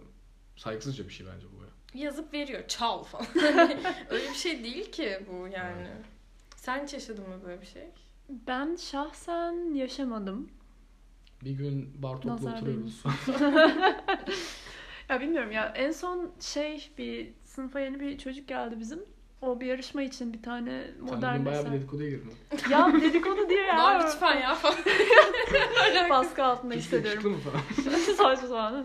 saygısızca 0.55 1.07
bir 1.07 1.13
şey 1.13 1.27
bence 1.27 1.47
bu. 1.57 1.63
ya. 1.63 2.03
Yazıp 2.05 2.33
veriyor. 2.33 2.67
Çal 2.67 3.03
falan. 3.03 3.25
Öyle 4.09 4.29
bir 4.29 4.35
şey 4.35 4.63
değil 4.63 4.91
ki 4.91 5.19
bu 5.31 5.47
yani. 5.47 5.87
Sen 6.55 6.83
hiç 6.83 6.93
yaşadın 6.93 7.29
mı 7.29 7.35
böyle 7.45 7.61
bir 7.61 7.65
şey? 7.65 7.83
Ben 8.29 8.75
şahsen 8.75 9.73
yaşamadım. 9.73 10.49
Bir 11.43 11.51
gün 11.51 12.03
Bartok'la 12.03 12.35
Nazar 12.35 12.53
oturuyoruz. 12.57 13.03
Ya 15.09 15.21
bilmiyorum 15.21 15.51
ya 15.51 15.73
en 15.75 15.91
son 15.91 16.31
şey 16.39 16.89
bir 16.97 17.33
sınıfa 17.43 17.79
yeni 17.79 17.99
bir 17.99 18.17
çocuk 18.17 18.47
geldi 18.47 18.79
bizim. 18.79 19.05
O 19.43 19.60
bir 19.60 19.65
yarışma 19.65 20.01
için 20.01 20.34
bir 20.34 20.41
tane 20.43 20.84
Sen 20.97 21.15
modern 21.15 21.34
bugün 21.34 21.45
bayağı 21.45 21.62
eser. 21.62 21.71
bir 21.73 21.77
dedikoduya 21.77 22.10
girdin. 22.10 22.32
Ya 22.69 22.93
dedikodu 23.01 23.49
diye 23.49 23.62
ya. 23.62 23.77
Doğru 23.77 24.08
lütfen 24.08 24.41
ya 24.41 24.56
falan. 24.56 24.77
Baskı 26.10 26.43
altında 26.43 26.73
Hiç 26.73 26.82
hissediyorum. 26.84 27.32
mı 27.32 27.38
falan? 27.38 27.62
Saçma 28.17 28.47
sapan. 28.47 28.77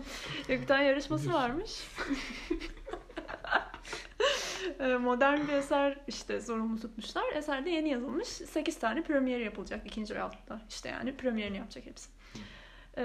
Yok 0.49 0.61
bir 0.61 0.67
tane 0.67 0.83
yarışması 0.83 1.33
varmış. 1.33 1.71
Ee, 4.79 4.87
Modern 4.87 5.47
bir 5.47 5.53
eser 5.53 5.97
işte 6.07 6.39
zorunlu 6.41 6.79
tutmuşlar. 6.79 7.23
Eserde 7.35 7.69
yeni 7.69 7.89
yazılmış. 7.89 8.27
8 8.27 8.79
tane 8.79 9.03
premieri 9.03 9.43
yapılacak 9.43 9.87
ikinci 9.87 10.15
roundda. 10.15 10.61
İşte 10.69 10.89
yani 10.89 11.17
premierini 11.17 11.57
yapacak 11.57 11.85
hepsi. 11.85 12.09
Ee, 12.97 13.03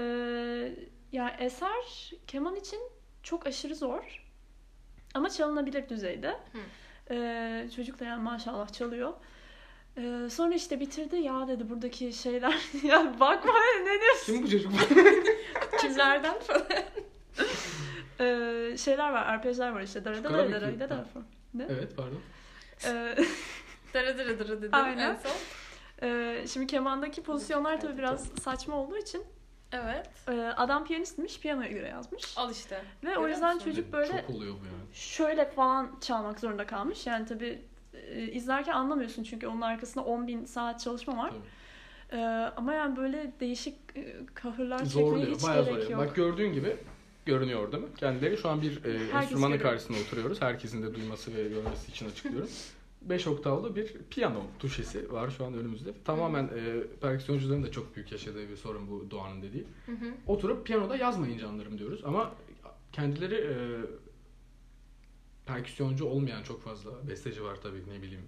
ya 1.11 1.29
eser 1.39 2.11
keman 2.27 2.55
için 2.55 2.79
çok 3.23 3.47
aşırı 3.47 3.75
zor. 3.75 4.23
Ama 5.13 5.29
çalınabilir 5.29 5.89
düzeyde. 5.89 6.39
Ee, 7.11 7.69
çocuk 7.75 7.99
da 7.99 8.05
yani 8.05 8.23
maşallah 8.23 8.73
çalıyor. 8.73 9.13
Ee, 9.97 10.27
sonra 10.29 10.53
işte 10.55 10.79
bitirdi 10.79 11.15
ya 11.15 11.47
dedi 11.47 11.69
buradaki 11.69 12.13
şeyler 12.13 12.55
ya 12.83 13.19
bakma 13.19 13.53
ne 13.83 14.01
diyorsun 14.01 14.33
Kim 14.33 14.43
bu 14.43 14.49
çocuk? 14.49 14.71
Kimlerden 15.81 16.39
falan. 16.39 16.61
Ee, 18.19 18.75
şeyler 18.77 19.09
var, 19.09 19.25
arpejler 19.25 19.69
var 19.69 19.81
işte. 19.81 20.05
Dara 20.05 20.15
Şu 20.15 20.23
da 20.23 20.27
kara 20.27 20.37
da 20.61 20.73
bir 20.73 20.79
da 20.79 20.85
kü- 20.85 20.89
da 20.89 21.05
falan. 21.13 21.25
Ne? 21.53 21.65
evet 21.69 21.91
pardon. 21.97 22.19
Ee, 22.85 23.15
Dara 23.93 24.17
dara 24.17 24.39
dara 24.39 24.47
dedim 24.57 24.69
Aynen. 24.73 25.09
en 25.09 25.15
son. 25.15 26.07
e, 26.07 26.47
şimdi 26.47 26.67
kemandaki 26.67 27.23
pozisyonlar 27.23 27.81
tabii 27.81 27.97
biraz 27.97 28.25
saçma 28.43 28.75
olduğu 28.75 28.97
için 28.97 29.23
Evet. 29.83 30.09
Ee, 30.27 30.31
adam 30.57 30.85
piyanistmiş, 30.85 31.39
piyanoya 31.39 31.69
göre 31.69 31.87
yazmış. 31.87 32.37
Al 32.37 32.51
işte. 32.51 32.75
Ve 33.03 33.07
o 33.09 33.13
Görüyor 33.13 33.29
yüzden 33.29 33.55
musun? 33.55 33.69
çocuk 33.69 33.93
böyle 33.93 34.07
Çok 34.27 34.29
oluyor 34.35 34.53
bu 34.53 34.65
yani. 34.65 34.77
şöyle 34.93 35.45
falan 35.51 35.91
çalmak 36.01 36.39
zorunda 36.39 36.65
kalmış. 36.67 37.07
Yani 37.07 37.25
tabii 37.25 37.61
e, 37.93 38.21
izlerken 38.21 38.73
anlamıyorsun 38.73 39.23
çünkü 39.23 39.47
onun 39.47 39.61
arkasında 39.61 40.03
10 40.05 40.27
bin 40.27 40.45
saat 40.45 40.79
çalışma 40.79 41.17
var. 41.17 41.29
Tabii. 41.29 41.41
Ee, 42.21 42.51
ama 42.55 42.73
yani 42.73 42.97
böyle 42.97 43.31
değişik 43.39 43.75
e, 43.95 44.15
kahırlar 44.33 44.85
çekmeye 44.85 45.25
hiç 45.25 45.43
Bayağı 45.43 45.65
gerek 45.65 45.73
zorluyor. 45.83 45.89
yok. 45.91 45.99
Bak 45.99 46.15
gördüğün 46.15 46.53
gibi 46.53 46.77
görünüyor 47.25 47.71
değil 47.71 47.83
mi? 47.83 47.89
Kendileri 47.97 48.37
şu 48.37 48.49
an 48.49 48.61
bir 48.61 48.83
e, 48.85 48.89
enstrümanın 49.17 49.53
görüyor. 49.53 49.71
karşısında 49.71 49.97
oturuyoruz. 49.97 50.41
Herkesin 50.41 50.83
de 50.83 50.95
duyması 50.95 51.35
ve 51.35 51.43
görmesi 51.43 51.91
için 51.91 52.09
açıklıyorum. 52.09 52.49
5 53.09 53.27
oktavlı 53.27 53.75
bir 53.75 53.93
piyano 54.09 54.43
tuşesi 54.59 55.11
var 55.11 55.29
şu 55.29 55.45
an 55.45 55.53
önümüzde. 55.53 55.93
Tamamen 56.05 56.43
e, 56.43 56.83
perküsyoncuların 57.01 57.63
da 57.63 57.71
çok 57.71 57.95
büyük 57.95 58.11
yaşadığı 58.11 58.49
bir 58.49 58.55
sorun 58.55 58.89
bu 58.89 59.11
Doğan'ın 59.11 59.41
dediği. 59.41 59.67
Hı 59.85 59.91
hı. 59.91 60.13
Oturup 60.27 60.65
piyanoda 60.65 60.95
yazmayın 60.95 61.37
canlarım 61.37 61.77
diyoruz 61.77 62.01
ama 62.05 62.31
kendileri 62.91 63.35
e, 63.35 63.55
perküsyoncu 65.45 66.05
olmayan 66.05 66.43
çok 66.43 66.61
fazla 66.61 67.07
besteci 67.09 67.43
var 67.43 67.57
tabii 67.63 67.83
ne 67.89 68.01
bileyim. 68.01 68.25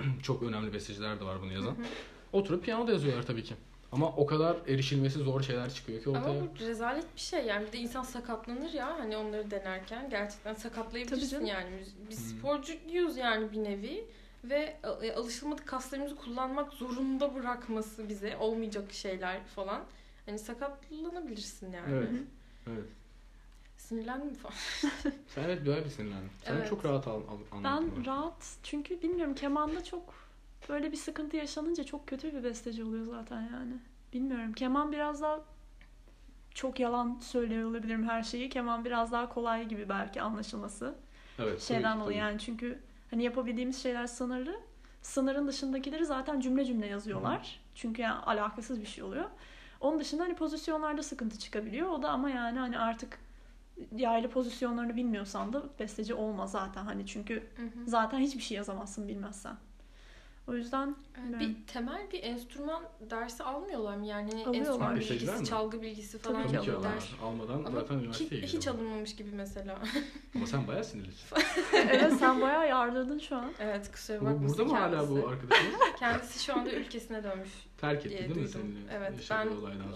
çok 0.22 0.42
önemli 0.42 0.72
besteciler 0.72 1.20
de 1.20 1.24
var 1.24 1.42
bunu 1.42 1.52
yazan. 1.52 1.72
Hı 1.72 1.82
hı. 1.82 1.86
Oturup 2.32 2.64
piyanoda 2.64 2.92
yazıyorlar 2.92 3.26
tabii 3.26 3.42
ki. 3.42 3.54
Ama 3.92 4.08
o 4.16 4.26
kadar 4.26 4.56
erişilmesi 4.68 5.18
zor 5.18 5.42
şeyler 5.42 5.74
çıkıyor 5.74 6.02
ki 6.02 6.10
ortaya. 6.10 6.30
Ama 6.30 6.40
bu 6.40 6.58
rezalet 6.64 7.14
bir 7.16 7.20
şey 7.20 7.44
yani 7.44 7.66
bir 7.66 7.72
de 7.72 7.78
insan 7.78 8.02
sakatlanır 8.02 8.72
ya 8.72 8.98
hani 8.98 9.16
onları 9.16 9.50
denerken 9.50 10.10
gerçekten 10.10 10.54
sakatlayabilirsin 10.54 11.44
yani 11.44 11.70
biz, 12.10 12.32
Hmm. 12.32 12.38
sporcuyuz 12.38 13.16
yani 13.16 13.52
bir 13.52 13.64
nevi 13.64 14.04
ve 14.44 14.76
e, 15.02 15.12
alışılmadık 15.12 15.66
kaslarımızı 15.66 16.16
kullanmak 16.16 16.72
zorunda 16.72 17.34
bırakması 17.34 18.08
bize 18.08 18.36
olmayacak 18.36 18.92
şeyler 18.92 19.44
falan 19.44 19.82
hani 20.26 20.38
sakatlanabilirsin 20.38 21.72
yani. 21.72 21.92
Evet. 21.94 22.08
Evet. 22.66 22.84
Sinirlendim 23.78 24.34
falan. 24.34 24.54
Sen 25.34 25.44
evet 25.44 25.66
bayağı 25.66 25.84
bir 25.84 25.90
sinirlendin. 25.90 26.30
Sen 26.44 26.54
Evet. 26.56 26.68
çok 26.70 26.84
rahat 26.84 27.06
al, 27.08 27.12
al, 27.14 27.20
Ben 27.52 27.56
anlattın 27.56 27.92
bunu. 27.96 28.06
rahat 28.06 28.56
çünkü 28.62 29.02
bilmiyorum 29.02 29.34
kemanda 29.34 29.84
çok 29.84 30.14
böyle 30.68 30.92
bir 30.92 30.96
sıkıntı 30.96 31.36
yaşanınca 31.36 31.84
çok 31.84 32.06
kötü 32.06 32.34
bir 32.34 32.44
besteci 32.44 32.84
oluyor 32.84 33.04
zaten 33.04 33.40
yani. 33.40 33.72
Bilmiyorum 34.12 34.52
keman 34.52 34.92
biraz 34.92 35.22
daha 35.22 35.40
çok 36.54 36.80
yalan 36.80 37.18
söylüyor 37.20 37.70
olabilirim 37.70 38.08
her 38.08 38.22
şeyi. 38.22 38.48
Keman 38.48 38.84
biraz 38.84 39.12
daha 39.12 39.28
kolay 39.28 39.68
gibi 39.68 39.88
belki 39.88 40.22
anlaşılması. 40.22 40.94
Evet, 41.38 41.62
şeyden 41.62 42.00
dolayı 42.00 42.18
yani 42.18 42.38
çünkü 42.38 42.78
hani 43.10 43.24
yapabildiğimiz 43.24 43.82
şeyler 43.82 44.06
sınırlı. 44.06 44.60
Sınırın 45.02 45.48
dışındakileri 45.48 46.06
zaten 46.06 46.40
cümle 46.40 46.64
cümle 46.64 46.86
yazıyorlar. 46.86 47.60
Çünkü 47.74 48.02
yani 48.02 48.14
alakasız 48.18 48.80
bir 48.80 48.86
şey 48.86 49.04
oluyor. 49.04 49.24
Onun 49.80 50.00
dışında 50.00 50.22
hani 50.22 50.34
pozisyonlarda 50.34 51.02
sıkıntı 51.02 51.38
çıkabiliyor. 51.38 51.88
O 51.88 52.02
da 52.02 52.10
ama 52.10 52.30
yani 52.30 52.58
hani 52.58 52.78
artık 52.78 53.18
yaylı 53.96 54.28
pozisyonlarını 54.30 54.96
bilmiyorsan 54.96 55.52
da 55.52 55.62
besteci 55.78 56.14
olma 56.14 56.46
zaten 56.46 56.84
hani 56.84 57.06
çünkü 57.06 57.34
Hı 57.56 57.62
hı. 57.62 57.86
zaten 57.86 58.18
hiçbir 58.18 58.40
şey 58.42 58.56
yazamazsın 58.56 59.08
bilmezsen. 59.08 59.56
O 60.46 60.54
yüzden 60.54 60.96
Evet, 61.28 61.40
Bir 61.40 61.66
temel 61.66 62.10
bir 62.12 62.22
enstrüman 62.22 62.82
dersi 63.10 63.42
almıyorlar 63.42 63.96
mı 63.96 64.06
yani 64.06 64.44
hani 64.44 64.56
enstrüman 64.56 64.96
bilgisi, 64.96 65.32
mi? 65.40 65.46
çalgı 65.46 65.82
bilgisi 65.82 66.18
falan 66.18 66.42
Tabii 66.42 66.52
ki 66.52 66.58
alıyorlar. 66.58 66.92
ders. 66.94 67.04
Almadan 67.22 67.54
Ama 67.64 67.70
zaten 67.70 67.94
hiç, 67.94 68.02
üniversiteye 68.02 68.42
hiç 68.42 68.52
gidiyor. 68.52 68.74
alınmamış 68.74 69.16
gibi 69.16 69.30
mesela. 69.32 69.78
Ama 70.34 70.46
sen 70.46 70.66
bayağı 70.68 70.84
sinirlisin. 70.84 71.36
evet 71.74 72.12
sen 72.18 72.40
bayağı 72.40 72.68
yardırdın 72.68 73.18
şu 73.18 73.36
an. 73.36 73.52
evet 73.60 73.92
kusura 73.92 74.20
Bu, 74.20 74.24
bakmasın 74.24 74.48
burada 74.48 74.64
mı 74.64 74.78
hala 74.78 74.96
kendisi. 74.96 75.22
bu 75.24 75.28
arkadaşımız? 75.28 75.80
Kendisi 75.98 76.44
şu 76.44 76.54
anda 76.56 76.72
ülkesine 76.72 77.24
dönmüş. 77.24 77.50
Terk 77.78 78.06
etti 78.06 78.18
değil 78.18 78.36
mi 78.40 78.48
seninle? 78.48 78.78
Evet, 78.92 79.12
ben? 79.30 79.48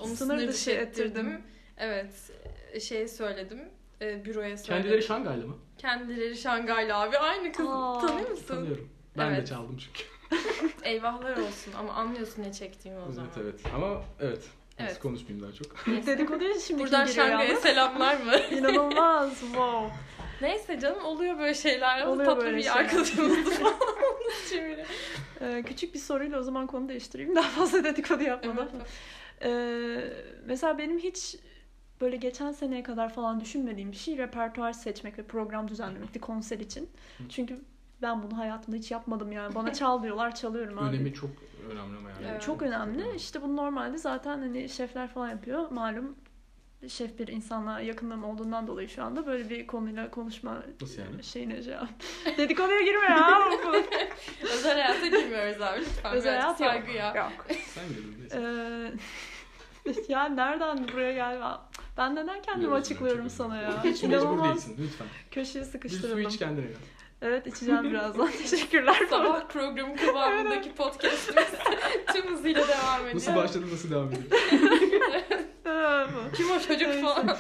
Onu 0.03 0.17
Sınır 0.17 0.39
dışı 0.39 0.49
dışı 0.49 0.71
ettirdim. 0.71 1.43
Evet 1.77 2.33
şeye 2.81 3.09
söyledim. 3.09 3.59
E, 4.01 4.25
büroya 4.25 4.57
söyledim. 4.57 4.83
Kendileri 4.83 5.03
Şangaylı 5.03 5.47
mı? 5.47 5.57
Kendileri 5.79 6.37
Şangaylı 6.37 6.95
abi. 6.97 7.19
Aynı 7.19 7.53
kız. 7.53 7.67
Aa, 7.71 8.07
Tanıyor 8.07 8.31
musun? 8.31 8.45
Tanıyorum. 8.49 8.89
Ben 9.19 9.31
de 9.33 9.37
Evet. 9.37 9.49
çaldım 9.49 9.77
çünkü. 9.79 10.14
Eyvahlar 10.83 11.37
olsun 11.37 11.73
ama 11.79 11.93
anlıyorsun 11.93 12.43
ne 12.43 12.53
çektiğimi 12.53 13.01
o 13.09 13.13
zaman. 13.13 13.31
Evet 13.37 13.45
evet. 13.63 13.75
Ama 13.75 14.03
evet. 14.21 14.49
Nasıl 14.79 14.91
Evet. 14.91 14.99
konuşmayayım 14.99 15.43
daha 15.47 15.53
çok. 15.53 15.87
Dedikoduya 16.07 16.59
şimdi 16.59 16.83
Buradan 16.83 17.07
Şangay'a 17.07 17.57
selamlar 17.57 18.17
mı? 18.21 18.37
İnanılmaz. 18.59 19.41
Wow. 19.41 19.95
Neyse 20.41 20.81
canım 20.81 21.05
oluyor 21.05 21.39
böyle 21.39 21.55
şeyler. 21.55 22.01
Ama 22.01 22.11
Oluyor 22.13 22.27
tatlı 22.27 22.45
böyle 22.45 22.57
bir 22.57 22.63
şeyler. 22.63 22.77
arkadaşımızdı 22.79 23.51
falan. 23.51 23.75
Ee, 25.41 25.63
küçük 25.67 25.95
bir 25.95 25.99
soruyla 25.99 26.39
o 26.39 26.43
zaman 26.43 26.67
konu 26.67 26.89
değiştireyim. 26.89 27.37
Daha 27.37 27.49
fazla 27.49 27.85
dedikodu 27.85 28.23
yapmadan. 28.23 28.69
Evet. 28.75 28.87
Ee, 29.43 30.13
mesela 30.47 30.79
benim 30.79 30.99
hiç 30.99 31.37
böyle 32.01 32.17
geçen 32.17 32.53
seneye 32.53 32.83
kadar 32.83 33.15
falan 33.15 33.41
düşünmediğim 33.41 33.93
bir 33.93 33.97
şey 33.97 34.19
repertuar 34.19 34.73
seçmek 34.73 35.19
ve 35.19 35.23
program 35.23 35.69
düzenlemekti 35.69 36.21
konser 36.21 36.59
için. 36.59 36.91
Çünkü 37.29 37.61
ben 38.03 38.23
bunu 38.23 38.39
hayatımda 38.39 38.77
hiç 38.77 38.91
yapmadım 38.91 39.33
yani. 39.33 39.55
Bana 39.55 39.73
çal 39.73 40.03
diyorlar 40.03 40.35
çalıyorum 40.35 40.79
abi. 40.79 40.89
Önemi 40.89 41.15
çok 41.15 41.31
önemli 41.71 41.97
ama 41.99 42.11
yani. 42.11 42.27
Evet. 42.31 42.43
Çok 42.43 42.63
önemli. 42.63 43.17
İşte 43.17 43.43
bunu 43.43 43.57
normalde 43.57 43.99
zaten 43.99 44.39
hani 44.39 44.69
şefler 44.69 45.09
falan 45.09 45.29
yapıyor. 45.29 45.71
Malum 45.71 46.17
şef 46.89 47.19
bir 47.19 47.29
insanla 47.29 47.81
yakınlığım 47.81 48.25
olduğundan 48.25 48.67
dolayı 48.67 48.89
şu 48.89 49.03
anda 49.05 49.27
böyle 49.27 49.51
bir 49.51 49.67
konuyla 49.67 50.11
konuşma 50.11 50.63
Nasıl 50.81 51.03
yani? 51.03 51.25
şeyine 51.25 51.63
cevap. 51.63 51.89
Dedikoduya 52.39 52.81
girme 52.81 53.05
ya. 53.05 53.41
Özel 54.43 54.73
hayata 54.73 55.07
girmiyoruz 55.07 55.63
abi 55.63 55.81
lütfen. 55.81 56.13
Özel 56.13 56.41
hayat 56.41 56.61
yok. 56.61 56.71
saygı 56.71 56.93
ya. 56.93 57.15
Yok. 57.15 57.47
Sen 57.75 57.89
girdin 57.89 58.17
neyse. 58.21 58.39
Ee, 59.87 59.93
ya 60.13 60.25
nereden 60.25 60.89
buraya 60.89 61.13
gelme? 61.13 61.47
Ben 61.97 62.15
neden 62.15 62.43
kendimi 62.43 62.75
açıklıyorum 62.75 63.31
sana 63.31 63.57
ya? 63.57 63.85
Hiç 63.85 64.03
mecbur 64.03 64.45
değilsin 64.45 64.77
lütfen. 64.79 65.07
Köşeye 65.31 65.65
Bir 65.83 65.89
su 65.89 66.21
iç 66.21 66.39
kendine 66.39 66.67
gel. 66.67 66.77
Evet 67.25 67.47
içeceğim 67.47 67.85
birazdan. 67.85 68.31
Teşekkürler. 68.51 68.97
Sabah 69.11 69.49
programı 69.49 69.97
kıvamındaki 69.97 70.75
podcastimiz 70.75 71.47
tüm 72.13 72.33
hızıyla 72.33 72.69
devam 72.69 73.01
ediyor. 73.01 73.15
Nasıl 73.15 73.35
başladı 73.35 73.65
nasıl 73.73 73.91
devam 73.91 74.09
ediyor? 74.09 74.25
Kim 76.37 76.51
o 76.51 76.61
çocuk 76.61 77.03
falan. 77.03 77.37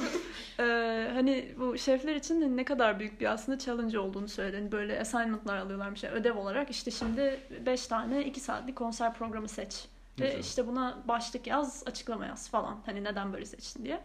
Ee, 0.59 1.11
hani 1.14 1.55
bu 1.59 1.78
şefler 1.78 2.14
için 2.14 2.57
ne 2.57 2.64
kadar 2.64 3.01
büyük 3.01 3.20
bir 3.20 3.32
aslında 3.32 3.59
challenge 3.59 3.99
olduğunu 3.99 4.28
söyledi. 4.28 4.57
Hani 4.57 4.72
böyle 4.72 5.01
assignment'lar 5.01 5.57
alıyorlarmış 5.57 6.03
yani 6.03 6.14
ödev 6.14 6.37
olarak. 6.37 6.70
İşte 6.70 6.91
şimdi 6.91 7.41
5 7.66 7.87
tane 7.87 8.24
2 8.24 8.41
saatlik 8.41 8.76
konser 8.76 9.14
programı 9.14 9.49
seç. 9.49 9.85
Ve 10.20 10.26
Güzel. 10.26 10.39
işte 10.39 10.66
buna 10.66 11.03
başlık 11.09 11.47
yaz, 11.47 11.82
açıklama 11.87 12.26
yaz 12.26 12.51
falan. 12.51 12.82
Hani 12.87 13.05
neden 13.05 13.32
böyle 13.32 13.47
seçtin 13.47 13.85
diye. 13.85 14.01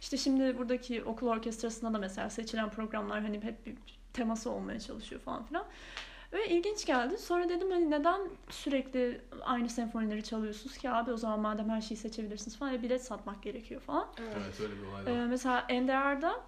İşte 0.00 0.16
şimdi 0.16 0.58
buradaki 0.58 1.04
okul 1.04 1.26
orkestrasında 1.26 1.94
da 1.94 1.98
mesela 1.98 2.30
seçilen 2.30 2.70
programlar 2.70 3.22
hani 3.22 3.42
hep 3.42 3.66
bir 3.66 3.74
teması 4.18 4.50
olmaya 4.50 4.80
çalışıyor 4.80 5.20
falan 5.20 5.44
filan. 5.44 5.64
Ve 6.32 6.48
ilginç 6.48 6.86
geldi. 6.86 7.18
Sonra 7.18 7.48
dedim 7.48 7.70
hani 7.70 7.90
neden 7.90 8.20
sürekli 8.50 9.20
aynı 9.40 9.68
senfonileri 9.68 10.24
çalıyorsunuz 10.24 10.78
ki 10.78 10.90
abi 10.90 11.12
o 11.12 11.16
zaman 11.16 11.40
madem 11.40 11.68
her 11.70 11.80
şeyi 11.80 11.98
seçebilirsiniz 11.98 12.58
falan 12.58 12.74
e, 12.74 12.82
bilet 12.82 13.04
satmak 13.04 13.42
gerekiyor 13.42 13.80
falan. 13.80 14.08
Evet 14.18 14.60
öyle 14.60 14.82
bir 14.82 14.86
olay 14.86 15.06
da 15.06 15.10
Ee, 15.10 15.26
mesela 15.26 15.66
NDR'da 15.70 16.40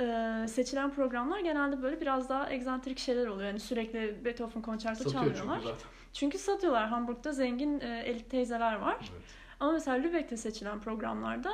e, 0.00 0.48
seçilen 0.48 0.90
programlar 0.90 1.40
genelde 1.40 1.82
böyle 1.82 2.00
biraz 2.00 2.28
daha 2.28 2.50
egzantrik 2.50 2.98
şeyler 2.98 3.26
oluyor. 3.26 3.48
Yani 3.48 3.60
sürekli 3.60 4.24
Beethoven 4.24 4.62
konçerto 4.62 5.04
Satıyor 5.04 5.22
çalmıyorlar. 5.24 5.54
çünkü 5.54 5.68
zaten. 5.68 5.90
Çünkü 6.12 6.38
satıyorlar. 6.38 6.88
Hamburg'da 6.88 7.32
zengin 7.32 7.80
e, 7.80 8.02
elit 8.06 8.30
teyzeler 8.30 8.74
var. 8.74 8.96
Evet. 9.00 9.22
Ama 9.60 9.72
mesela 9.72 9.96
Lübeck'te 9.96 10.36
seçilen 10.36 10.80
programlarda 10.80 11.50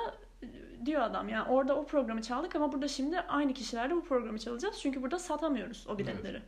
diyor 0.86 1.02
adam 1.02 1.28
yani 1.28 1.48
orada 1.48 1.76
o 1.76 1.86
programı 1.86 2.22
çaldık 2.22 2.56
ama 2.56 2.72
burada 2.72 2.88
şimdi 2.88 3.20
aynı 3.20 3.54
kişilerle 3.54 3.94
bu 3.96 4.04
programı 4.04 4.38
çalacağız. 4.38 4.76
Çünkü 4.82 5.02
burada 5.02 5.18
satamıyoruz 5.18 5.86
o 5.88 5.98
biletleri. 5.98 6.42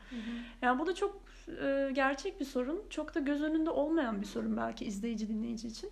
Yani 0.62 0.78
bu 0.78 0.86
da 0.86 0.94
çok 0.94 1.20
e, 1.62 1.90
gerçek 1.94 2.40
bir 2.40 2.44
sorun. 2.44 2.82
Çok 2.90 3.14
da 3.14 3.20
göz 3.20 3.42
önünde 3.42 3.70
olmayan 3.70 4.20
bir 4.20 4.26
sorun 4.26 4.57
belki 4.57 4.84
izleyici 4.84 5.28
dinleyici 5.28 5.68
için. 5.68 5.90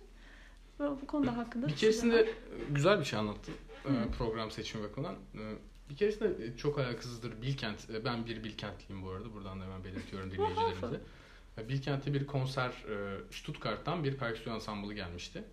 Ve 0.79 0.89
bu 0.89 1.07
konuda 1.07 1.37
hakkında 1.37 1.67
Bir 1.67 1.71
var. 1.71 1.77
keresinde 1.79 2.29
güzel 2.71 2.99
bir 2.99 3.05
şey 3.05 3.19
anlattı 3.19 3.51
e, 3.85 3.89
Hı. 3.89 4.11
program 4.17 4.51
seçimi 4.51 4.83
bakımından. 4.83 5.15
E, 5.15 5.39
Bir 5.89 5.95
keresinde 5.95 6.45
e, 6.45 6.57
çok 6.57 6.79
alakasızdır 6.79 7.41
Bilkent. 7.41 7.79
Ben 8.05 8.25
bir 8.25 8.43
Bilkentliyim 8.43 9.05
bu 9.05 9.09
arada. 9.09 9.33
Buradan 9.33 9.59
da 9.59 9.63
hemen 9.63 9.83
belirtiyorum 9.83 10.31
dinleyicilerimize. 10.31 10.99
Bilkent'te 11.69 12.13
bir 12.13 12.27
konser 12.27 12.71
Stuttgart'tan 13.31 14.03
bir 14.03 14.17
perküsyon 14.17 14.55
ansamblı 14.55 14.93
gelmişti. 14.93 15.43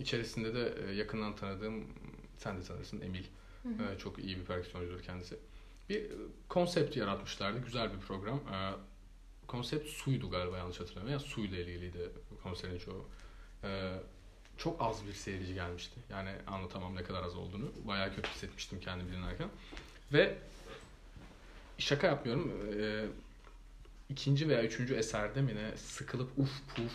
İçerisinde 0.00 0.54
de 0.54 0.74
e, 0.88 0.94
yakından 0.94 1.36
tanıdığım 1.36 1.84
sen 2.36 2.58
de 2.60 2.62
tanırsın 2.64 3.00
Emil. 3.00 3.24
Hı 3.62 3.68
hı. 3.68 3.94
E, 3.94 3.98
Çok 3.98 4.18
iyi 4.18 4.36
bir 4.36 4.44
perküsyoncudur 4.44 5.02
kendisi. 5.02 5.36
Bir 5.88 6.04
e, 6.04 6.08
konsept 6.48 6.96
yaratmışlardı. 6.96 7.58
Güzel 7.64 7.92
bir 7.94 7.98
program. 7.98 8.40
Konsept 9.46 9.88
suydu 9.88 10.30
galiba 10.30 10.58
yanlış 10.58 10.80
hatırlamıyorum. 10.80 11.20
Yani 11.22 11.32
suyla 11.32 11.58
ilgiliydi 11.58 12.10
konserin 12.42 12.78
çoğu. 12.78 13.04
Çok 14.58 14.82
az 14.82 15.06
bir 15.06 15.12
seyirci 15.12 15.54
gelmişti. 15.54 16.00
Yani 16.10 16.30
anlatamam 16.46 16.96
ne 16.96 17.02
kadar 17.02 17.22
az 17.22 17.36
olduğunu. 17.36 17.72
Bayağı 17.84 18.14
kötü 18.14 18.28
hissetmiştim 18.30 18.80
kendimi 18.80 19.12
dinlerken. 19.12 19.48
Ve 20.12 20.38
şaka 21.78 22.06
yapmıyorum. 22.06 22.52
İkinci 24.08 24.48
veya 24.48 24.62
üçüncü 24.64 24.94
eserde 24.94 25.42
mi 25.42 25.54
ne 25.56 25.76
sıkılıp 25.76 26.38
uf 26.38 26.50
puf 26.76 26.92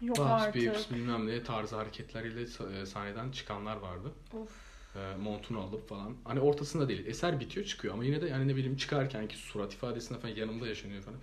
Yok 0.00 0.18
Babs, 0.18 0.42
artık. 0.42 0.54
Bips 0.62 0.90
bilmem 0.90 1.26
ne 1.26 1.42
tarzı 1.42 1.76
hareketleriyle 1.76 2.42
e, 2.80 2.86
sahneden 2.86 3.30
çıkanlar 3.30 3.76
vardı. 3.76 4.12
Of. 4.34 4.50
E, 4.96 5.16
montunu 5.16 5.60
alıp 5.60 5.88
falan. 5.88 6.16
Hani 6.24 6.40
ortasında 6.40 6.88
değil. 6.88 7.06
Eser 7.06 7.40
bitiyor 7.40 7.66
çıkıyor 7.66 7.94
ama 7.94 8.04
yine 8.04 8.20
de 8.22 8.26
yani 8.28 8.48
ne 8.48 8.56
bileyim 8.56 8.76
çıkarken 8.76 9.28
ki 9.28 9.36
surat 9.36 9.74
ifadesinde 9.74 10.18
falan 10.18 10.34
yanımda 10.34 10.66
yaşanıyor 10.66 11.02
falan. 11.02 11.18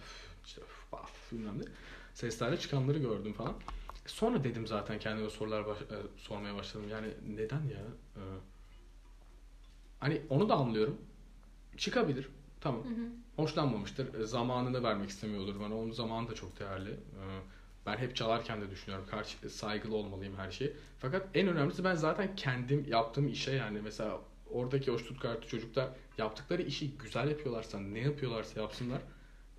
İşte 0.46 0.62
baf 0.92 1.32
bilmem 1.32 1.60
ne. 1.60 1.64
Seslerle 2.14 2.58
çıkanları 2.60 2.98
gördüm 3.00 3.34
falan. 3.34 3.54
Sonra 4.06 4.44
dedim 4.44 4.68
zaten 4.68 5.00
kendime 5.00 5.30
sorular 5.30 5.68
baş- 5.68 5.82
e, 5.82 5.98
sormaya 6.18 6.56
başladım. 6.56 6.90
Yani 6.92 7.08
neden 7.28 7.62
ya? 7.62 7.82
E, 8.16 8.22
hani 10.00 10.22
onu 10.30 10.50
da 10.50 10.56
anlıyorum. 10.56 10.98
Çıkabilir. 11.78 12.30
Tamam. 12.62 12.84
Hı 12.84 12.88
hı. 12.90 13.08
hoşlanmamıştır. 13.36 14.20
E, 14.20 14.26
Zamanını 14.26 14.84
vermek 14.84 15.10
istemiyordur 15.10 15.60
bana. 15.60 15.76
Onun 15.78 15.92
zamanı 15.92 16.30
da 16.30 16.36
çok 16.36 16.60
değerli. 16.60 16.90
E, 16.92 17.24
Ben 17.88 17.98
hep 17.98 18.16
çalarken 18.16 18.62
de 18.62 18.72
düşünüyorum. 18.72 19.08
Karşı 19.10 19.50
saygılı 19.50 19.96
olmalıyım 19.96 20.38
her 20.38 20.52
şeye. 20.52 20.74
Fakat 21.00 21.28
en 21.34 21.48
önemlisi 21.48 21.84
ben 21.84 21.96
zaten 21.96 22.36
kendim 22.36 22.86
yaptığım 22.90 23.28
işe 23.28 23.52
yani 23.52 23.82
mesela 23.82 24.22
oradaki 24.50 24.92
o 24.92 24.98
Stuttgart'lı 24.98 25.48
çocuklar 25.48 25.90
yaptıkları 26.18 26.62
işi 26.62 26.98
güzel 26.98 27.30
yapıyorlarsa, 27.30 27.80
ne 27.80 28.00
yapıyorlarsa 28.00 28.60
yapsınlar. 28.62 29.02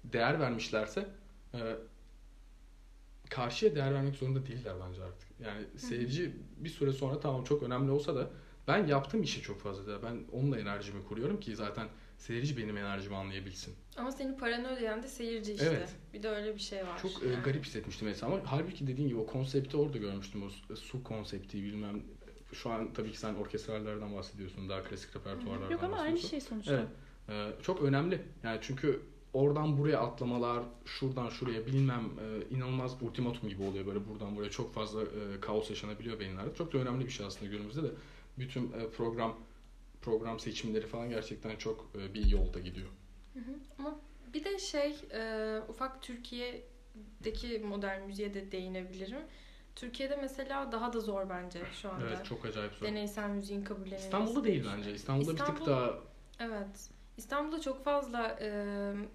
Değer 0.05 0.41
vermişlerse 0.41 1.09
e, 1.55 1.77
karşıya 3.31 3.75
değer 3.75 3.95
vermek 3.95 4.17
zorunda 4.17 4.47
değiller 4.47 4.75
bence 4.89 5.03
artık. 5.03 5.29
Yani 5.41 5.79
seyirci 5.79 6.33
bir 6.57 6.69
süre 6.69 6.93
sonra 6.93 7.21
tamam 7.21 7.45
çok 7.45 7.63
önemli 7.63 7.91
olsa 7.91 8.17
da 8.17 8.31
ben 8.69 8.87
yaptığım 8.87 9.23
işe 9.23 9.43
çok 9.43 9.61
fazla 9.61 9.87
değer. 9.87 10.03
Ben 10.03 10.25
onunla 10.33 10.59
enerjimi 10.59 11.05
kuruyorum 11.05 11.41
ki 11.41 11.57
zaten 11.57 11.89
seyirci 12.19 12.57
benim 12.57 12.77
enerjimi 12.77 13.17
anlayabilsin. 13.17 13.75
Ama 13.97 14.13
senin 14.13 14.39
paranı 14.39 14.69
ödeyen 14.77 15.03
de 15.03 15.09
seyirci 15.09 15.53
işte. 15.53 15.67
Evet. 15.67 15.89
Bir 16.15 16.23
de 16.23 16.29
öyle 16.29 16.55
bir 16.55 16.61
şey 16.61 16.87
var. 16.87 16.99
Çok 17.03 17.23
e, 17.23 17.29
yani. 17.29 17.43
garip 17.43 17.65
hissetmiştim 17.65 18.09
mesela 18.09 18.33
ama 18.33 18.41
halbuki 18.45 18.87
dediğin 18.87 19.09
gibi 19.09 19.19
o 19.19 19.27
konsepti 19.27 19.77
orada 19.77 19.99
görmüştüm. 19.99 20.43
O 20.43 20.49
su- 20.49 20.77
su 20.77 21.05
konsepti 21.05 21.63
bilmem. 21.63 22.03
Şu 22.53 22.71
an 22.71 22.93
tabii 22.93 23.13
ki 23.13 23.19
sen 23.19 23.35
orkestrallerden 23.35 24.17
bahsediyorsun. 24.17 24.69
Daha 24.69 24.85
klasik 24.85 25.17
repertuarlardan 25.17 25.71
Yok 25.71 25.83
ama 25.83 25.99
aynı 25.99 26.19
şey 26.19 26.41
sonuçta. 26.41 26.73
Evet. 26.75 26.89
E, 27.59 27.63
çok 27.63 27.83
önemli. 27.83 28.23
Yani 28.43 28.59
çünkü 28.63 29.01
oradan 29.33 29.79
buraya 29.79 30.01
atlamalar, 30.01 30.63
şuradan 30.85 31.29
şuraya 31.29 31.67
bilmem 31.67 32.01
e, 32.21 32.55
inanılmaz 32.55 33.03
ultimatum 33.03 33.49
gibi 33.49 33.63
oluyor. 33.63 33.87
Böyle 33.87 34.09
buradan 34.09 34.37
buraya 34.37 34.51
çok 34.51 34.75
fazla 34.75 35.03
e, 35.03 35.41
kaos 35.41 35.71
yaşanabiliyor 35.71 36.21
beyinlerde. 36.21 36.55
Çok 36.55 36.73
da 36.73 36.79
önemli 36.79 37.05
bir 37.05 37.11
şey 37.11 37.27
aslında 37.27 37.51
günümüzde 37.51 37.83
de. 37.83 37.91
Bütün 38.39 38.73
e, 38.73 38.89
program 38.97 39.37
program 40.09 40.41
seçimleri 40.41 40.87
falan 40.87 41.11
gerçekten 41.11 41.57
çok 41.57 41.91
e, 41.99 42.15
bir 42.15 42.27
yolda 42.27 42.59
gidiyor. 42.59 42.89
Hı 43.35 43.39
hı. 43.41 43.53
Ama 43.79 44.01
bir 44.35 44.45
de 44.45 44.59
şey 44.59 44.97
e, 45.13 45.61
ufak 45.69 46.03
Türkiye'deki 46.03 47.59
modern 47.59 48.03
müziğe 48.03 48.35
de 48.35 48.53
değinebilirim. 48.53 49.23
Türkiye'de 49.77 50.17
mesela 50.17 50.73
daha 50.73 50.93
da 50.93 51.01
zor 51.01 51.31
bence 51.31 51.63
şu 51.83 51.91
anda. 51.93 52.07
Evet 52.07 52.25
çok 52.25 52.45
acayip 52.45 52.73
zor. 52.75 52.87
Deneysel 52.87 53.31
müziğin 53.31 53.65
kabullenilmesi. 53.65 54.05
İstanbul'da 54.05 54.45
değil 54.45 54.65
bence. 54.77 54.95
İstanbul'da 54.95 55.33
bir 55.33 55.37
tık 55.39 55.49
İstanbul- 55.49 55.67
daha 55.67 55.95
Evet. 56.41 56.91
İstanbul'da 57.19 57.61
çok 57.61 57.85
fazla 57.85 58.39
e, 58.41 58.51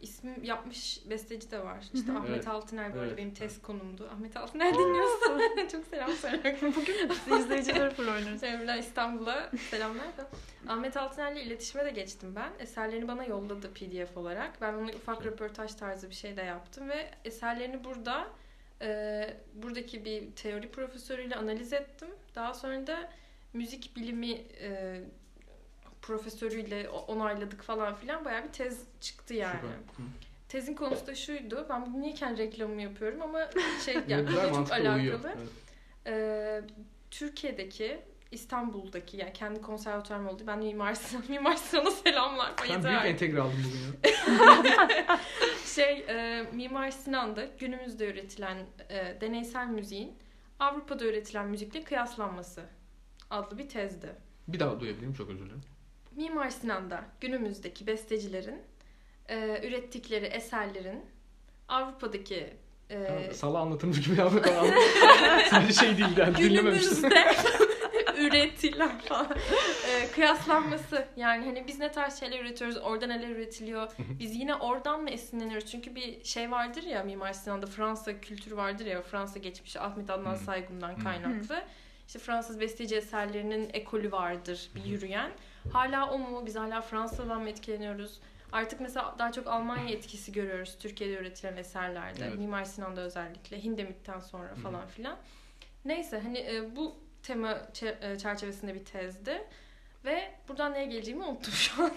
isim 0.02 0.44
yapmış 0.44 1.00
besteci 1.10 1.52
de 1.52 1.64
var. 1.64 1.78
İşte. 1.94 2.12
Ahmet 2.12 2.30
Evet. 2.30 2.48
Altıner 2.48 2.94
böyle 2.94 3.08
Evet. 3.08 3.18
benim 3.18 3.34
test 3.34 3.62
konumdu. 3.62 4.10
Ahmet 4.14 4.38
Altıner 4.38 4.74
dinliyorsa 4.74 5.68
çok 5.72 5.86
selam 5.86 6.12
söyle. 6.12 6.58
Bugün 6.62 7.10
izleyiciler 7.40 7.94
full 7.94 8.08
oynuyoruz. 8.08 8.44
Evren 8.44 8.78
İstanbul'a 8.78 9.52
selamlar 9.70 10.18
da. 10.18 10.28
Ahmet 10.68 10.98
Altıner'le 10.98 11.36
iletişime 11.38 11.86
de 11.86 11.90
geçtim 11.90 12.36
ben. 12.36 12.52
Eserlerini 12.60 13.08
bana 13.08 13.24
yolladı 13.26 13.74
PDF 13.74 14.18
olarak. 14.18 14.62
Ben 14.62 14.74
ona 14.74 14.90
ufak 14.92 15.26
röportaj 15.26 15.74
tarzı 15.74 16.10
bir 16.10 16.16
şey 16.16 16.38
de 16.38 16.42
yaptım 16.42 16.90
ve 16.90 17.12
eserlerini 17.26 17.84
burada 17.84 18.28
e, 18.82 19.38
buradaki 19.54 20.06
bir 20.06 20.32
teori 20.32 20.72
profesörüyle 20.72 21.36
analiz 21.36 21.74
ettim. 21.74 22.08
Daha 22.36 22.54
sonra 22.54 22.88
da 22.88 23.10
müzik 23.54 23.96
bilimi 23.96 24.32
e, 24.62 25.02
profesörüyle 26.04 26.90
onayladık 26.90 27.62
falan 27.64 27.96
filan. 27.96 28.26
Bayağı 28.26 28.44
bir 28.44 28.52
tez 28.52 28.80
çıktı 29.02 29.34
yani. 29.34 29.56
Süper. 29.56 30.06
Tezin 30.50 30.74
konusu 30.74 31.08
da 31.08 31.16
şuydu. 31.16 31.66
Ben 31.70 31.86
bunu 31.86 32.02
niyeyken 32.02 32.38
reklamımı 32.38 32.82
yapıyorum 32.82 33.22
ama 33.22 33.50
şey 33.86 33.98
yani 34.08 34.30
çok 34.30 34.72
alakalı. 34.72 34.96
uyuyor. 34.96 35.20
Evet. 35.26 35.38
Ee, 36.08 36.62
Türkiye'deki 37.12 38.02
İstanbul'daki 38.32 39.18
yani 39.18 39.34
kendi 39.34 39.62
konservatuarım 39.62 40.28
oldu. 40.28 40.44
Ben 40.48 40.60
Mimar 40.60 40.94
Sinan, 40.94 41.24
Mimar 41.30 41.56
Sinan'a 41.56 41.92
selamlar. 41.92 42.52
Sen 42.60 42.66
Yeter 42.66 42.84
büyük 42.84 42.98
artık. 42.98 43.12
entegre 43.12 43.42
aldın 43.42 43.58
bugün 43.66 44.12
ya. 44.12 45.20
şey 45.66 46.06
e, 46.10 46.46
Mimar 46.54 46.92
Sinan'da 46.92 47.46
günümüzde 47.60 48.12
üretilen 48.12 48.58
e, 48.90 49.22
deneysel 49.22 49.68
müziğin 49.68 50.14
Avrupa'da 50.60 51.06
üretilen 51.06 51.48
müzikle 51.48 51.84
kıyaslanması 51.84 52.64
adlı 53.30 53.58
bir 53.58 53.70
tezdi. 53.70 54.16
Bir 54.48 54.60
daha 54.60 54.80
duyabilirim 54.80 55.14
çok 55.14 55.30
özür 55.30 55.46
dilerim. 55.46 55.62
Mimar 56.16 56.50
Sinan'da 56.50 57.04
günümüzdeki 57.22 57.88
bestecilerin 57.88 58.62
e, 59.30 59.68
ürettikleri 59.68 60.26
eserlerin 60.26 61.06
Avrupa'daki 61.68 62.54
e, 62.90 63.04
Tamam, 63.08 63.24
Sala 63.34 63.60
anlatılmış 63.60 64.02
gibi 64.02 64.20
yapmak 64.20 64.48
ama 64.58 64.68
sadece 65.50 65.74
şey 65.74 65.98
değil 65.98 66.18
yani 66.18 66.38
dinlememiştim. 66.38 67.10
günümüzde 67.10 67.26
üretilen 68.18 69.00
falan. 69.00 69.38
E, 69.90 70.08
kıyaslanması 70.12 71.08
yani 71.16 71.46
hani 71.46 71.68
biz 71.68 71.80
ne 71.80 71.92
tarz 71.92 72.20
şeyler 72.20 72.40
üretiyoruz 72.40 72.78
orada 72.78 73.08
neler 73.08 73.30
üretiliyor 73.30 73.92
biz 74.20 74.36
yine 74.36 74.56
oradan 74.56 75.02
mı 75.02 75.10
esinleniyoruz? 75.10 75.72
Çünkü 75.72 75.96
bir 75.96 76.24
şey 76.24 76.52
vardır 76.52 76.84
ya 76.84 77.04
Mimar 77.04 77.34
Sinan'da 77.34 77.66
Fransa 77.66 78.20
kültürü 78.22 78.58
vardır 78.58 78.86
ya 78.86 79.02
Fransa 79.02 79.40
geçmişi 79.40 79.80
Ahmet 79.80 80.10
Adnan. 80.10 80.36
Saygun'dan 80.36 81.00
kaynaklı. 81.00 81.64
İşte 82.08 82.20
Fransız 82.20 82.60
besteci 82.60 82.96
eserlerinin 82.96 83.70
ekolü 83.74 84.12
vardır 84.12 84.70
bir 84.76 84.86
yürüyen 84.86 85.32
hala 85.72 86.10
o 86.10 86.18
mu 86.18 86.46
biz 86.46 86.56
hala 86.56 86.82
Fransa'dan 86.82 87.42
mı 87.42 87.50
etkileniyoruz 87.50 88.20
Artık 88.54 88.82
mesela 88.82 89.16
daha 89.20 89.32
çok 89.32 89.48
Almanya 89.48 89.90
etkisi 89.90 90.32
görüyoruz 90.32 90.76
Türkiye'de 90.80 91.14
üretilen 91.14 91.58
eserlerde. 91.58 92.26
Evet. 92.26 92.38
Mimar 92.38 92.66
Sinan'da 92.66 93.02
özellikle. 93.02 93.64
Hindemith'ten 93.64 94.20
sonra 94.20 94.56
falan 94.56 94.88
filan. 94.88 95.18
Neyse 95.86 96.20
hani 96.20 96.38
e, 96.38 96.76
bu 96.76 96.96
tema 97.24 97.62
e, 98.02 98.18
çerçevesinde 98.18 98.76
bir 98.76 98.86
tezdi. 98.86 99.48
Ve 100.06 100.32
buradan 100.48 100.74
neye 100.74 100.86
geleceğimi 100.86 101.24
unuttum 101.24 101.54
şu 101.54 101.84
anda. 101.84 101.94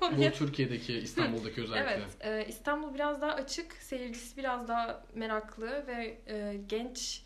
Bu. 0.00 0.30
Türkiye'deki, 0.30 0.94
İstanbul'daki 0.94 1.62
özellikle. 1.62 1.90
Evet, 1.90 2.46
e, 2.46 2.48
İstanbul 2.48 2.94
biraz 2.94 3.20
daha 3.20 3.32
açık, 3.32 3.72
seyircisi 3.72 4.36
biraz 4.36 4.68
daha 4.68 5.04
meraklı 5.14 5.86
ve 5.86 6.18
e, 6.26 6.56
genç 6.66 7.22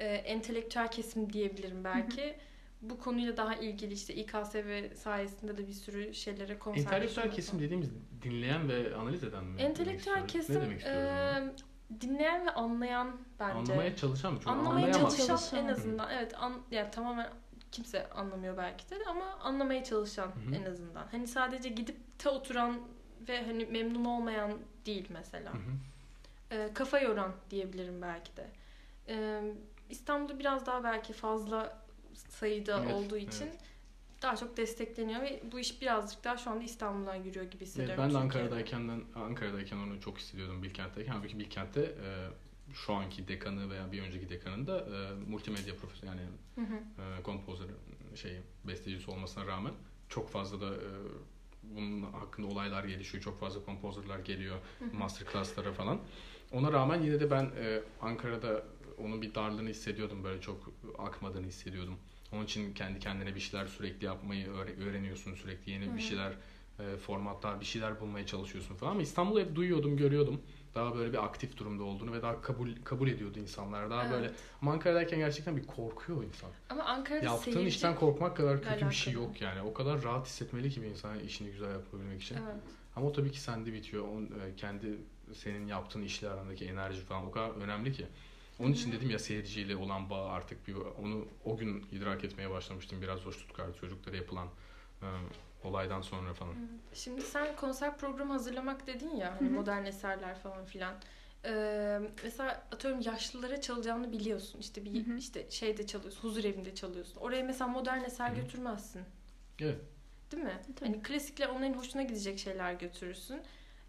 e, 0.00 0.06
entelektüel 0.06 0.90
kesim 0.90 1.32
diyebilirim 1.32 1.84
belki. 1.84 2.36
Bu 2.82 2.98
konuyla 2.98 3.36
daha 3.36 3.54
ilgili 3.54 3.94
işte 3.94 4.14
İKSV 4.14 4.94
sayesinde 4.94 5.58
de 5.58 5.68
bir 5.68 5.72
sürü 5.72 6.14
şeylere 6.14 6.58
konser 6.58 6.80
Entelektüel 6.80 7.30
kesim 7.30 7.60
dediğimiz 7.60 7.90
dinleyen 8.22 8.68
ve 8.68 8.96
analiz 8.96 9.24
eden 9.24 9.44
mi? 9.44 9.60
Entelektüel 9.60 10.28
kesim 10.28 10.62
e, 10.62 11.54
dinleyen 12.00 12.46
ve 12.46 12.50
anlayan 12.50 13.16
bence. 13.40 13.72
Anlamaya 13.72 13.96
çalışan 13.96 14.32
mı? 14.32 14.38
Çünkü 14.38 14.50
Anlamaya 14.50 14.86
anlayamaz. 14.86 15.16
çalışan 15.16 15.36
Çalışan. 15.36 15.64
en 15.64 15.68
azından. 15.68 16.10
Evet, 16.10 16.34
an, 16.38 16.52
yani 16.70 16.90
tamamen 16.90 17.28
kimse 17.72 18.10
anlamıyor 18.10 18.56
belki 18.56 18.90
de 18.90 18.94
ama 19.08 19.24
anlamaya 19.24 19.84
çalışan 19.84 20.26
Hı 20.26 20.50
hı. 20.50 20.54
en 20.54 20.64
azından. 20.70 21.06
Hani 21.10 21.26
sadece 21.26 21.68
gidip 21.68 21.96
te 22.18 22.28
oturan 22.28 22.80
ve 23.28 23.44
hani 23.46 23.66
memnun 23.66 24.04
olmayan 24.04 24.58
değil 24.86 25.06
mesela. 25.10 25.52
Hı 25.52 25.56
hı. 25.56 25.72
Ee, 26.50 26.70
kafa 26.74 26.98
yoran 26.98 27.32
diyebilirim 27.50 28.02
belki 28.02 28.36
de. 28.36 28.46
Ee, 29.08 29.42
İstanbul'da 29.90 30.38
biraz 30.38 30.66
daha 30.66 30.84
belki 30.84 31.12
fazla 31.12 31.87
sayıda 32.28 32.80
Evet, 32.82 32.94
olduğu 32.94 33.16
için 33.16 33.44
evet. 33.46 33.58
daha 34.22 34.36
çok 34.36 34.56
destekleniyor 34.56 35.20
ve 35.22 35.42
bu 35.52 35.58
iş 35.60 35.82
birazcık 35.82 36.24
daha 36.24 36.36
şu 36.36 36.50
anda 36.50 36.64
İstanbul'dan 36.64 37.14
yürüyor 37.14 37.44
gibi 37.44 37.54
Evet, 37.56 37.66
hissediyorum. 37.68 38.04
ben 38.04 38.14
de. 38.14 38.18
Ankara'dayken, 38.18 39.02
Ankara'dayken 39.14 39.76
onu 39.76 40.00
çok 40.00 40.18
hissediyordum 40.18 40.62
Bilkent'teyken. 40.62 41.12
Halbuki 41.12 41.38
Bilkent'te 41.38 41.80
e, 41.80 42.28
şu 42.74 42.92
anki 42.92 43.28
dekanı 43.28 43.70
veya 43.70 43.92
bir 43.92 44.02
önceki 44.02 44.28
dekanın 44.28 44.66
da 44.66 44.78
e, 44.80 45.30
multimedya 45.30 45.76
profesörü 45.76 46.06
yani 46.06 46.20
Hı 46.54 46.60
hı. 46.60 46.76
e, 47.18 47.22
kompozör 47.22 47.66
şey 48.14 48.40
bestecisi 48.64 49.10
olmasına 49.10 49.46
rağmen 49.46 49.72
çok 50.08 50.30
fazla 50.30 50.60
da 50.60 50.74
e, 50.74 50.88
bunun 51.62 52.02
hakkında 52.12 52.46
olaylar 52.46 52.84
gelişiyor. 52.84 53.24
Çok 53.24 53.40
fazla 53.40 53.64
kompozörler 53.64 54.18
geliyor. 54.18 54.56
Masterclass'lara 54.92 55.72
falan. 55.72 55.98
Ona 56.52 56.72
rağmen 56.72 57.02
yine 57.02 57.20
de 57.20 57.30
ben 57.30 57.44
e, 57.44 57.80
Ankara'da 58.02 58.62
onun 59.04 59.22
bir 59.22 59.34
darlığını 59.34 59.68
hissediyordum. 59.68 60.24
Böyle 60.24 60.40
çok 60.40 60.70
akmadığını 60.98 61.46
hissediyordum. 61.46 61.98
Onun 62.32 62.44
için 62.44 62.74
kendi 62.74 62.98
kendine 62.98 63.34
bir 63.34 63.40
şeyler 63.40 63.66
sürekli 63.66 64.04
yapmayı 64.06 64.46
öğre- 64.46 64.84
öğreniyorsun. 64.88 65.34
Sürekli 65.34 65.72
yeni 65.72 65.86
Hı 65.86 65.96
bir 65.96 66.00
şeyler, 66.00 66.32
e, 66.78 66.96
formatlar, 66.96 67.60
bir 67.60 67.64
şeyler 67.64 68.00
bulmaya 68.00 68.26
çalışıyorsun 68.26 68.74
falan. 68.74 68.90
Ama 68.92 69.02
İstanbul'u 69.02 69.40
hep 69.40 69.54
duyuyordum, 69.54 69.96
görüyordum. 69.96 70.40
Daha 70.74 70.94
böyle 70.94 71.12
bir 71.12 71.24
aktif 71.24 71.56
durumda 71.56 71.82
olduğunu 71.84 72.12
ve 72.12 72.22
daha 72.22 72.40
kabul 72.40 72.70
kabul 72.84 73.08
ediyordu 73.08 73.38
insanlar. 73.38 73.90
Daha 73.90 74.02
Evet. 74.02 74.12
böyle 74.12 74.32
ama 74.62 74.72
Ankara'dayken 74.72 75.18
gerçekten 75.18 75.56
bir 75.56 75.66
korkuyor 75.66 76.24
insan. 76.24 76.50
Ama 76.70 76.84
Ankara'da 76.84 77.24
Yaptığın 77.24 77.52
seyirci... 77.52 77.68
işten 77.68 77.94
korkmak 77.96 78.36
kadar 78.36 78.62
kötü 78.62 78.88
bir 78.90 78.94
şey 78.94 79.12
alakalı. 79.14 79.26
yok 79.26 79.40
yani. 79.42 79.62
O 79.62 79.74
kadar 79.74 80.02
rahat 80.02 80.26
hissetmeli 80.26 80.70
ki 80.70 80.82
bir 80.82 80.86
insan 80.86 81.20
işini 81.20 81.50
güzel 81.50 81.72
yapabilmek 81.72 82.22
için. 82.22 82.34
Evet. 82.36 82.62
Ama 82.96 83.06
o 83.06 83.12
tabii 83.12 83.30
ki 83.32 83.40
sende 83.40 83.72
bitiyor. 83.72 84.04
O, 84.08 84.20
e, 84.22 84.56
kendi 84.56 84.86
senin 85.34 85.66
yaptığın 85.66 86.02
işle 86.02 86.28
arandaki 86.30 86.64
enerji 86.64 87.00
falan 87.00 87.26
o 87.26 87.30
kadar 87.30 87.50
önemli 87.50 87.92
ki. 87.92 88.06
Onun 88.58 88.72
için 88.72 88.92
dedim 88.92 89.10
ya 89.10 89.18
seyirciyle 89.18 89.76
olan 89.76 90.10
bağ 90.10 90.26
artık 90.28 90.68
bir 90.68 90.74
onu 90.74 91.28
o 91.44 91.56
gün 91.56 91.86
idrak 91.92 92.24
etmeye 92.24 92.50
başlamıştım 92.50 93.02
biraz 93.02 93.26
o 93.26 93.32
Stuttgart 93.32 93.80
çocuklara 93.80 94.16
yapılan 94.16 94.48
e, 95.02 95.06
olaydan 95.64 96.00
sonra 96.00 96.34
falan. 96.34 96.54
Şimdi 96.94 97.22
sen 97.22 97.56
konser 97.56 97.98
programı 97.98 98.32
hazırlamak 98.32 98.86
dedin 98.86 99.16
ya 99.16 99.36
hani 99.40 99.48
modern 99.48 99.84
eserler 99.84 100.38
falan 100.38 100.64
filan. 100.64 100.94
Ee, 101.44 102.00
mesela 102.24 102.66
atıyorum 102.72 103.00
yaşlılara 103.00 103.60
çalacağını 103.60 104.12
biliyorsun. 104.12 104.58
İşte 104.60 104.84
bir 104.84 105.06
Hı 105.06 105.12
hı. 105.12 105.16
işte 105.16 105.50
şeyde 105.50 105.86
çalıyorsun, 105.86 106.22
huzur 106.28 106.44
evinde 106.44 106.74
çalıyorsun. 106.74 107.20
Oraya 107.20 107.42
mesela 107.42 107.68
modern 107.68 108.04
eser 108.04 108.30
götürmezsin. 108.30 109.02
Evet. 109.60 109.80
Değil 110.32 110.42
mi? 110.42 110.60
Tabii. 110.76 110.90
Hani 110.90 111.02
klasikler 111.02 111.48
onların 111.48 111.74
hoşuna 111.74 112.02
gidecek 112.02 112.38
şeyler 112.38 112.72
götürürsün. 112.72 113.40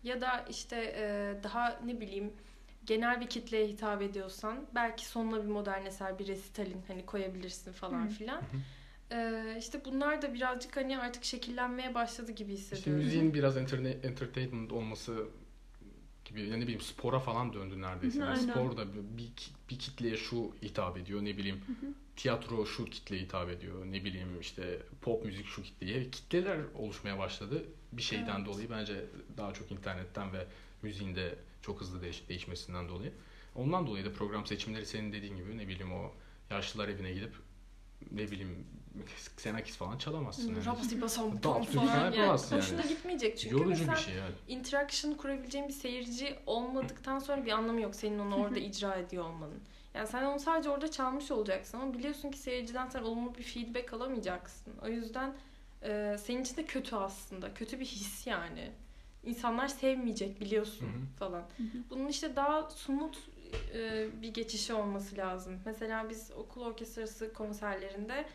Ya 0.03 0.21
da 0.21 0.45
işte 0.49 0.93
e, 0.97 1.35
daha 1.43 1.79
ne 1.85 2.01
bileyim 2.01 2.33
genel 2.89 3.21
bir 3.21 3.27
kitleye 3.27 3.67
hitap 3.67 4.01
ediyorsan 4.01 4.65
belki 4.75 5.05
sonuna 5.05 5.43
bir 5.43 5.47
modern 5.49 5.85
eser, 5.85 6.19
bir 6.19 6.27
resitalin 6.27 6.81
hani 6.87 7.05
koyabilirsin 7.05 7.71
falan 7.71 8.05
Hı. 8.05 8.09
filan. 8.09 8.41
Ee, 9.11 9.55
işte 9.59 9.85
bunlar 9.85 10.21
da 10.21 10.33
birazcık 10.33 10.77
hani 10.77 10.99
artık 10.99 11.23
şekillenmeye 11.23 11.93
başladı 11.93 12.31
gibi 12.31 12.53
İşte 12.53 12.75
hissediyorum. 12.75 13.03
müziğin 13.03 13.33
biraz 13.33 13.57
enterne- 13.57 14.05
entertainment 14.07 14.71
olması 14.71 15.27
gibi 16.25 16.41
yani 16.41 16.59
ne 16.59 16.63
bileyim 16.63 16.81
spora 16.81 17.19
falan 17.19 17.53
döndü 17.53 17.81
neredeyse. 17.81 18.19
Yani 18.19 18.37
spor 18.37 18.77
da 18.77 18.85
bir, 19.17 19.31
bir 19.69 19.79
kitleye 19.79 20.17
şu 20.17 20.51
hitap 20.63 20.97
ediyor 20.97 21.21
ne 21.25 21.37
bileyim 21.37 21.61
Hı 21.67 21.71
hı. 21.87 21.91
tiyatro 22.15 22.65
şu 22.65 22.85
kitleye 22.85 23.21
hitap 23.21 23.49
ediyor 23.49 23.85
ne 23.85 24.03
bileyim 24.05 24.39
işte 24.41 24.79
pop 25.01 25.25
müzik 25.25 25.45
şu 25.47 25.63
kitleye 25.63 26.09
kitleler 26.09 26.59
oluşmaya 26.75 27.17
başladı 27.19 27.63
bir 27.91 28.01
şeyden 28.01 28.35
Evet. 28.37 28.45
dolayı 28.45 28.69
bence 28.69 29.05
daha 29.37 29.53
çok 29.53 29.71
internetten 29.71 30.33
ve 30.33 30.45
müziğin 30.81 31.15
de 31.15 31.35
çok 31.61 31.81
hızlı 31.81 32.01
değiş- 32.01 32.29
değişmesinden 32.29 32.89
dolayı. 32.89 33.13
Ondan 33.55 33.87
dolayı 33.87 34.05
da 34.05 34.13
program 34.13 34.45
seçimleri 34.45 34.85
senin 34.85 35.11
dediğin 35.13 35.35
gibi 35.35 35.57
ne 35.57 35.67
bileyim 35.67 35.93
o 35.93 36.11
yaşlılar 36.49 36.87
evine 36.87 37.11
gidip 37.11 37.33
ne 38.11 38.31
bileyim 38.31 38.67
Xenakis 39.37 39.75
falan 39.77 39.97
çalamazsın. 39.97 40.55
yani. 40.55 40.65
Rapsi 40.65 40.89
türkü 40.89 41.07
falan 41.07 41.63
falan 41.63 42.11
yani. 42.11 42.27
Hoşuna 42.27 42.81
gitmeyecek 42.81 43.37
çünkü 43.37 43.55
Yorucu 43.55 43.69
mesela 43.69 43.93
bir 43.93 43.97
şey 44.01 44.13
yani. 44.15 44.33
interaction 44.47 45.13
kurabileceğin 45.13 45.67
bir 45.67 45.73
seyirci 45.73 46.35
olmadıktan 46.45 47.19
sonra 47.19 47.45
bir 47.45 47.51
anlamı 47.51 47.81
yok 47.81 47.95
senin 47.95 48.19
onu 48.19 48.35
orada 48.35 48.59
icra 48.69 48.95
ediyor 48.95 49.23
olmanın. 49.23 49.59
Yani 49.93 50.07
sen 50.07 50.23
onu 50.23 50.39
sadece 50.39 50.69
orada 50.69 50.91
çalmış 50.91 51.31
olacaksın 51.31 51.79
ama 51.79 51.93
biliyorsun 51.93 52.31
ki 52.31 52.37
seyirciden 52.37 52.87
sen 52.89 53.01
olumlu 53.01 53.35
bir 53.35 53.43
feedback 53.43 53.93
alamayacaksın. 53.93 54.73
O 54.81 54.87
yüzden 54.87 55.35
e, 55.83 56.15
senin 56.19 56.41
için 56.41 56.57
de 56.57 56.65
kötü 56.65 56.95
aslında. 56.95 57.53
Kötü 57.53 57.79
bir 57.79 57.85
his 57.85 58.27
yani. 58.27 58.71
İnsanlar 59.23 59.67
sevmeyecek 59.67 60.41
biliyorsun 60.41 60.85
Hı 60.85 60.89
hı. 60.89 61.17
falan. 61.19 61.41
Hı 61.41 61.63
hı. 61.63 61.83
Bunun 61.89 62.07
işte 62.07 62.35
daha 62.35 62.69
somut 62.69 63.19
e, 63.73 64.07
bir 64.21 64.33
geçişi 64.33 64.73
olması 64.73 65.17
lazım. 65.17 65.59
Mesela 65.65 66.09
biz 66.09 66.31
okul 66.31 66.61
orkestrası 66.61 67.33
konserlerinde 67.33 68.25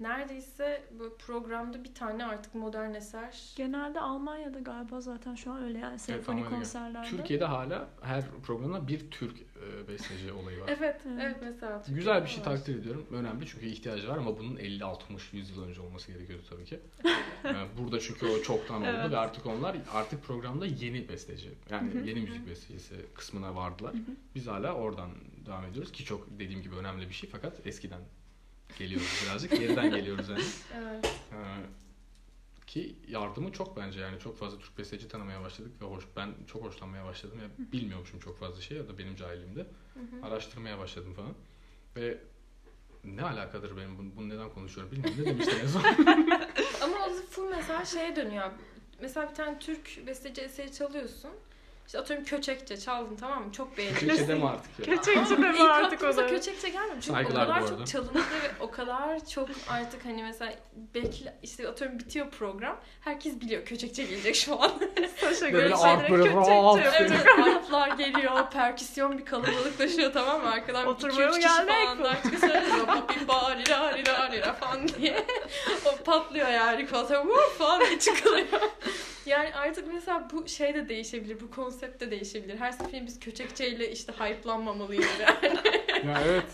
neredeyse 0.00 0.82
bu 0.98 1.16
programda 1.18 1.84
bir 1.84 1.94
tane 1.94 2.24
artık 2.24 2.54
modern 2.54 2.94
eser 2.94 3.52
Genelde 3.56 4.00
Almanya'da 4.00 4.58
galiba 4.58 5.00
zaten 5.00 5.34
şu 5.34 5.52
an 5.52 5.62
öyle 5.62 5.78
yani 5.78 5.98
senfoni 5.98 6.44
konserlerde. 6.44 7.08
Türkiye'de 7.08 7.44
hala 7.44 7.88
her 8.02 8.24
programda 8.46 8.88
bir 8.88 9.10
Türk 9.10 9.36
e, 9.40 9.88
besteci 9.88 10.32
olayı 10.32 10.60
var. 10.60 10.66
Evet, 10.78 11.00
Evet. 11.06 11.20
evet 11.22 11.36
mesela. 11.42 11.78
Türkiye'de 11.78 11.98
Güzel 12.00 12.22
bir 12.22 12.28
şey 12.28 12.40
var. 12.40 12.44
takdir 12.44 12.78
ediyorum. 12.78 13.06
Önemli 13.12 13.46
çünkü 13.46 13.66
ihtiyacı 13.66 14.08
var 14.08 14.16
ama 14.18 14.38
bunun 14.38 14.56
50, 14.56 14.84
60, 14.84 15.32
100 15.32 15.50
yıl 15.50 15.62
önce 15.64 15.80
olması 15.80 16.12
gerekiyordu 16.12 16.44
tabii 16.50 16.64
ki. 16.64 16.80
Burada 17.78 18.00
çünkü 18.00 18.26
o 18.26 18.42
çoktan 18.42 18.80
oldu 18.82 18.90
Evet. 18.90 19.10
ve 19.10 19.18
artık 19.18 19.46
onlar 19.46 19.76
artık 19.94 20.24
programda 20.24 20.66
yeni 20.66 21.08
besteci. 21.08 21.50
Yani 21.70 21.90
yeni 22.08 22.20
müzik 22.20 22.48
bestecisi 22.48 22.94
kısmına 23.14 23.56
vardılar. 23.56 23.92
Biz 24.34 24.46
hala 24.46 24.72
oradan 24.74 25.10
devam 25.46 25.64
ediyoruz 25.64 25.92
ki 25.92 26.04
çok 26.04 26.26
dediğim 26.38 26.62
gibi 26.62 26.74
önemli 26.76 27.08
bir 27.08 27.14
şey 27.14 27.30
fakat 27.30 27.66
eskiden 27.66 28.00
geliyoruz 28.78 29.22
birazcık. 29.26 29.50
Geriden 29.50 29.90
geliyoruz 29.90 30.28
yani. 30.28 30.42
Evet. 30.78 31.06
Ee, 31.32 31.36
ki 32.66 32.96
yardımı 33.08 33.52
çok 33.52 33.76
bence 33.76 34.00
yani 34.00 34.18
çok 34.18 34.38
fazla 34.38 34.58
Türk 34.58 34.78
besteci 34.78 35.08
tanımaya 35.08 35.42
başladık 35.42 35.72
ve 35.82 35.86
hoş 35.86 36.04
ben 36.16 36.34
çok 36.46 36.62
hoşlanmaya 36.62 37.04
başladım 37.04 37.38
ve 37.40 37.72
bilmiyormuşum 37.72 38.20
çok 38.20 38.38
fazla 38.38 38.60
şey 38.60 38.76
ya 38.76 38.88
da 38.88 38.98
benim 38.98 39.16
hı. 40.00 40.26
araştırmaya 40.26 40.78
başladım 40.78 41.14
falan 41.14 41.34
ve 41.96 42.18
ne 43.04 43.22
alakadır 43.22 43.76
benim 43.76 43.98
bunu, 43.98 44.16
bunu 44.16 44.28
neden 44.28 44.50
konuşuyorum 44.50 44.92
bilmiyorum 44.92 45.20
ne 45.20 45.26
demiştin 45.26 45.58
en 45.58 45.66
son 45.66 45.82
Ama 46.80 46.96
o 47.06 47.10
full 47.30 47.50
mesela 47.50 47.84
şeye 47.84 48.16
dönüyor. 48.16 48.50
Mesela 49.00 49.30
bir 49.30 49.34
tane 49.34 49.58
Türk 49.58 50.06
besteci 50.06 50.40
eseri 50.40 50.72
çalıyorsun. 50.72 51.30
İşte 51.90 51.98
atıyorum 51.98 52.24
köçekçe 52.24 52.76
çaldın 52.80 53.16
tamam 53.16 53.44
mı? 53.44 53.52
Çok 53.52 53.78
beğendin. 53.78 53.98
Türkçe 53.98 54.28
deme 54.28 54.46
artık 54.46 54.78
ya. 54.78 54.96
Köçekçe 54.96 55.36
deme 55.36 55.50
ilk 55.54 55.60
artık 55.60 56.02
o 56.02 56.16
da. 56.16 56.26
köçekçe 56.26 56.68
gelmiyor. 56.68 56.96
Çünkü 57.00 57.12
Saygılar 57.12 57.46
o 57.46 57.48
kadar 57.48 57.68
çok 57.68 57.86
çalındı 57.86 58.18
ve 58.18 58.50
o 58.60 58.70
kadar 58.70 59.26
çok 59.26 59.48
artık 59.68 60.04
hani 60.04 60.22
mesela 60.22 60.52
bekle 60.94 61.38
işte 61.42 61.68
atıyorum 61.68 61.98
bitiyor 61.98 62.30
program. 62.30 62.76
Herkes 63.00 63.40
biliyor 63.40 63.64
köçekçe 63.64 64.02
gelecek 64.02 64.36
şu 64.36 64.62
an. 64.62 64.72
Saşa 65.20 65.40
Böyle 65.40 65.50
göre 65.50 65.70
Köçekçe. 66.78 66.90
Evet, 67.00 67.26
harflar 67.38 67.88
geliyor, 67.88 68.50
perküsyon 68.50 69.18
bir 69.18 69.24
kalabalıklaşıyor 69.24 70.12
tamam 70.12 70.42
mı? 70.42 70.50
Arkadan 70.50 70.86
Oturmaya 70.86 71.28
2-3 71.28 71.30
mı 71.30 71.36
kişi 71.36 71.66
falan 71.66 72.04
daha 72.04 72.22
çıkıyor 72.22 72.40
söylüyor. 72.40 72.86
Papi 72.86 73.28
ba 73.28 73.48
lira 73.48 73.86
lira 73.88 74.22
lira 74.22 74.52
falan 74.52 74.88
diye. 74.88 75.26
O 75.84 76.04
patlıyor 76.04 76.48
yani 76.48 76.86
falan. 76.86 77.28
Vuh 77.28 77.50
falan 77.58 77.80
diye 77.80 77.98
çıkılıyor. 77.98 78.46
Yani 79.30 79.54
artık 79.54 79.92
mesela 79.92 80.28
bu 80.32 80.48
şey 80.48 80.74
de 80.74 80.88
değişebilir, 80.88 81.40
bu 81.40 81.50
konsept 81.50 82.00
de 82.00 82.10
değişebilir. 82.10 82.58
Her 82.58 82.72
seferinde 82.72 83.06
biz 83.06 83.20
köçekçeyle 83.20 83.92
işte 83.92 84.12
hype'lanmamalıyız 84.12 85.06
yani. 85.20 85.54
ya 86.06 86.22
evet 86.26 86.44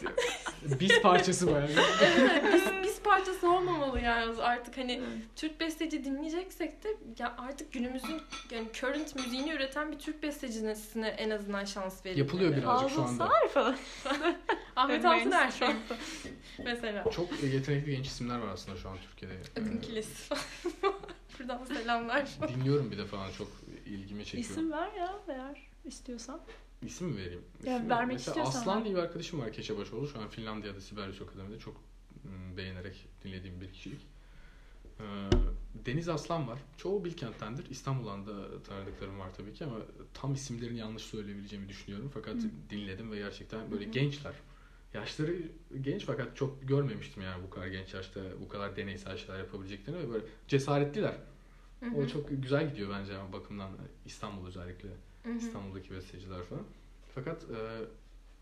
biz 0.81 1.01
parçası 1.03 1.47
bayağı. 1.47 1.69
evet, 2.03 2.45
biz, 2.55 2.63
biz 2.83 3.03
parçası 3.03 3.51
olmamalı 3.53 4.01
yani 4.01 4.43
artık 4.43 4.77
hani 4.77 4.93
Evet. 4.93 5.09
Türk 5.37 5.61
besteci 5.61 6.05
dinleyeceksek 6.05 6.85
de 6.85 6.89
ya 7.19 7.35
artık 7.39 7.73
günümüzün 7.73 8.21
yani 8.51 8.67
current 8.73 9.17
müziğini 9.17 9.51
üreten 9.53 9.93
bir 9.93 9.99
Türk 9.99 10.23
bestecisine 10.23 11.09
en 11.09 11.31
azından 11.31 11.65
şans 11.65 12.07
verilmeli. 12.07 12.21
Yapılıyor 12.21 12.57
birazcık 12.57 12.91
şu 12.91 13.03
Ağzın 13.03 13.19
anda. 13.19 13.29
sağır 13.29 13.49
falan. 13.49 13.77
Ahmet. 14.77 15.05
Altıner 15.05 15.51
şu 15.59 15.67
an. 15.67 15.75
Mesela. 16.65 17.05
Çok 17.11 17.43
yetenekli 17.43 17.97
genç 17.97 18.07
isimler 18.07 18.39
var 18.39 18.49
aslında 18.49 18.79
şu 18.79 18.89
an 18.89 18.97
Türkiye'de. 19.11 19.35
Akın 19.61 19.79
Kilis. 19.79 20.31
Buradan 21.49 21.65
selamlar. 21.65 22.29
Dinliyorum 22.49 22.91
bir 22.91 22.99
de 22.99 23.07
falan 23.07 23.31
çok 23.31 23.49
ilgimi 23.87 24.25
çekiyor. 24.25 24.45
İsim 24.45 24.73
ver 24.73 24.93
ya 24.93 25.15
eğer 25.29 25.63
istiyorsan. 25.85 26.41
İsim 26.83 27.09
mi 27.09 27.17
vereyim? 27.17 27.45
Ya 27.65 27.73
İsim 27.75 27.85
mi? 27.85 27.91
vermek 27.91 28.13
Mesela 28.13 28.31
istiyorsan 28.31 28.61
Aslan 28.61 28.85
diye 28.85 28.95
bir 28.95 29.01
arkadaşım 29.01 29.41
var 29.41 29.53
Keçebaşoğlu. 29.53 30.09
Şu 30.09 30.21
an 30.21 30.29
Finlandiya'da 30.29 30.81
Sibelius 30.81 31.23
Akademi'de 31.23 31.59
çok 31.59 31.77
mm, 32.25 32.57
beğenerek 32.57 33.07
dinlediğim 33.25 33.61
bir 33.61 33.73
kişilik. 33.73 34.01
Deniz 35.87 36.09
Aslan 36.09 36.49
var. 36.49 36.59
Çoğu 36.77 37.05
Bilkent'tendir. 37.05 37.71
İstanbul'dan 37.71 38.27
da 38.27 38.63
tanıdıklarım 38.63 39.19
var 39.19 39.31
tabii 39.37 39.53
ki 39.53 39.65
ama 39.65 39.77
tam 40.15 40.35
isimlerini 40.35 40.79
yanlış 40.79 41.03
söyleyebileceğimi 41.03 41.69
düşünüyorum. 41.69 42.11
Fakat 42.15 42.35
Hı. 42.35 42.51
dinledim 42.71 43.13
ve 43.13 43.17
gerçekten 43.17 43.71
böyle 43.71 43.87
hı. 43.87 43.91
gençler. 43.91 44.35
Yaşları 44.95 45.37
genç 45.81 46.05
fakat 46.05 46.37
çok 46.37 46.69
görmemiştim 46.69 47.23
yani 47.23 47.43
bu 47.43 47.51
kadar 47.51 47.67
genç 47.67 47.95
yaşta 47.95 48.21
bu 48.41 48.49
kadar 48.49 48.77
deneysel 48.77 49.17
şeyler 49.17 49.39
yapabileceklerini 49.39 50.03
ve 50.03 50.13
böyle 50.13 50.25
cesaretliler. 50.49 51.15
Hı 51.81 51.87
hı. 51.87 51.97
O 51.97 52.07
çok 52.07 52.29
güzel 52.43 52.71
gidiyor 52.71 52.91
bence 52.99 53.19
ama 53.19 53.33
bakımdan 53.33 53.71
İstanbul 54.07 54.47
özellikle. 54.47 54.89
Hı 55.23 55.33
hı. 55.33 55.37
İstanbul'daki 55.39 55.91
besteciler 55.91 56.43
falan. 56.43 56.65
Fakat 57.15 57.43
e, 57.45 57.59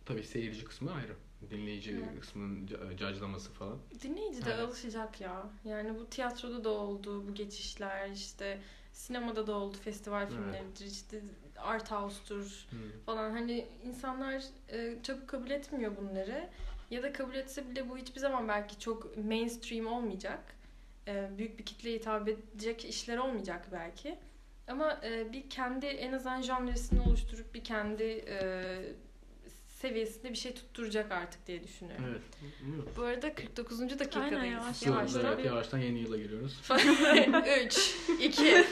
tabii 0.05 0.23
seyirci 0.25 0.65
kısmı 0.65 0.93
ayrı. 0.93 1.17
Dinleyici 1.51 1.91
Evet. 1.93 2.21
kısmının 2.21 2.67
ca- 2.67 2.97
caclaması 2.97 3.53
falan. 3.53 3.79
Dinleyici 4.03 4.45
de 4.45 4.51
Evet. 4.51 4.61
alışacak 4.69 5.21
ya. 5.21 5.47
Yani 5.65 5.99
bu 5.99 6.07
tiyatroda 6.07 6.65
da 6.65 6.69
oldu 6.71 7.29
bu 7.29 7.35
geçişler 7.35 8.11
işte 8.11 8.61
sinemada 8.93 9.47
da 9.47 9.53
oldu 9.55 9.77
festival 9.85 10.29
filmleridir 10.29 10.87
işte 10.87 11.21
art 11.57 11.91
house'tur 11.91 12.67
falan 13.07 13.31
hani 13.31 13.67
insanlar 13.85 14.45
e, 14.73 14.99
çabuk 15.03 15.29
kabul 15.29 15.51
etmiyor 15.51 15.93
bunları 15.97 16.49
ya 16.91 17.03
da 17.03 17.13
kabul 17.13 17.35
etse 17.35 17.71
bile 17.71 17.89
bu 17.89 17.97
hiçbir 17.99 18.21
zaman 18.21 18.49
belki 18.49 18.79
çok 18.79 19.17
mainstream 19.25 19.87
olmayacak 19.87 20.55
E, 21.09 21.29
büyük 21.39 21.59
bir 21.59 21.65
kitleye 21.65 21.97
hitap 21.99 22.29
edecek 22.29 22.85
işler 22.85 23.17
olmayacak 23.19 23.67
belki 23.73 24.19
ama 24.69 25.01
e, 25.05 25.33
bir 25.33 25.51
kendi 25.51 25.87
en 25.87 26.13
azından 26.13 26.43
janresini 26.43 27.01
oluşturup 27.01 27.55
bir 27.55 27.65
kendi 27.65 28.03
e, 28.05 28.65
seviyesinde 29.69 30.31
bir 30.31 30.35
şey 30.39 30.55
tutturacak 30.55 31.13
artık 31.13 31.47
diye 31.47 31.65
düşünüyorum. 31.65 32.05
Evet. 32.09 32.23
Bu 32.97 33.03
arada 33.03 33.35
49. 33.35 33.81
dakikadayız. 33.81 34.35
Aynen, 34.35 34.45
yavaş 34.45 34.83
Yavaştan, 34.83 35.21
yavaş. 35.21 35.35
evet, 35.35 35.45
yavaştan 35.47 35.79
yeni 35.79 35.99
yıla 35.99 36.17
giriyoruz. 36.17 36.61
3, 37.67 37.95
2 38.21 38.43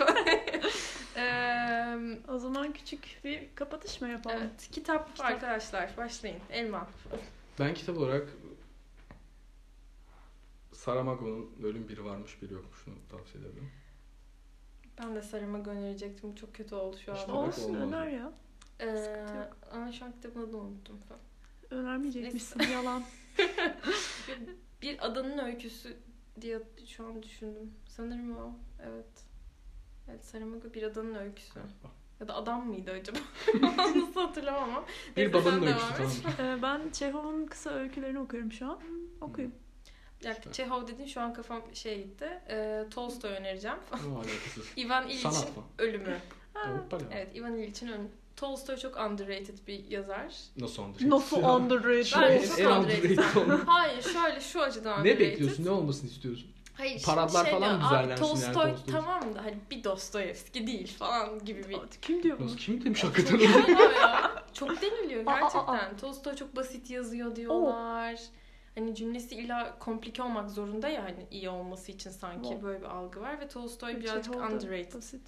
Eee, 1.16 1.98
O 2.28 2.38
zaman 2.38 2.72
küçük 2.72 3.20
bir 3.24 3.42
kapatış 3.54 4.00
mı 4.00 4.08
yapalım? 4.08 4.36
Evet, 4.40 4.68
kitap, 4.72 5.10
Kitap. 5.14 5.26
arkadaşlar 5.26 5.90
başlayın. 5.96 6.38
Elma. 6.50 6.88
Ben 7.58 7.74
kitap 7.74 7.98
olarak 7.98 8.28
Saramago'nun 10.84 11.50
Ölüm 11.62 11.88
Biri 11.88 12.04
Varmış 12.04 12.42
Biri 12.42 12.52
Yokmuş'unu 12.54 12.94
tavsiye 13.10 13.44
ederim. 13.44 13.70
Ben 14.98 15.14
de 15.14 15.22
Saramago 15.22 15.70
önerecektim. 15.70 16.34
Çok 16.34 16.54
kötü 16.54 16.74
oldu 16.74 16.96
şu 17.04 17.12
an. 17.12 17.16
İşte 17.16 17.32
Olsun 17.32 17.74
olmaz. 17.74 17.88
öner 17.92 18.06
ya. 18.06 18.32
Ee, 18.80 18.96
sıkıntı 18.96 19.34
yok. 19.34 19.56
ama 19.72 19.92
şu 19.92 20.04
an 20.04 20.12
kitabın 20.12 20.42
adını 20.42 20.56
unuttum 20.60 20.98
falan. 21.08 21.22
önermeyecekmişsin. 21.70 22.60
Yalan. 22.60 23.02
Bir 24.82 25.06
adanın 25.06 25.38
öyküsü 25.38 25.96
diye 26.40 26.62
şu 26.86 27.06
an 27.06 27.22
düşündüm. 27.22 27.74
Sanırım 27.88 28.36
o. 28.36 28.52
Evet. 28.86 29.24
Evet 30.10 30.24
Saramago 30.24 30.74
bir 30.74 30.82
adanın 30.82 31.14
öyküsü. 31.14 31.60
Ya 32.20 32.28
da 32.28 32.34
adam 32.34 32.66
mıydı 32.68 32.90
acaba? 32.90 33.18
Nasıl 33.96 34.20
hatırlamam 34.20 34.70
ama. 34.70 34.84
Bir 35.16 35.22
Neyse, 35.22 35.32
babanın 35.34 35.60
sen 35.60 35.68
öyküsü 35.68 36.02
et. 36.02 36.34
tamam. 36.36 36.58
Ee, 36.58 36.62
ben 36.62 36.90
Çehov'un 36.90 37.46
kısa 37.46 37.70
öykülerini 37.70 38.18
okuyorum 38.18 38.52
şu 38.52 38.66
an. 38.66 38.80
Okuyayım. 39.20 39.54
Ya, 40.24 40.34
Süper. 40.34 40.52
Çehov 40.52 40.86
dedin 40.86 41.06
şu 41.06 41.20
an 41.20 41.34
kafam 41.34 41.62
şey 41.74 41.96
gitti. 42.04 42.28
Ee, 42.48 42.84
Tolstoy 42.94 43.30
önereceğim. 43.30 43.76
Ivan 44.76 45.08
İliç'in 45.08 45.30
ölümü. 45.78 46.16
Ya. 46.54 46.82
Evet 47.12 47.36
Ivan 47.36 47.54
İliç'in 47.58 47.88
ölümü. 47.88 48.08
Tolstoy 48.36 48.76
çok 48.76 48.96
underrated 48.96 49.58
bir 49.66 49.84
yazar. 49.90 50.34
Nasıl 50.56 50.82
underrated? 50.82 51.10
Nasıl 51.10 51.42
Ya. 51.42 51.56
underrated? 51.56 52.04
Şu 52.04 52.20
Ben 52.20 52.30
en- 52.30 52.42
çok 52.62 52.76
underrated. 52.84 53.18
Hayır 53.66 54.02
şöyle 54.02 54.40
şu 54.40 54.60
açıdan 54.62 54.92
Ne 54.96 55.00
underrated. 55.00 55.20
bekliyorsun? 55.20 55.64
Ne 55.64 55.70
olmasını 55.70 56.10
istiyorsun? 56.10 56.46
Hayır, 56.74 56.90
şimdi 56.92 57.04
Paradlar 57.04 57.44
şey 57.44 57.54
falan 57.54 57.80
"Aa, 57.80 57.84
düzenlensin 57.84 58.10
yani 58.10 58.18
Tolstoy 58.20 58.52
Tolstoy?" 58.70 58.92
tamam 58.94 59.34
da 59.34 59.44
hani 59.44 59.56
bir 59.70 59.84
Dostoyevski 59.84 60.66
değil 60.66 60.96
falan 60.98 61.44
gibi 61.44 61.68
bir 61.68 61.76
Kim 62.02 62.22
diyor 62.22 62.38
bunu? 62.38 62.46
Nasıl 62.46 62.56
kim 62.58 62.84
demiş 62.84 63.04
hakikaten 63.04 63.38
ya. 63.38 64.44
Çok 64.52 64.82
deniliyor 64.82 65.24
gerçekten. 65.24 65.96
Tolstoy 66.00 66.34
çok 66.36 66.56
basit 66.56 66.90
yazıyor 66.90 67.36
diyorlar. 67.36 68.20
Hani 68.74 68.94
cümlesi 68.94 69.34
illa 69.34 69.78
komplike 69.78 70.22
olmak 70.22 70.50
zorunda 70.50 70.88
ya 70.88 71.04
hani 71.04 71.26
iyi 71.30 71.48
olması 71.48 71.92
için 71.92 72.10
sanki 72.10 72.42
Wow. 72.48 72.62
böyle 72.66 72.80
bir 72.80 72.86
algı 72.86 73.20
var 73.20 73.40
ve 73.40 73.48
Tolstoy 73.48 74.00
birazcık 74.00 74.34
Çehov 74.34 74.50
da 74.50 74.54
underrated 74.54 74.94
Basit. 74.94 75.22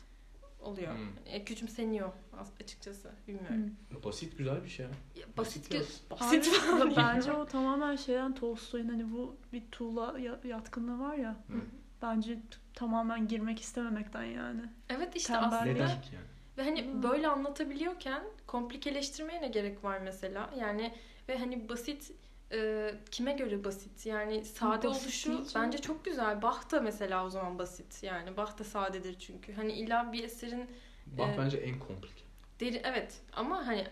oluyor. 0.61 0.95
Hmm. 0.95 1.07
E, 1.27 1.45
küçümseniyor 1.45 2.13
as- 2.39 2.53
açıkçası. 2.63 3.11
Bilmiyorum. 3.29 3.77
Hı. 3.93 4.05
Basit 4.05 4.39
güzel 4.39 4.65
bir 4.65 4.69
şey 4.69 4.87
ya. 4.87 4.93
Basit 5.37 5.71
Basit 5.75 6.11
basit 6.11 6.47
falan 6.47 6.93
bence 6.97 7.33
o 7.33 7.47
tamamen 7.47 7.97
şeyden 7.97 8.35
Tolstoy'un 8.35 8.89
hani 8.89 9.13
bu 9.13 9.37
bir 9.53 9.63
tuğla 9.73 10.19
ya- 10.19 10.41
yatkınlığı 10.45 10.99
var 10.99 11.15
ya. 11.17 11.31
Hı. 11.31 11.61
Bence 12.03 12.39
tamamen 12.75 13.29
girmek 13.29 13.61
istememekten 13.61 14.25
yani. 14.25 14.61
Evet 14.89 15.17
işte 15.17 15.33
Tembel 15.33 15.49
aslında. 15.49 15.65
Neden 15.73 16.03
ki 16.03 16.09
yani? 16.15 16.25
Ve 16.59 16.63
hani 16.65 16.93
Hmm. 16.93 17.03
böyle 17.03 17.29
anlatabiliyorken 17.29 18.23
komplikeleştirmeye 18.47 19.43
ne 19.43 19.49
gerek 19.49 19.85
var 19.85 19.99
mesela? 19.99 20.51
Yani 20.59 20.95
ve 21.29 21.39
hani 21.39 21.69
basit 21.69 22.13
e, 22.55 22.91
kime 23.11 23.33
göre 23.33 23.65
basit? 23.65 24.07
Yani 24.07 24.45
sade 24.45 24.89
Basit 24.89 25.05
oluşu 25.05 25.47
bence 25.55 25.79
çok 25.79 26.05
güzel. 26.05 26.43
Bach 26.43 26.71
da 26.73 26.81
mesela 26.81 27.27
o 27.27 27.31
zaman 27.31 27.59
basit. 27.59 28.03
Yani 28.03 28.37
Bach 28.37 28.59
da 28.59 28.65
sadedir 28.65 29.19
çünkü. 29.19 29.53
Hani 29.53 29.73
illa 29.73 30.13
bir 30.13 30.25
eserin 30.25 30.71
Bach 31.07 31.29
Ee, 31.35 31.39
bence 31.39 31.57
en 31.57 31.79
komplike. 31.79 32.23
deri 32.61 32.81
evet 32.85 33.21
ama 33.33 33.67
hani 33.67 33.87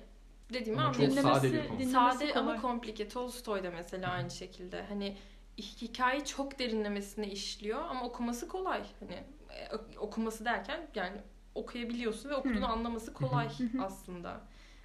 dediğimi 0.53 0.83
Ama 0.83 0.93
çok 0.93 1.03
anlıyorsun. 1.05 1.23
sade 1.33 1.53
bir 1.53 1.65
dinlemesi 1.65 1.91
Sade 1.93 2.29
kolay. 2.33 2.43
ama 2.43 2.61
komplike. 2.63 3.09
Tolstoy 3.09 3.63
da 3.65 3.71
mesela 3.71 4.11
aynı 4.11 4.31
şekilde. 4.31 4.83
Hani 4.89 5.17
hikayeyi 5.59 6.25
çok 6.25 6.59
derinlemesine 6.59 7.31
işliyor 7.31 7.81
ama 7.89 8.05
okuması 8.05 8.49
kolay. 8.49 8.83
Hani 9.01 9.15
e, 9.51 9.97
okuması 9.99 10.45
derken 10.45 10.87
yani 10.95 11.17
okuyabiliyorsun 11.55 12.31
ve 12.31 12.35
okuduğunu 12.35 12.69
Hı. 12.69 12.73
anlaması 12.73 13.13
kolay 13.15 13.49
Hı 13.59 13.65
hı. 13.65 13.83
aslında. 13.85 14.41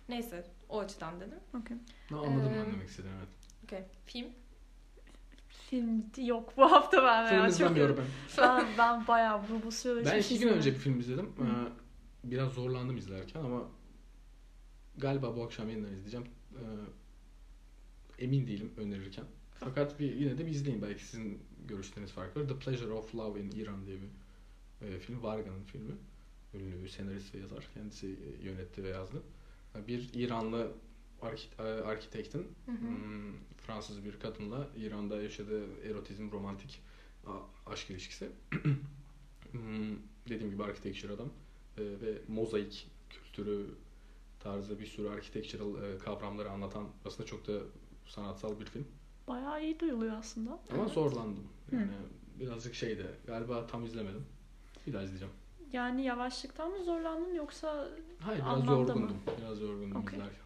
Neyse 0.09 0.43
o 0.69 0.79
açıdan 0.79 1.19
dedim. 1.19 1.39
Okey. 1.61 1.77
Ne 2.11 2.17
anladım 2.17 2.53
Ee, 2.53 2.57
ben 2.65 2.71
demek 2.73 2.89
istedim 2.89 3.11
evet. 3.17 3.29
Okey. 3.67 3.83
Film. 4.05 4.27
Film 5.47 6.05
yok 6.17 6.53
bu 6.57 6.71
hafta 6.71 7.03
ben 7.03 7.27
Film. 7.27 7.39
Çok 7.39 7.49
izlemiyorum 7.49 7.97
ben. 7.97 8.05
ben, 8.37 8.65
ben 8.77 9.07
bayağı 9.07 9.41
bu, 9.49 9.65
bu 9.65 9.71
süreçte 9.71 10.11
Ben 10.11 10.19
bir 10.19 10.23
iki 10.23 10.39
gün 10.39 10.47
önce 10.47 10.71
bir 10.73 10.77
film 10.77 10.99
izledim. 10.99 11.25
Hı. 11.37 11.43
Ee, 11.43 12.31
biraz 12.31 12.53
zorlandım 12.53 12.97
izlerken 12.97 13.39
ama 13.39 13.63
galiba 14.97 15.35
bu 15.35 15.43
akşam 15.43 15.69
yeniden 15.69 15.93
izleyeceğim. 15.93 16.27
Ee, 16.53 16.63
emin 18.23 18.47
değilim 18.47 18.71
önerirken. 18.77 19.25
Fakat 19.59 19.99
bir, 19.99 20.15
yine 20.15 20.37
de 20.37 20.45
bir 20.45 20.51
izleyin. 20.51 20.81
Belki 20.81 21.03
sizin 21.03 21.43
görüşleriniz 21.67 22.11
farklı. 22.11 22.47
The 22.47 22.59
Pleasure 22.59 22.93
of 22.93 23.15
Love 23.15 23.41
in 23.41 23.51
Iran 23.51 23.85
diye 23.85 23.97
bir 24.01 24.87
e, 24.87 24.99
film. 24.99 25.23
Varga'nın 25.23 25.63
filmi. 25.63 25.93
Ünlü 26.53 26.89
senarist 26.89 27.35
ve 27.35 27.39
yazar. 27.39 27.67
Kendisi 27.73 28.07
e, 28.07 28.45
yönetti 28.45 28.83
ve 28.83 28.89
yazdı. 28.89 29.23
Bir 29.87 30.09
İranlı 30.13 30.71
arki- 31.21 31.49
e, 31.59 31.63
arkitektin 31.63 32.47
Hı 32.65 32.71
hı. 32.71 32.75
Hmm, 32.77 33.33
Fransız 33.57 34.05
bir 34.05 34.19
kadınla 34.19 34.67
İran'da 34.77 35.21
yaşadığı 35.21 35.81
erotizm, 35.89 36.31
romantik 36.31 36.81
aşk 37.65 37.89
ilişkisi. 37.89 38.29
Hmm, 39.51 39.95
Dediğim 40.29 40.51
gibi 40.51 40.63
architecture 40.63 41.13
adam 41.13 41.29
Ee, 41.77 41.81
ve 41.81 42.17
mozaik 42.27 42.87
kültürü 43.09 43.65
tarzı 44.39 44.79
bir 44.79 44.85
sürü 44.85 45.09
architectural 45.09 45.83
e, 45.83 45.97
kavramları 45.97 46.49
anlatan 46.51 46.87
aslında 47.05 47.25
çok 47.29 47.47
da 47.47 47.51
sanatsal 48.07 48.59
bir 48.59 48.65
film. 48.65 48.87
Bayağı 49.27 49.63
iyi 49.63 49.79
duyuluyor 49.79 50.17
aslında. 50.17 50.49
Ama 50.71 50.81
Evet. 50.83 50.91
zorlandım. 50.93 51.47
Hı. 51.69 51.75
Yani 51.75 51.91
birazcık 52.39 52.75
şeydi. 52.75 53.05
Galiba 53.27 53.67
tam 53.67 53.85
izlemedim. 53.85 54.25
Bir 54.87 54.93
daha 54.93 55.03
izleyeceğim. 55.03 55.33
Yani 55.73 56.03
yavaşlıktan 56.03 56.71
mı 56.71 56.83
zorlandın 56.83 57.33
yoksa 57.33 57.87
Hayır 58.19 58.39
biraz 58.41 58.53
Anlamda 58.53 58.71
mı? 58.71 58.79
yorgundum. 58.79 59.17
Biraz 59.41 59.61
yorgundum 59.61 60.01
Okey. 60.01 60.19
izlerken. 60.19 60.41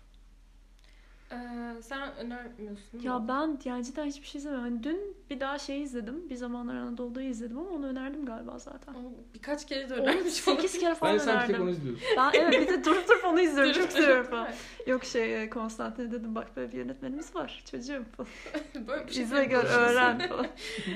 Ee, 1.31 1.81
sen 1.81 2.15
önermiyorsun 2.15 2.99
ya 2.99 3.27
ben 3.27 3.59
yani 3.65 3.85
cidden 3.85 4.05
hiçbir 4.05 4.27
şey 4.27 4.39
izlemedim. 4.39 4.61
Hani 4.63 4.83
dün 4.83 5.17
bir 5.29 5.39
daha 5.39 5.59
şey 5.59 5.81
izledim. 5.83 6.29
Bir 6.29 6.35
zamanlar 6.35 6.75
Anadolu'da 6.75 7.21
izledim 7.21 7.57
ama 7.57 7.69
onu 7.69 7.87
önerdim 7.87 8.25
galiba 8.25 8.59
zaten. 8.59 8.93
Onu 8.93 9.11
birkaç 9.33 9.65
kere 9.67 9.89
de 9.89 9.93
Onu 9.93 10.01
önermiş 10.01 10.33
8 10.33 10.79
kere 10.79 10.95
falan 10.95 11.13
Ben 11.13 11.17
sen 11.17 11.35
bir 11.35 11.39
tek 11.41 11.49
önerdim. 11.49 11.61
onu 11.67 11.71
izliyorsun. 11.71 12.03
Ben 12.17 12.31
evet 12.33 12.61
bir 12.61 12.67
de 12.67 12.83
durup 12.83 13.09
durup 13.09 13.25
onu 13.25 13.41
izliyorum. 13.41 13.71
Çok 13.73 13.81
Durup 13.83 13.91
seviyorum 13.91 14.17
durup, 14.23 14.31
falan. 14.31 14.47
Yok 14.87 15.05
şey 15.05 15.43
e, 15.43 15.49
Konstantin 15.49 16.11
dedim 16.11 16.35
bak 16.35 16.57
böyle 16.57 16.71
bir 16.71 16.77
yönetmenimiz 16.77 17.35
var 17.35 17.63
çocuğum 17.71 18.05
falan. 18.17 18.29
Böyle 18.87 19.07
bir 19.07 19.11
şey 19.13 19.23
İzle 19.23 19.45
gör 19.45 19.57
yapıyorsun. 19.63 19.79
öğren 19.79 20.19
falan. 20.29 20.45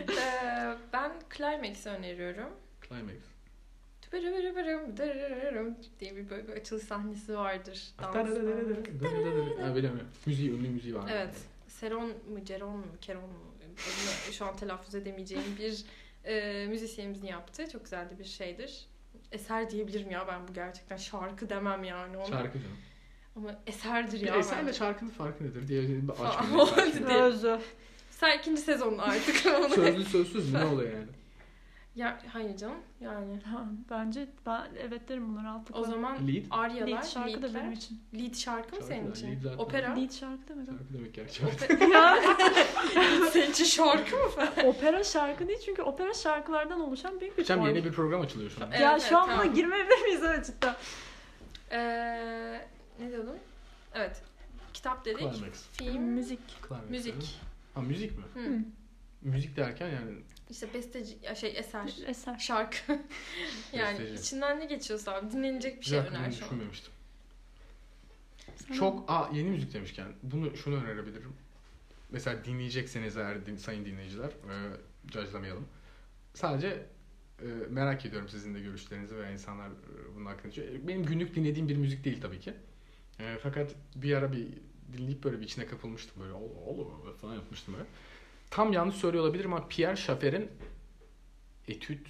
Ee, 0.10 0.74
ben 0.94 1.12
Climax'i 1.38 1.90
öneriyorum. 1.90 2.50
Climax. 2.90 3.35
Diye 6.00 6.16
bir 6.16 6.30
böyle 6.30 6.48
bir 6.48 6.54
açılış 6.54 6.84
sahnesi 6.84 7.38
vardır. 7.38 7.88
Dans. 8.02 8.16
Ha, 9.62 9.76
bilemiyorum. 9.76 10.08
Müziği, 10.26 10.52
ünlü 10.52 10.70
müziği 10.70 10.96
var. 10.96 11.10
Evet. 11.14 11.36
Seron 11.68 12.08
mu, 12.08 12.46
Ceron 12.46 12.78
mu, 12.78 12.86
Keron 13.02 13.24
mu? 13.24 13.40
Şu 14.32 14.46
an 14.46 14.56
telaffuz 14.56 14.96
edemeyeceğim 14.96 15.44
bir 15.60 15.84
e, 16.26 16.66
müzisyenimizin 16.68 17.28
yaptığı 17.28 17.70
çok 17.70 17.84
güzel 17.84 18.10
de 18.10 18.20
bir 18.20 18.24
şeydir. 18.24 18.86
Eser 19.32 19.70
diyebilirim 19.70 20.12
ya 20.12 20.28
ben 20.28 20.48
bu 20.48 20.54
gerçekten 20.54 20.98
şarkı 20.98 21.50
demem 21.50 21.84
yani 21.84 22.18
ona. 22.18 22.26
Şarkı 22.26 22.60
canım. 22.60 22.78
Ama 23.36 23.60
eserdir 23.68 24.22
Bir 24.22 24.28
ya 24.28 24.36
eserle 24.36 24.68
bence. 24.68 24.78
şarkının 24.78 25.10
farkı 25.10 25.44
nedir 25.44 25.70
bir 25.70 26.08
belki. 26.08 26.94
Değil. 27.00 27.10
Özü. 27.22 27.60
Sen 28.12 28.38
ikinci 28.40 28.62
sezonun 28.62 28.98
artık. 28.98 29.36
Sözlü 29.76 30.06
sözsüz 30.06 30.54
mü 30.54 30.60
ne 30.60 30.66
oluyor 30.66 30.94
yani? 30.94 31.08
Ya, 31.96 32.20
hayır 32.34 32.58
canım 32.58 32.78
yani. 33.02 33.40
Ha, 33.42 33.66
bence 33.90 34.28
ben 34.46 34.68
evet 34.80 35.10
derim 35.10 35.30
bunları 35.30 35.50
altlıkla. 35.50 35.80
O 35.80 35.84
zaman 35.84 36.28
Lead. 36.28 36.44
Aryalar, 36.52 36.88
Lead 36.88 37.04
şarkı 37.06 37.42
da 37.42 37.46
leadler. 37.46 37.62
benim 37.62 37.72
için. 37.72 38.02
Lead 38.14 38.34
şarkı 38.36 38.76
mı 38.76 38.82
Şarkı 38.82 38.88
senin 38.88 39.08
da, 39.08 39.12
için? 39.12 39.28
lead 39.32 39.42
zaten. 39.42 39.58
Opera. 39.58 39.96
Lead 39.96 40.12
şarkı 40.12 40.48
demek. 40.50 40.68
Şarkı 40.68 40.94
demek. 40.94 41.18
Opera. 41.80 41.90
Ya, 41.94 42.18
senin 43.32 43.52
için 43.52 43.66
şarkı 43.66 44.16
mı 44.16 44.24
opera 44.66 45.04
şarkı 45.04 45.48
değil 45.48 45.60
çünkü 45.66 45.82
opera 45.82 46.14
şarkılardan 46.14 46.82
oluşan 46.82 47.20
büyük 47.20 47.38
bir 47.38 47.42
Geçen 47.44 47.58
form. 47.60 47.68
yeni 47.68 47.86
bir 47.86 47.92
program 47.92 48.22
açılıyor 48.22 48.50
şu 48.52 48.64
an. 48.64 48.70
Evet, 48.72 48.80
ya 48.82 48.92
evet, 48.92 49.02
şu 49.10 49.18
an 49.18 49.28
buna 49.28 49.38
tamam. 49.38 49.54
girmeyebilir 49.54 50.02
miyiz 50.02 50.22
evet 50.24 50.46
cidden? 50.46 50.76
Ee, 51.72 52.62
ne 53.00 53.10
diyordum? 53.10 53.36
Evet. 53.94 54.22
Kitap 54.74 55.06
dedik. 55.06 55.20
Climax. 55.20 55.68
Film. 55.74 56.04
Müzik. 56.04 56.40
Climax 56.68 56.90
Müzik. 56.90 57.40
Ha 57.74 57.82
müzik 57.82 58.12
mi? 58.18 58.24
Hı. 58.34 58.60
Müzik 59.22 59.58
derken 59.58 59.88
yani 59.88 60.12
İşte 60.50 60.74
besteci, 60.74 61.18
ya 61.24 61.36
şey 61.36 61.54
eser. 61.58 61.94
Eser. 62.08 62.38
Şarkı. 62.40 62.78
yani 63.74 64.00
Besteci. 64.00 64.22
içinden 64.22 64.60
ne 64.60 64.66
geçiyorsa 64.66 65.12
abi 65.16 65.32
dinlenecek 65.32 65.80
bir 65.82 65.86
şey 65.86 66.00
güzel 66.00 66.12
öner 66.20 66.32
şu 66.32 66.46
an. 66.46 66.50
düşünmemiştim. 66.52 66.94
Sana- 68.68 68.78
Çok 68.78 69.04
aa 69.12 69.30
yeni 69.34 69.50
müzik 69.50 69.74
demişken 69.74 70.08
bunu 70.24 70.58
şunu 70.58 70.76
önerebilirim. 70.84 71.34
Mesela 72.12 72.46
dinleyecekseniz 72.46 73.18
eğer 73.18 73.46
din, 73.46 73.56
sayın 73.56 73.86
dinleyiciler 73.86 74.28
e, 74.30 74.56
cajlamayalım. 75.12 75.66
Sadece 76.34 76.86
e, 77.42 77.46
merak 77.70 78.06
ediyorum 78.06 78.30
sizin 78.30 78.56
de 78.56 78.60
görüşlerinizi 78.60 79.16
veya 79.18 79.32
insanlar 79.32 79.68
e, 79.68 80.16
bunun 80.16 80.26
hakkında. 80.26 80.52
Çünkü 80.52 80.88
Benim 80.88 81.06
günlük 81.06 81.36
dinlediğim 81.36 81.70
bir 81.70 81.76
müzik 81.76 82.06
değil 82.06 82.22
tabii 82.22 82.40
ki. 82.40 82.54
E, 83.20 83.38
fakat 83.44 83.76
bir 83.96 84.14
ara 84.16 84.32
bir 84.32 84.48
dinleyip 84.94 85.24
böyle 85.24 85.40
bir 85.40 85.46
içine 85.46 85.66
kapılmıştım 85.68 86.24
böyle 86.24 86.34
olur 86.34 86.86
falan 87.22 87.34
yapmıştım 87.34 87.74
böyle. 87.74 87.86
Tam 88.56 88.74
yanlış 88.74 88.96
söylüyor 88.96 89.24
olabilirim 89.24 89.54
ama 89.54 89.68
Pierre 89.68 89.96
Schaeffer'in 89.96 90.52
etüt 91.68 92.08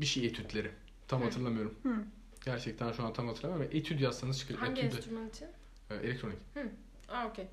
bir 0.00 0.06
şey 0.06 0.26
etütleri. 0.26 0.70
Tam 1.08 1.20
Hı. 1.20 1.24
hatırlamıyorum. 1.24 1.74
Hı. 1.82 1.94
Gerçekten 2.44 2.92
şu 2.92 3.04
an 3.04 3.12
tam 3.12 3.28
hatırlamıyorum. 3.28 3.76
Etüt 3.76 4.00
yazsanız 4.00 4.38
çıkar. 4.38 4.56
Hangi 4.56 4.80
Etüde. 4.80 4.96
enstrüman 4.96 5.28
için? 5.28 5.48
E, 5.90 5.94
elektronik. 5.94 6.38
Aa 7.08 7.26
okey. 7.28 7.46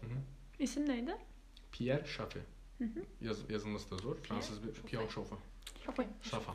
İsim 0.59 0.89
neydi? 0.89 1.17
Pierre 1.71 2.05
Schaeffer. 2.07 2.41
Hı 2.78 2.84
hı. 2.84 3.03
Yaz, 3.21 3.49
yazılması 3.49 3.91
da 3.91 3.97
zor. 3.97 4.15
Fransız 4.23 4.63
bir 4.63 4.73
Pierre 4.73 5.09
Schaeffer. 5.09 5.38
Okey. 5.88 6.05
Schaeffer. 6.21 6.53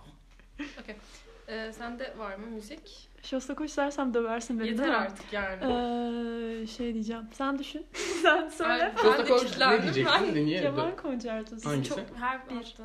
Ee, 1.49 1.73
sende 1.73 2.19
var 2.19 2.37
mı 2.37 2.47
müzik? 2.47 3.09
Şostakoviç 3.23 3.77
dersem 3.77 4.15
döversin 4.15 4.61
beni 4.61 4.69
Yeter 4.69 4.89
artık 4.89 5.33
yani. 5.33 5.65
Ee, 5.65 6.67
şey 6.67 6.95
diyeceğim. 6.95 7.23
Sen 7.33 7.59
düşün. 7.59 7.87
Sen 8.23 8.49
söyle. 8.49 8.73
Ay, 8.73 8.93
ben 9.05 9.13
de 9.19 9.27
Shostakovich 9.27 9.59
ne 9.59 9.83
diyecektin 9.83 10.27
Ben- 10.29 10.35
de 10.35 10.45
niye? 10.45 10.63
Keman 10.63 10.97
konçertosu. 10.97 11.69
Hangisi? 11.71 11.89
Çok 11.89 11.99
her 12.21 12.49
Bir. 12.49 12.55
hafta. 12.55 12.85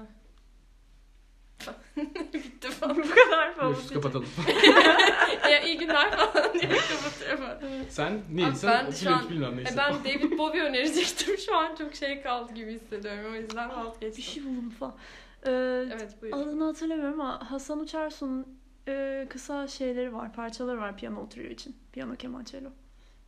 Bitti 2.34 2.70
falan. 2.72 2.98
Bu 2.98 3.02
kadar 3.02 3.54
falan. 3.56 3.72
Görüşürüz 3.74 3.94
kapatalım. 3.94 4.28
ya 5.52 5.62
iyi 5.62 5.78
günler 5.78 6.12
falan 6.12 6.54
diye 6.54 6.70
kapatıyorum. 6.72 7.44
Evet. 7.62 7.86
Sen 7.94 8.22
Nils'in 8.34 8.70
ben 8.70 8.92
şu 8.92 9.16
an- 9.16 9.30
bilmem 9.30 9.58
neyse. 9.58 9.74
Ben 9.78 9.94
David 9.94 10.38
Bowie 10.38 10.62
önerecektim. 10.64 11.38
Şu 11.38 11.56
an 11.56 11.76
çok 11.76 11.96
şey 11.96 12.22
kaldı 12.22 12.54
gibi 12.54 12.74
hissediyorum. 12.74 13.32
O 13.32 13.36
yüzden 13.36 13.70
Bir 13.70 13.76
vazgeçtim. 13.76 14.24
şey 14.24 14.44
buldum 14.44 14.70
falan. 14.70 14.96
Ee, 15.46 15.52
Evet 15.96 16.22
buyur. 16.22 16.34
Adını 16.38 16.64
hatırlamıyorum 16.64 17.22
ama 17.22 17.52
Hasan 17.52 17.80
Uçarsu'nun 17.80 18.58
e, 18.88 19.26
kısa 19.30 19.68
şeyleri 19.68 20.14
var, 20.14 20.34
parçaları 20.34 20.78
var 20.82 20.98
piyano 20.98 21.20
oturuyor 21.22 21.50
için. 21.52 21.76
Piyano, 21.92 22.16
keman, 22.16 22.44
cello. 22.44 22.70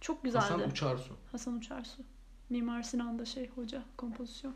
Çok 0.01 0.23
güzeldi. 0.23 0.41
Hasan 0.43 0.59
Hasan, 0.59 0.71
Uçarsu. 0.71 1.51
Uçarsu. 1.57 2.01
Mimar 2.49 2.83
Sinan'da 2.83 3.25
şey 3.25 3.49
hoca, 3.49 3.81
kompozisyon. 3.97 4.53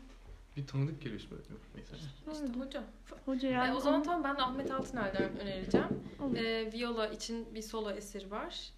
Bir 0.56 0.66
tanıdık 0.66 1.00
geliyor 1.02 1.20
ismi. 1.20 1.36
Neyse. 1.74 1.96
İşte 2.32 2.58
hoca. 2.60 2.82
Hoca 3.24 3.48
E, 3.48 3.52
yani. 3.52 3.74
o 3.74 3.80
zaman 3.80 4.02
tamam 4.02 4.24
ben 4.24 4.42
Ahmet 4.42 4.70
Altıner'den 4.70 5.38
önereceğim. 5.40 5.86
Olur. 6.20 6.36
E, 6.36 6.72
viola 6.72 7.08
için 7.08 7.54
bir 7.54 7.62
solo 7.62 7.90
eseri 7.90 8.30
var. 8.30 8.70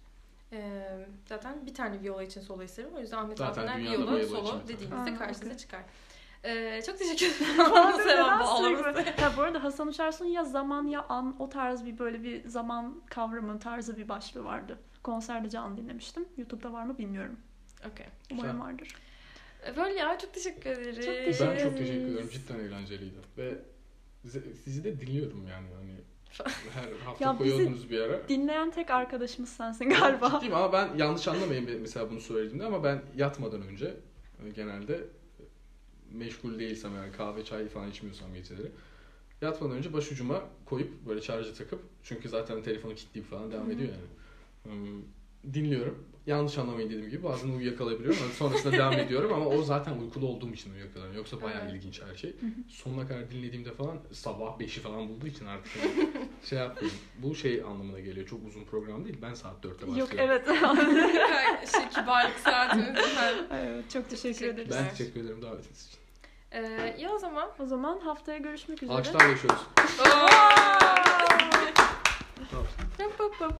E, 0.51 0.81
zaten 1.25 1.65
bir 1.65 1.73
tane 1.73 2.03
viola 2.03 2.23
için 2.23 2.41
solo 2.41 2.63
eseri 2.63 2.87
var. 2.93 2.97
O 2.97 3.01
yüzden 3.01 3.17
Ahmet 3.17 3.37
Zaten 3.37 3.61
Altıner 3.67 3.91
viola 3.91 4.23
solo 4.25 4.61
dediğinizde 4.63 4.95
Aa, 4.95 5.17
karşınıza 5.17 5.45
okey. 5.45 5.57
çıkar. 5.57 5.81
E, 6.43 6.81
çok 6.85 6.97
teşekkür 6.99 7.25
ederim. 7.25 7.57
Bağlaması. 7.73 8.03
sürekli- 8.83 9.21
Ya 9.21 9.31
bu 9.37 9.41
arada 9.41 9.63
Hasan 9.63 9.87
Uçarsu'nun 9.87 10.29
ya 10.29 10.43
zaman 10.43 10.87
ya 10.87 11.05
an 11.09 11.35
o 11.39 11.49
tarz 11.49 11.85
bir 11.85 11.99
böyle 11.99 12.23
bir 12.23 12.47
zaman 12.47 13.01
kavramı 13.09 13.59
tarzı 13.59 13.97
bir 13.97 14.09
başlığı 14.09 14.43
vardı. 14.43 14.77
Konserde 15.03 15.49
canlı 15.49 15.77
dinlemiştim. 15.77 16.25
YouTube'da 16.37 16.73
var 16.73 16.83
mı 16.85 16.97
bilmiyorum. 16.97 17.35
Okey. 17.91 18.05
Umarım 18.31 18.51
Güzel. 18.51 18.67
vardır. 18.67 18.95
E, 19.67 19.75
Böyle 19.77 19.93
ya 19.99 20.17
çok 20.17 20.33
teşekkür 20.33 20.69
ederim. 20.69 20.95
Çok 20.95 21.05
Ben 21.07 21.25
teşekkür 21.25 21.37
çok 21.63 21.71
ederiz. 21.73 21.77
teşekkür 21.77 22.07
ederim. 22.13 22.29
Cidden 22.31 22.59
eğlenceliydi. 22.59 23.15
Ve 23.37 23.55
sizi- 24.63 24.83
de 24.83 24.99
dinliyorum 25.01 25.47
yani. 25.47 25.67
Hani 25.75 25.93
her 26.73 27.05
hafta 27.05 27.25
Ya 27.25 27.39
bizi- 27.39 27.51
koyuyordunuz 27.51 27.89
bir 27.89 28.01
ara. 28.01 28.27
Dinleyen 28.29 28.71
tek 28.71 28.89
arkadaşımız 28.91 29.49
sensin 29.49 29.89
galiba. 29.89 30.29
Ciddiyim 30.29 30.55
ama 30.55 30.73
ben 30.73 30.89
yanlış 30.97 31.27
anlamayın 31.27 31.81
mesela 31.81 32.09
bunu 32.09 32.21
söylediğimde 32.21 32.65
ama 32.65 32.83
ben 32.83 33.01
yatmadan 33.15 33.61
önce 33.61 33.93
e, 34.45 34.49
genelde 34.49 34.99
meşgul 36.13 36.59
değilsem 36.59 36.95
yani 36.95 37.11
kahve 37.11 37.45
çay 37.45 37.67
falan 37.67 37.89
içmiyorsam 37.91 38.33
geceleri 38.33 38.71
yatmadan 39.41 39.77
önce 39.77 39.93
başucuma 39.93 40.43
koyup 40.65 41.05
böyle 41.07 41.21
şarja 41.21 41.53
takıp 41.53 41.81
çünkü 42.03 42.29
zaten 42.29 42.63
telefonu 42.63 42.95
kilitleyip 42.95 43.29
falan 43.29 43.51
devam 43.51 43.71
ediyor 43.71 43.89
yani. 43.93 44.07
Hmm, 44.63 45.03
Dinliyorum. 45.53 46.05
Yanlış 46.27 46.57
anlamayın 46.57 46.89
dediğim 46.89 47.09
gibi 47.09 47.23
bazen 47.23 47.49
uyuyakalayabiliyorum. 47.49 48.19
ama 48.23 48.31
sonrasında 48.33 48.73
devam 48.73 48.93
ediyorum 48.93 49.33
ama 49.33 49.45
o 49.45 49.63
zaten 49.63 49.97
uykulu 49.97 50.27
olduğum 50.27 50.53
için 50.53 50.71
uyuyakalıyorum. 50.73 51.15
Yoksa 51.15 51.41
bayağı 51.41 51.61
Evet. 51.63 51.73
ilginç 51.73 52.01
her 52.09 52.15
şey. 52.15 52.35
Sonuna 52.69 53.07
kadar 53.07 53.31
dinlediğimde 53.31 53.71
falan 53.71 53.97
sabah 54.11 54.59
5'i 54.59 54.81
falan 54.81 55.09
bulduğu 55.09 55.27
için 55.27 55.45
artık 55.45 55.71
hani 55.81 56.09
şey 56.43 56.59
yapmıyorum. 56.59 56.97
Bu 57.17 57.35
şey 57.35 57.61
anlamına 57.61 57.99
geliyor. 57.99 58.27
Çok 58.27 58.47
uzun 58.47 58.63
program 58.63 59.05
değil. 59.05 59.17
Ben 59.21 59.33
saat 59.33 59.55
4'te 59.65 59.87
başlıyorum. 59.87 59.97
Yok 59.97 60.09
evet. 60.17 60.47
şey, 61.71 61.89
kibarlık 61.89 62.35
efendim. 62.37 62.85
evet. 63.51 63.91
Çok 63.93 64.09
teşekkür 64.09 64.33
Teşekkür 64.39 64.53
ederiz. 64.53 64.75
Ben 64.79 64.89
teşekkür 64.89 65.21
ederim 65.21 65.41
davetiniz 65.41 65.87
için. 65.87 65.99
Ee, 66.51 66.95
iyi 66.97 67.09
o 67.09 67.17
zaman. 67.17 67.49
O 67.59 67.65
zaman 67.65 67.99
haftaya 67.99 68.37
görüşmek 68.37 68.83
üzere. 68.83 68.97
Alkışlarla 68.97 69.27
yaşıyoruz. 69.27 69.61